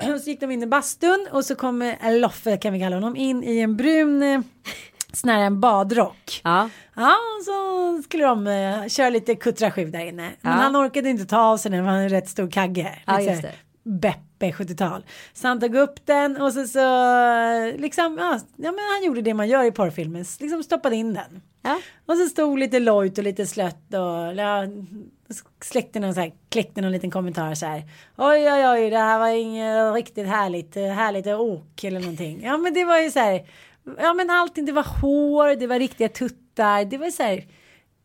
så 0.22 0.30
gick 0.30 0.40
de 0.40 0.50
in 0.50 0.62
i 0.62 0.66
bastun 0.66 1.28
och 1.32 1.44
så 1.44 1.54
kommer 1.54 2.18
Loffe 2.20 2.56
kan 2.56 2.72
vi 2.72 2.80
kalla 2.80 2.96
honom 2.96 3.16
in 3.16 3.44
i 3.44 3.58
en 3.58 3.76
brun 3.76 4.44
sån 5.12 5.30
här 5.30 5.38
en 5.40 5.60
badrock. 5.60 6.40
Ja. 6.44 6.68
Ja, 6.96 7.14
så 7.44 8.02
skulle 8.02 8.24
de 8.24 8.46
uh, 8.46 8.88
köra 8.88 9.10
lite 9.10 9.34
kuttrasju 9.34 9.84
där 9.90 10.00
inne. 10.06 10.22
Men 10.40 10.52
Ja. 10.52 10.58
han 10.58 10.76
orkade 10.76 11.08
inte 11.10 11.26
ta 11.26 11.38
av 11.38 11.56
sig 11.56 11.70
den, 11.70 11.84
för 11.84 11.90
han 11.90 11.98
är 12.00 12.02
en 12.04 12.08
rätt 12.08 12.28
stor 12.28 12.50
kagge. 12.50 12.98
Ja, 13.06 13.20
just 13.20 13.42
det. 13.42 13.52
Beppe 13.82 14.50
70-tal. 14.50 15.04
Så 15.32 15.48
han 15.48 15.60
tog 15.60 15.74
upp 15.74 16.06
den 16.06 16.36
och 16.42 16.52
så, 16.52 16.66
så 16.66 16.80
liksom, 17.76 18.16
ja, 18.18 18.40
ja 18.56 18.72
men 18.72 18.84
han 18.94 19.04
gjorde 19.06 19.22
det 19.22 19.34
man 19.34 19.48
gör 19.48 19.64
i 19.64 19.70
porrfilmer, 19.72 20.18
liksom 20.42 20.62
stoppade 20.62 20.96
in 20.96 21.14
den. 21.14 21.42
Ja. 21.62 21.80
Och 22.06 22.16
så 22.16 22.26
stod 22.26 22.58
lite 22.58 22.78
lojt 22.78 23.18
och 23.18 23.24
lite 23.24 23.46
slött 23.46 23.94
och 23.94 24.34
ja, 24.36 24.62
släckte 25.64 26.00
någon 26.00 26.14
så 26.14 26.20
här, 26.20 26.32
kläckte 26.48 26.80
någon 26.80 26.92
liten 26.92 27.10
kommentar 27.10 27.54
så 27.54 27.66
här. 27.66 27.82
Oj, 28.16 28.52
oj, 28.52 28.68
oj, 28.68 28.90
det 28.90 28.98
här 28.98 29.18
var 29.18 29.28
inget 29.28 29.94
riktigt 29.94 30.26
härligt, 30.26 30.74
härligt 30.74 31.26
åk 31.26 31.84
eller 31.84 32.00
någonting. 32.00 32.42
Ja, 32.44 32.56
men 32.56 32.74
det 32.74 32.84
var 32.84 32.98
ju 32.98 33.10
så 33.10 33.18
här. 33.18 33.46
Ja, 33.98 34.14
men 34.14 34.30
allting, 34.30 34.64
det 34.64 34.72
var 34.72 34.86
hår, 35.00 35.56
det 35.56 35.66
var 35.66 35.78
riktiga 35.78 36.08
tuttar, 36.08 36.84
det 36.84 36.98
var 36.98 37.10
så 37.10 37.22
här. 37.22 37.44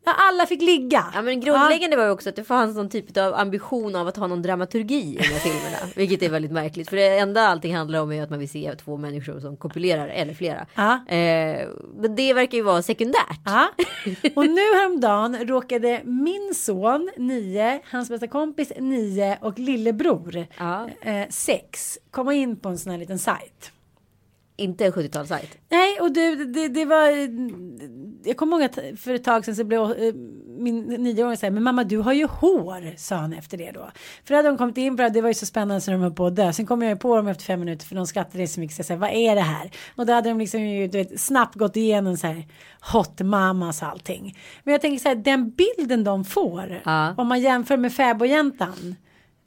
Ja, 0.04 0.12
alla 0.18 0.46
fick 0.46 0.62
ligga. 0.62 1.04
Ja 1.14 1.22
men 1.22 1.40
grundläggande 1.40 1.96
var 1.96 2.04
ju 2.04 2.10
också 2.10 2.28
att 2.28 2.36
det 2.36 2.44
fanns 2.44 2.76
någon 2.76 2.88
typ 2.88 3.16
av 3.16 3.34
ambition 3.34 3.96
av 3.96 4.08
att 4.08 4.16
ha 4.16 4.26
någon 4.26 4.42
dramaturgi 4.42 5.00
i 5.00 5.16
de 5.16 5.24
här 5.24 5.38
filmerna. 5.38 5.76
Vilket 5.96 6.22
är 6.22 6.28
väldigt 6.28 6.52
märkligt. 6.52 6.88
För 6.88 6.96
det 6.96 7.18
enda 7.18 7.42
allting 7.48 7.76
handlar 7.76 8.00
om 8.02 8.12
är 8.12 8.22
att 8.22 8.30
man 8.30 8.38
vill 8.38 8.48
se 8.48 8.74
två 8.76 8.96
människor 8.96 9.40
som 9.40 9.56
kopulerar 9.56 10.08
eller 10.08 10.34
flera. 10.34 10.66
Ja. 10.74 10.92
Eh, 11.14 11.68
men 11.96 12.14
det 12.16 12.34
verkar 12.34 12.58
ju 12.58 12.64
vara 12.64 12.82
sekundärt. 12.82 13.40
Ja. 13.44 13.68
Och 14.36 14.46
nu 14.46 14.60
häromdagen 14.74 15.46
råkade 15.48 16.00
min 16.04 16.54
son, 16.54 17.10
nio, 17.16 17.80
hans 17.90 18.08
bästa 18.08 18.26
kompis, 18.26 18.72
nio 18.78 19.38
och 19.40 19.58
lillebror, 19.58 20.46
Ja. 20.58 20.88
eh, 21.02 21.28
sex, 21.30 21.98
komma 22.10 22.34
in 22.34 22.56
på 22.56 22.68
en 22.68 22.78
sån 22.78 22.92
här 22.92 22.98
liten 22.98 23.18
sajt. 23.18 23.70
Inte 24.56 24.86
en 24.86 24.92
70-talssajt. 24.92 25.48
Nej, 25.68 26.00
och 26.00 26.12
du, 26.12 26.44
det, 26.44 26.68
det 26.68 26.84
var... 26.84 27.08
Jag 28.24 28.36
kommer 28.36 28.56
ihåg 28.56 28.64
att 28.64 29.00
för 29.00 29.14
ett 29.14 29.24
tag 29.24 29.44
sedan 29.44 29.56
så 29.56 29.64
blev 29.64 29.80
eh, 29.82 30.14
min 30.58 30.78
nioåring 30.82 31.36
så 31.36 31.46
här, 31.46 31.50
men 31.50 31.62
mamma 31.62 31.84
du 31.84 31.98
har 31.98 32.12
ju 32.12 32.26
hår, 32.26 32.96
sa 32.96 33.16
han 33.16 33.32
efter 33.32 33.58
det 33.58 33.70
då. 33.70 33.90
För 34.24 34.34
då 34.34 34.36
hade 34.36 34.48
de 34.48 34.58
kommit 34.58 34.76
in 34.78 34.96
på 34.96 35.02
det, 35.02 35.08
det 35.08 35.20
var 35.20 35.28
ju 35.28 35.34
så 35.34 35.46
spännande 35.46 35.80
så 35.80 35.90
de 35.90 36.00
höll 36.00 36.12
på 36.12 36.26
att 36.26 36.36
dö. 36.36 36.52
Sen 36.52 36.66
kom 36.66 36.82
jag 36.82 36.90
ju 36.90 36.96
på 36.96 37.16
dem 37.16 37.26
efter 37.28 37.44
fem 37.44 37.60
minuter 37.60 37.86
för 37.86 37.94
de 37.96 38.06
skrattade 38.06 38.46
så 38.46 38.60
mycket 38.60 38.76
så 38.76 38.80
jag 38.80 38.86
sa, 38.86 38.96
vad 38.96 39.10
är 39.10 39.34
det 39.34 39.40
här? 39.40 39.70
Och 39.96 40.06
då 40.06 40.12
hade 40.12 40.28
de 40.28 40.38
liksom 40.38 40.60
ju, 40.60 40.88
du 40.88 40.98
vet, 40.98 41.20
snabbt 41.20 41.54
gått 41.54 41.76
igenom 41.76 42.16
så 42.16 42.26
här 42.26 42.44
hot 42.92 43.20
mamas 43.20 43.82
allting. 43.82 44.38
Men 44.64 44.72
jag 44.72 44.80
tänker 44.80 44.98
så 45.02 45.08
här, 45.08 45.16
den 45.16 45.50
bilden 45.50 46.04
de 46.04 46.24
får, 46.24 46.80
Ja. 46.84 47.14
om 47.16 47.26
man 47.26 47.40
jämför 47.40 47.76
med 47.76 47.92
fäbodjäntan. 47.92 48.96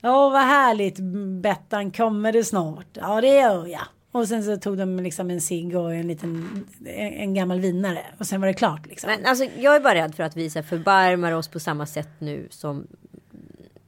Åh 0.04 0.32
vad 0.32 0.42
härligt 0.42 1.00
Bettan, 1.42 1.92
kommer 1.92 2.32
du 2.34 2.44
snart? 2.44 2.88
Ja 2.94 3.22
det 3.22 3.28
gör 3.36 3.68
jag. 3.68 3.82
Och 4.16 4.28
sen 4.28 4.44
så 4.44 4.58
tog 4.58 4.78
de 4.78 5.00
liksom 5.00 5.30
en 5.30 5.42
cigg 5.42 5.76
och 5.76 5.94
en 5.94 6.08
liten, 6.08 6.66
en, 6.86 7.14
en 7.14 7.34
gammal 7.34 7.60
vinare. 7.60 8.06
Och 8.20 8.28
sen 8.28 8.42
var 8.42 8.48
det 8.48 8.54
klart 8.54 8.86
liksom. 8.88 9.10
Men 9.10 9.26
alltså 9.26 9.46
jag 9.60 9.76
är 9.76 9.80
bara 9.80 9.96
rädd 9.96 10.16
för 10.16 10.24
att 10.24 10.36
vi 10.38 10.50
så 10.50 10.64
förbarmar 10.64 11.32
oss 11.32 11.48
på 11.48 11.60
samma 11.60 11.86
sätt 11.86 12.10
nu 12.20 12.48
som 12.50 12.88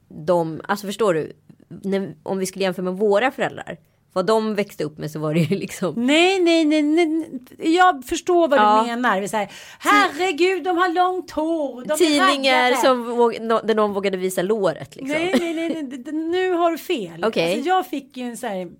de, 0.08 0.60
alltså 0.68 0.86
förstår 0.86 1.14
du? 1.14 1.32
När, 1.68 2.14
om 2.22 2.38
vi 2.38 2.46
skulle 2.46 2.64
jämföra 2.64 2.84
med 2.84 2.94
våra 2.94 3.30
föräldrar. 3.30 3.78
Vad 4.12 4.26
de 4.26 4.54
växte 4.54 4.84
upp 4.84 4.98
med 4.98 5.10
så 5.10 5.18
var 5.18 5.34
det 5.34 5.40
ju 5.40 5.56
liksom. 5.56 5.94
Nej, 6.06 6.40
nej, 6.40 6.64
nej, 6.64 6.82
nej. 6.82 7.74
Jag 7.76 8.04
förstår 8.04 8.48
vad 8.48 8.58
Ja. 8.58 8.80
du 8.82 8.86
menar. 8.90 9.20
Här, 9.20 9.48
Herregud, 9.78 10.64
de 10.64 10.76
har 10.78 10.88
långt 10.88 11.30
hår. 11.30 11.84
De 11.84 11.96
Tidningar 11.98 12.62
raggade." 12.62 12.76
som 12.76 13.16
våg, 13.16 13.40
no, 13.40 13.60
där 13.64 13.74
någon 13.74 13.92
vågade 13.92 14.16
visa 14.16 14.42
låret 14.42 14.96
liksom. 14.96 15.16
Nej, 15.18 15.34
nej, 15.40 15.54
nej, 15.54 15.82
nej. 15.82 16.12
nu 16.12 16.52
har 16.52 16.70
du 16.70 16.78
fel. 16.78 17.24
Okej. 17.24 17.52
Alltså, 17.52 17.68
jag 17.68 17.86
fick 17.86 18.16
ju 18.16 18.24
en 18.24 18.36
så 18.36 18.46
här 18.46 18.70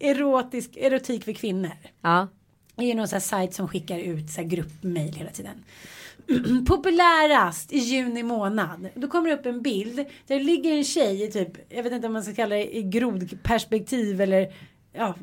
erotisk, 0.00 0.76
erotik 0.76 1.24
för 1.24 1.32
kvinnor. 1.32 1.72
Ja. 2.00 2.28
Det 2.76 2.90
är 2.90 2.94
någon 2.94 3.08
sån 3.08 3.16
här 3.16 3.20
sajt 3.20 3.54
som 3.54 3.68
skickar 3.68 3.98
ut 3.98 4.30
så 4.30 4.40
här 4.40 4.48
gruppmail 4.48 5.14
hela 5.14 5.30
tiden. 5.30 5.64
Populärast 6.66 7.72
i 7.72 7.78
juni 7.78 8.22
månad. 8.22 8.88
Då 8.94 9.08
kommer 9.08 9.28
det 9.28 9.34
upp 9.34 9.46
en 9.46 9.62
bild. 9.62 9.96
Där 9.96 10.06
det 10.26 10.42
ligger 10.42 10.72
en 10.72 10.84
tjej 10.84 11.24
i 11.24 11.30
typ, 11.30 11.50
jag 11.68 11.82
vet 11.82 11.92
inte 11.92 12.06
om 12.06 12.12
man 12.12 12.22
ska 12.22 12.34
kalla 12.34 12.54
det 12.54 12.76
i 12.76 12.82
grodperspektiv 12.82 14.20
eller 14.20 14.52
ja, 14.92 15.14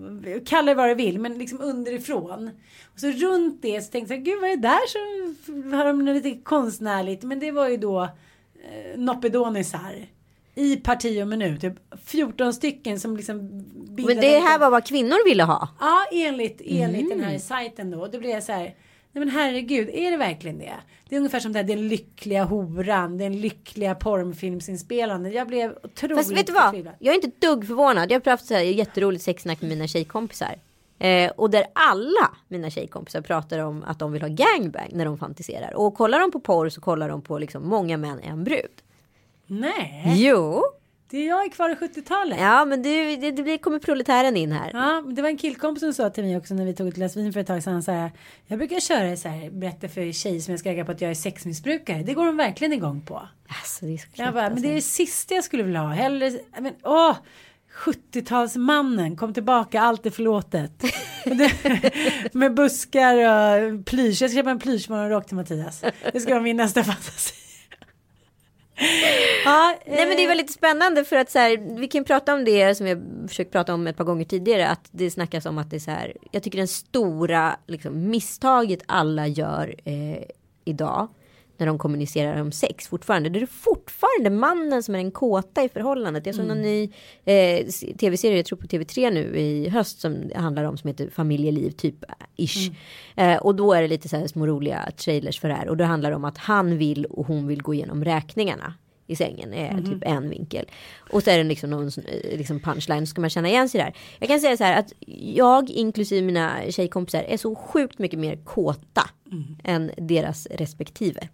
kalla 0.45 0.71
det 0.71 0.76
vad 0.76 0.89
du 0.89 0.95
vill, 0.95 1.19
men 1.19 1.38
liksom 1.38 1.61
underifrån. 1.61 2.49
Och 2.93 2.99
så 2.99 3.07
runt 3.07 3.61
det 3.61 3.82
så 3.82 3.91
tänkte 3.91 4.13
jag, 4.13 4.24
gud 4.24 4.41
vad 4.41 4.49
är 4.49 4.55
det 4.55 4.61
där 4.61 4.88
så 4.88 5.76
har 5.76 5.86
de 5.86 6.05
lite 6.05 6.38
konstnärligt. 6.43 7.24
Men 7.24 7.39
det 7.39 7.51
var 7.51 7.69
ju 7.69 7.78
då 7.78 8.03
eh, 8.03 8.97
Noppedonisar. 8.99 10.07
I 10.56 10.76
parti 10.76 11.22
och 11.24 11.28
minut, 11.28 11.62
typ 11.62 11.74
14 12.06 12.54
stycken 12.54 12.99
som 12.99 13.18
liksom 13.18 13.38
Men 13.88 14.18
det 14.18 14.39
här 14.39 14.60
var 14.60 14.70
vad 14.70 14.86
kvinnor 14.86 15.30
ville 15.30 15.43
ha? 15.43 15.70
Ja, 15.80 16.06
enligt, 16.12 16.62
enligt 16.66 17.10
den 17.10 17.24
här 17.24 17.38
sajten 17.38 17.91
då. 17.91 18.08
Då 18.08 18.20
blev 18.20 18.32
jag 18.32 18.43
så 18.43 18.51
här, 18.51 18.76
Nej 19.16 19.26
men 19.26 19.30
herregud, 19.30 19.89
är 19.89 20.12
det 20.12 20.18
verkligen 20.18 20.60
det? 20.60 20.74
Det 21.10 21.16
är 21.16 21.18
ungefär 21.18 21.39
som 21.39 21.54
det 21.54 21.60
här, 21.60 21.64
den 21.64 21.88
lyckliga 21.88 22.43
horan, 22.43 23.18
den 23.18 23.41
lyckliga 23.41 23.95
porrfilmsinspelande. 23.95 25.30
Jag 25.30 25.47
blev 25.47 25.78
otroligt 25.84 26.18
Fast 26.18 26.32
vet 26.32 26.47
du 26.47 26.54
vad? 26.54 26.64
förtvivlad. 26.64 26.93
Jag 26.99 27.12
är 27.12 27.16
inte 27.16 27.28
ett 27.28 27.41
dugg 27.41 27.68
förvånad. 27.68 28.12
Jag 28.12 28.26
har 28.26 28.32
haft 28.32 28.45
så 28.45 28.54
här 28.54 28.62
jätteroligt 28.62 29.24
sexsnack 29.24 29.62
med 29.62 29.70
mina 29.70 29.88
tjejkompisar. 29.88 30.56
Eh, 30.99 31.32
och 31.32 31.49
där 31.49 31.66
alla 31.74 32.32
mina 32.47 32.70
tjejkompisar 32.70 33.22
pratar 33.22 33.60
om 33.60 33.84
att 33.84 33.99
de 33.99 34.12
vill 34.12 34.22
ha 34.22 34.30
gangbang 34.30 34.89
när 34.91 35.06
de 35.06 35.18
fantiserar. 35.18 35.74
Och 35.74 35.95
kollar 35.95 36.20
de 36.20 36.32
på 36.32 36.39
porr 36.39 36.70
så 36.70 36.82
kollar 36.82 37.10
de 37.10 37.22
på 37.22 37.39
liksom 37.39 37.68
många 37.68 37.97
män, 37.97 38.20
en 38.20 38.43
brud. 38.43 38.72
Nej, 39.48 40.14
Jo, 40.16 40.64
det 41.10 41.18
är 41.18 41.28
jag 41.28 41.46
är 41.46 41.50
kvar 41.50 41.70
i 41.70 41.74
70-talet. 41.76 42.39
ja 42.39 42.66
men 42.66 42.82
du, 42.84 43.16
det, 43.16 43.32
det 43.32 43.58
kommer 43.58 43.80
proletären 43.80 44.38
in 44.38 44.52
här. 44.52 44.72
Ja, 44.74 45.04
det 45.16 45.22
var 45.22 45.30
en 45.30 45.38
killkompis 45.38 45.82
som 45.82 45.94
sa 45.94 46.10
till 46.10 46.24
mig 46.24 46.38
också 46.38 46.54
när 46.54 46.66
vi 46.66 46.74
tog 46.76 46.88
ett 46.88 46.96
glas 46.96 47.18
vin 47.18 47.34
för 47.34 47.39
ett 47.39 47.48
tag 47.48 47.64
sedan. 47.64 47.84
Så 47.84 47.91
här, 47.91 48.12
jag 48.48 48.58
brukar 48.60 48.80
köra 48.80 49.18
så 49.18 49.30
här, 49.30 49.50
berätta 49.50 49.88
för 49.89 50.12
tjejer 50.12 50.39
som 50.39 50.52
jag 50.52 50.60
ska 50.60 50.70
ragga 50.70 50.86
på 50.86 50.91
att 50.91 51.02
jag 51.02 51.12
är 51.12 51.16
sexmissbrukare. 51.16 52.04
Det 52.04 52.14
går 52.14 52.26
de 52.26 52.38
verkligen 52.38 52.74
igång 52.74 53.02
på. 53.02 53.22
Alltså, 53.48 53.86
det 53.86 53.94
är 53.94 53.98
så 53.98 54.06
Jag 54.14 54.34
bara, 54.34 54.50
men 54.50 54.62
det 54.62 54.70
är 54.70 54.76
det 54.76 54.82
sista 54.82 55.36
jag 55.36 55.44
skulle 55.44 55.64
vilja 55.64 55.80
ha. 55.80 55.89
Hellre, 55.89 56.32
men 56.60 56.74
åh, 56.84 57.16
70-talsmannen, 57.86 59.16
kom 59.18 59.34
tillbaka, 59.34 59.82
allt 59.82 60.06
är 60.06 60.10
förlåtet. 60.10 60.84
Med 62.34 62.54
buskar 62.54 63.16
och 63.16 63.86
plysch. 63.86 64.22
Jag 64.22 64.30
ska 64.32 64.39
köpa 64.39 64.52
en 64.52 64.60
plyschmorgonrock 64.60 65.26
till 65.26 65.36
Mattias. 65.36 65.84
Det 66.14 66.20
ska 66.20 66.32
vara 66.34 66.44
min 66.44 66.58
nästa 66.58 66.84
fantasi. 66.84 67.34
Ja, 69.45 69.76
Nej 69.86 70.07
men 70.07 70.17
det 70.17 70.24
är 70.24 70.28
väldigt 70.28 70.51
spännande 70.51 71.03
för 71.03 71.15
att 71.15 71.32
så 71.32 71.39
här, 71.39 71.78
vi 71.80 71.88
kan 71.88 72.03
prata 72.03 72.34
om 72.34 72.45
det 72.45 72.76
som 72.76 72.88
jag 72.88 73.03
försökt 73.28 73.51
prata 73.51 73.74
om 73.74 73.88
ett 73.88 73.97
par 73.97 74.03
gånger 74.03 74.26
tidigare. 74.26 74.69
Att 74.69 74.88
det 74.91 75.11
snackas 75.11 75.45
om 75.45 75.57
att 75.57 75.69
det 75.69 75.76
är 75.76 75.80
så 75.80 75.91
här. 75.91 76.13
Jag 76.32 76.43
tycker 76.43 76.57
den 76.57 76.67
stora 76.67 77.55
liksom, 77.67 78.09
misstaget 78.09 78.80
alla 78.86 79.28
gör 79.28 79.76
eh, 79.86 80.24
idag. 80.65 81.07
När 81.64 81.68
de 81.68 81.78
kommunicerar 81.78 82.41
om 82.41 82.51
sex 82.51 82.88
fortfarande. 82.88 83.30
Det 83.30 83.41
är 83.41 83.45
fortfarande 83.45 84.30
mannen 84.30 84.84
som 84.84 84.95
är 84.95 84.99
den 84.99 85.11
kåta 85.11 85.64
i 85.64 85.70
förhållandet. 85.70 86.26
Jag 86.26 86.36
såg 86.36 86.45
någon 86.45 86.61
ny 86.61 86.84
eh, 87.26 87.66
tv-serie, 87.99 88.38
jag 88.38 88.45
tror 88.45 88.57
på 88.57 88.68
TV3 88.68 89.11
nu 89.11 89.38
i 89.38 89.70
höst. 89.70 89.99
Som 89.99 90.32
handlar 90.36 90.64
om 90.64 90.78
som 90.78 90.88
heter 90.88 91.09
familjeliv 91.09 91.72
typ 91.72 91.95
ish. 92.36 92.72
Eh, 93.16 93.38
och 93.38 93.55
då 93.55 93.74
är 93.74 93.82
det 93.82 93.88
lite 93.88 94.09
så 94.09 94.18
här 94.18 94.28
små 94.28 94.47
roliga 94.47 94.91
trailers 94.97 95.39
för 95.39 95.47
det 95.47 95.55
här. 95.55 95.70
Och 95.70 95.78
då 95.78 95.84
handlar 95.84 96.09
det 96.09 96.16
om 96.16 96.26
att 96.26 96.38
han 96.38 96.78
vill 96.78 97.05
och 97.05 97.28
hon 97.28 97.47
vill 97.47 97.61
gå 97.61 97.74
igenom 97.74 98.05
räkningarna 98.05 98.74
i 99.14 99.16
sängen 99.16 99.53
är 99.53 99.82
typ 99.82 100.03
en 100.05 100.30
vinkel. 100.30 100.66
Och 101.11 101.24
så 101.24 101.30
är 101.30 101.38
det 101.38 101.43
liksom 101.43 101.70
någon 101.70 101.88
eh, 101.88 102.38
liksom 102.38 102.59
punchline, 102.59 103.07
så 103.07 103.09
ska 103.09 103.22
man 103.22 103.30
känna 103.30 103.49
igen 103.49 103.70
sig 103.70 103.82
där. 103.82 103.93
Jag 104.20 104.30
kan 104.30 104.39
säga 104.39 104.57
så 104.57 104.64
här 104.64 104.80
att 104.80 104.93
jag, 105.36 105.70
inklusive 105.70 106.22
mina 106.22 106.59
tjejkompisar, 106.70 107.24
är 107.24 107.38
så 107.38 107.55
sjukt 107.55 107.99
mycket 107.99 108.20
mer 108.20 108.36
kåta 108.36 109.09
än 109.64 109.91
deras 109.97 110.47
respektive. 110.51 111.28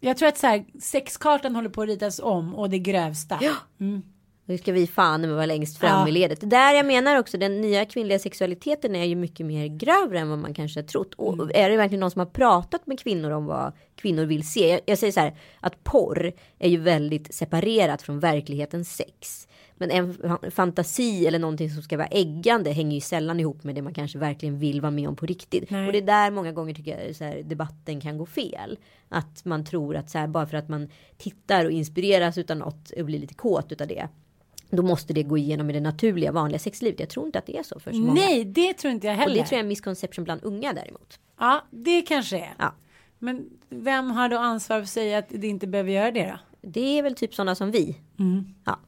Jag 0.00 0.16
tror 0.16 0.28
att 0.28 0.38
så 0.38 0.46
här, 0.46 0.64
sexkartan 0.80 1.54
håller 1.54 1.68
på 1.68 1.82
att 1.82 1.88
ritas 1.88 2.20
om 2.22 2.54
och 2.54 2.70
det 2.70 2.78
grövsta. 2.78 3.38
Nu 4.48 4.58
ska 4.58 4.72
vi 4.72 4.86
fan 4.86 5.34
vara 5.34 5.46
längst 5.46 5.78
fram 5.78 6.00
Ja. 6.00 6.08
i 6.08 6.12
ledet. 6.12 6.40
Det 6.40 6.46
där 6.46 6.74
jag 6.74 6.86
menar 6.86 7.18
också, 7.18 7.38
den 7.38 7.60
nya 7.60 7.84
kvinnliga 7.84 8.18
sexualiteten 8.18 8.96
är 8.96 9.04
ju 9.04 9.14
mycket 9.14 9.46
mer 9.46 9.66
grövre 9.66 10.18
än 10.18 10.28
vad 10.30 10.38
man 10.38 10.54
kanske 10.54 10.80
har 10.80 10.84
trott. 10.86 11.14
Och 11.14 11.56
är 11.56 11.70
det 11.70 11.76
verkligen 11.76 12.00
någon 12.00 12.10
som 12.10 12.18
har 12.18 12.26
pratat 12.26 12.86
med 12.86 13.00
kvinnor 13.00 13.30
om 13.30 13.46
vad 13.46 13.72
kvinnor 13.96 14.24
vill 14.24 14.48
se? 14.48 14.68
Jag, 14.68 14.80
jag 14.86 14.98
säger 14.98 15.12
så 15.12 15.20
här, 15.20 15.34
att 15.60 15.84
porr 15.84 16.32
är 16.58 16.68
ju 16.68 16.76
väldigt 16.76 17.34
separerat 17.34 18.02
från 18.02 18.20
verklighetens 18.20 18.96
sex. 18.96 19.48
Men 19.78 19.90
en 19.90 20.12
fa- 20.14 20.50
fantasi 20.50 21.26
eller 21.26 21.38
någonting 21.38 21.70
som 21.70 21.82
ska 21.82 21.96
vara 21.96 22.06
äggande 22.06 22.70
hänger 22.70 22.94
ju 22.94 23.00
sällan 23.00 23.40
ihop 23.40 23.64
med 23.64 23.74
det 23.74 23.82
man 23.82 23.94
kanske 23.94 24.18
verkligen 24.18 24.58
vill 24.58 24.80
vara 24.80 24.90
med 24.90 25.08
om 25.08 25.16
på 25.16 25.26
riktigt. 25.26 25.70
Nej. 25.70 25.86
Och 25.86 25.92
det 25.92 25.98
är 25.98 26.02
där 26.02 26.30
många 26.30 26.52
gånger 26.52 26.74
tycker 26.74 27.04
jag 27.04 27.16
så 27.16 27.24
här, 27.24 27.42
debatten 27.44 28.00
kan 28.00 28.18
gå 28.18 28.26
fel. 28.26 28.78
Att 29.08 29.44
man 29.44 29.64
tror 29.64 29.96
att 29.96 30.10
så 30.10 30.18
här, 30.18 30.26
bara 30.26 30.46
för 30.46 30.56
att 30.56 30.68
man 30.68 30.88
tittar 31.18 31.64
och 31.64 31.70
inspireras 31.70 32.38
utav 32.38 32.56
något 32.56 32.90
och 32.90 33.04
blir 33.04 33.18
lite 33.18 33.34
kåt 33.34 33.72
utav 33.72 33.86
det. 33.88 34.08
Då 34.70 34.82
måste 34.82 35.12
det 35.12 35.22
gå 35.22 35.38
igenom 35.38 35.70
i 35.70 35.72
det 35.72 35.80
naturliga 35.80 36.32
vanliga 36.32 36.58
sexlivet. 36.58 37.00
Jag 37.00 37.08
tror 37.08 37.26
inte 37.26 37.38
att 37.38 37.46
det 37.46 37.56
är 37.58 37.62
så 37.62 37.80
för 37.80 37.92
så 37.92 37.98
många. 37.98 38.14
Nej, 38.14 38.44
det 38.44 38.72
tror 38.74 38.92
inte 38.92 39.06
jag 39.06 39.14
Och 39.14 39.20
heller. 39.20 39.34
det 39.34 39.40
tror 39.40 39.52
jag 39.52 39.58
är 39.58 39.62
en 39.64 39.68
misconception 39.68 40.24
bland 40.24 40.44
unga 40.44 40.72
däremot. 40.72 41.18
Ja, 41.38 41.64
det 41.70 42.02
kanske 42.02 42.38
är. 42.38 42.54
Ja. 42.58 42.74
Men 43.18 43.44
vem 43.68 44.10
har 44.10 44.28
då 44.28 44.38
ansvar 44.38 44.76
för 44.76 44.82
att 44.82 44.88
säga 44.88 45.18
att 45.18 45.26
det 45.28 45.46
inte 45.46 45.66
behöver 45.66 45.90
göra 45.90 46.10
det 46.10 46.26
då? 46.26 46.68
Det 46.70 46.98
är 46.98 47.02
väl 47.02 47.14
typ 47.14 47.34
sådana 47.34 47.54
som 47.54 47.70
vi. 47.70 47.96
Ja. 48.64 48.78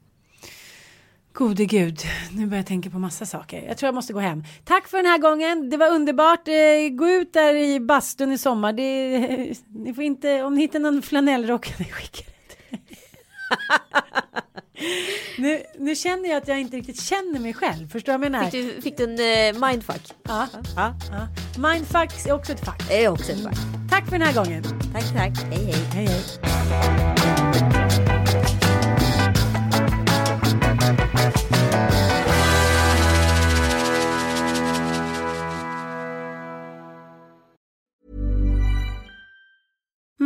Gode 1.33 1.65
gud, 1.65 1.99
nu 2.31 2.45
börjar 2.45 2.59
jag 2.59 2.67
tänka 2.67 2.89
på 2.89 2.99
massa 2.99 3.25
saker. 3.25 3.63
Jag 3.67 3.77
tror 3.77 3.87
jag 3.87 3.95
måste 3.95 4.13
gå 4.13 4.19
hem. 4.19 4.43
Tack 4.63 4.87
för 4.87 4.97
den 4.97 5.05
här 5.05 5.17
gången. 5.17 5.69
Det 5.69 5.77
var 5.77 5.89
underbart. 5.89 6.47
Eh, 6.47 6.89
gå 6.91 7.09
ut 7.09 7.33
där 7.33 7.55
i 7.55 7.79
bastun 7.79 8.31
i 8.31 8.37
sommar. 8.37 8.73
Det, 8.73 9.19
ni 9.67 9.93
får 9.93 10.03
inte, 10.03 10.43
om 10.43 10.55
ni 10.55 10.61
hittar 10.61 10.79
någon 10.79 11.01
flanellrock 11.01 11.65
skicka 11.91 12.23
det. 12.69 12.77
nu, 15.37 15.63
nu 15.79 15.95
känner 15.95 16.29
jag 16.29 16.37
att 16.37 16.47
jag 16.47 16.59
inte 16.59 16.77
riktigt 16.77 17.01
känner 17.01 17.39
mig 17.39 17.53
själv. 17.53 17.89
Förstår 17.89 18.13
du 18.13 18.17
vad 18.17 18.25
jag 18.25 18.31
menar? 18.31 18.49
Fick 18.49 18.75
du, 18.75 18.81
fick 18.81 18.97
du 18.97 19.03
en 19.03 19.55
eh, 19.55 19.67
mindfuck? 19.67 20.01
Ja, 20.23 20.47
ja, 20.75 20.95
ja. 21.11 21.27
Mindfuck 21.69 22.25
är 22.25 22.31
också 22.31 22.51
ett 22.51 22.65
fack. 22.65 22.83
Det 22.87 23.03
är 23.03 23.09
också 23.09 23.31
ett 23.31 23.43
fuck. 23.43 23.57
Tack 23.89 24.05
för 24.05 24.11
den 24.11 24.21
här 24.21 24.33
gången. 24.33 24.63
Tack, 24.93 25.13
tack. 25.13 25.43
Hej, 25.51 25.73
hej. 25.93 26.07
Hej, 26.07 26.07
hej. 26.07 26.79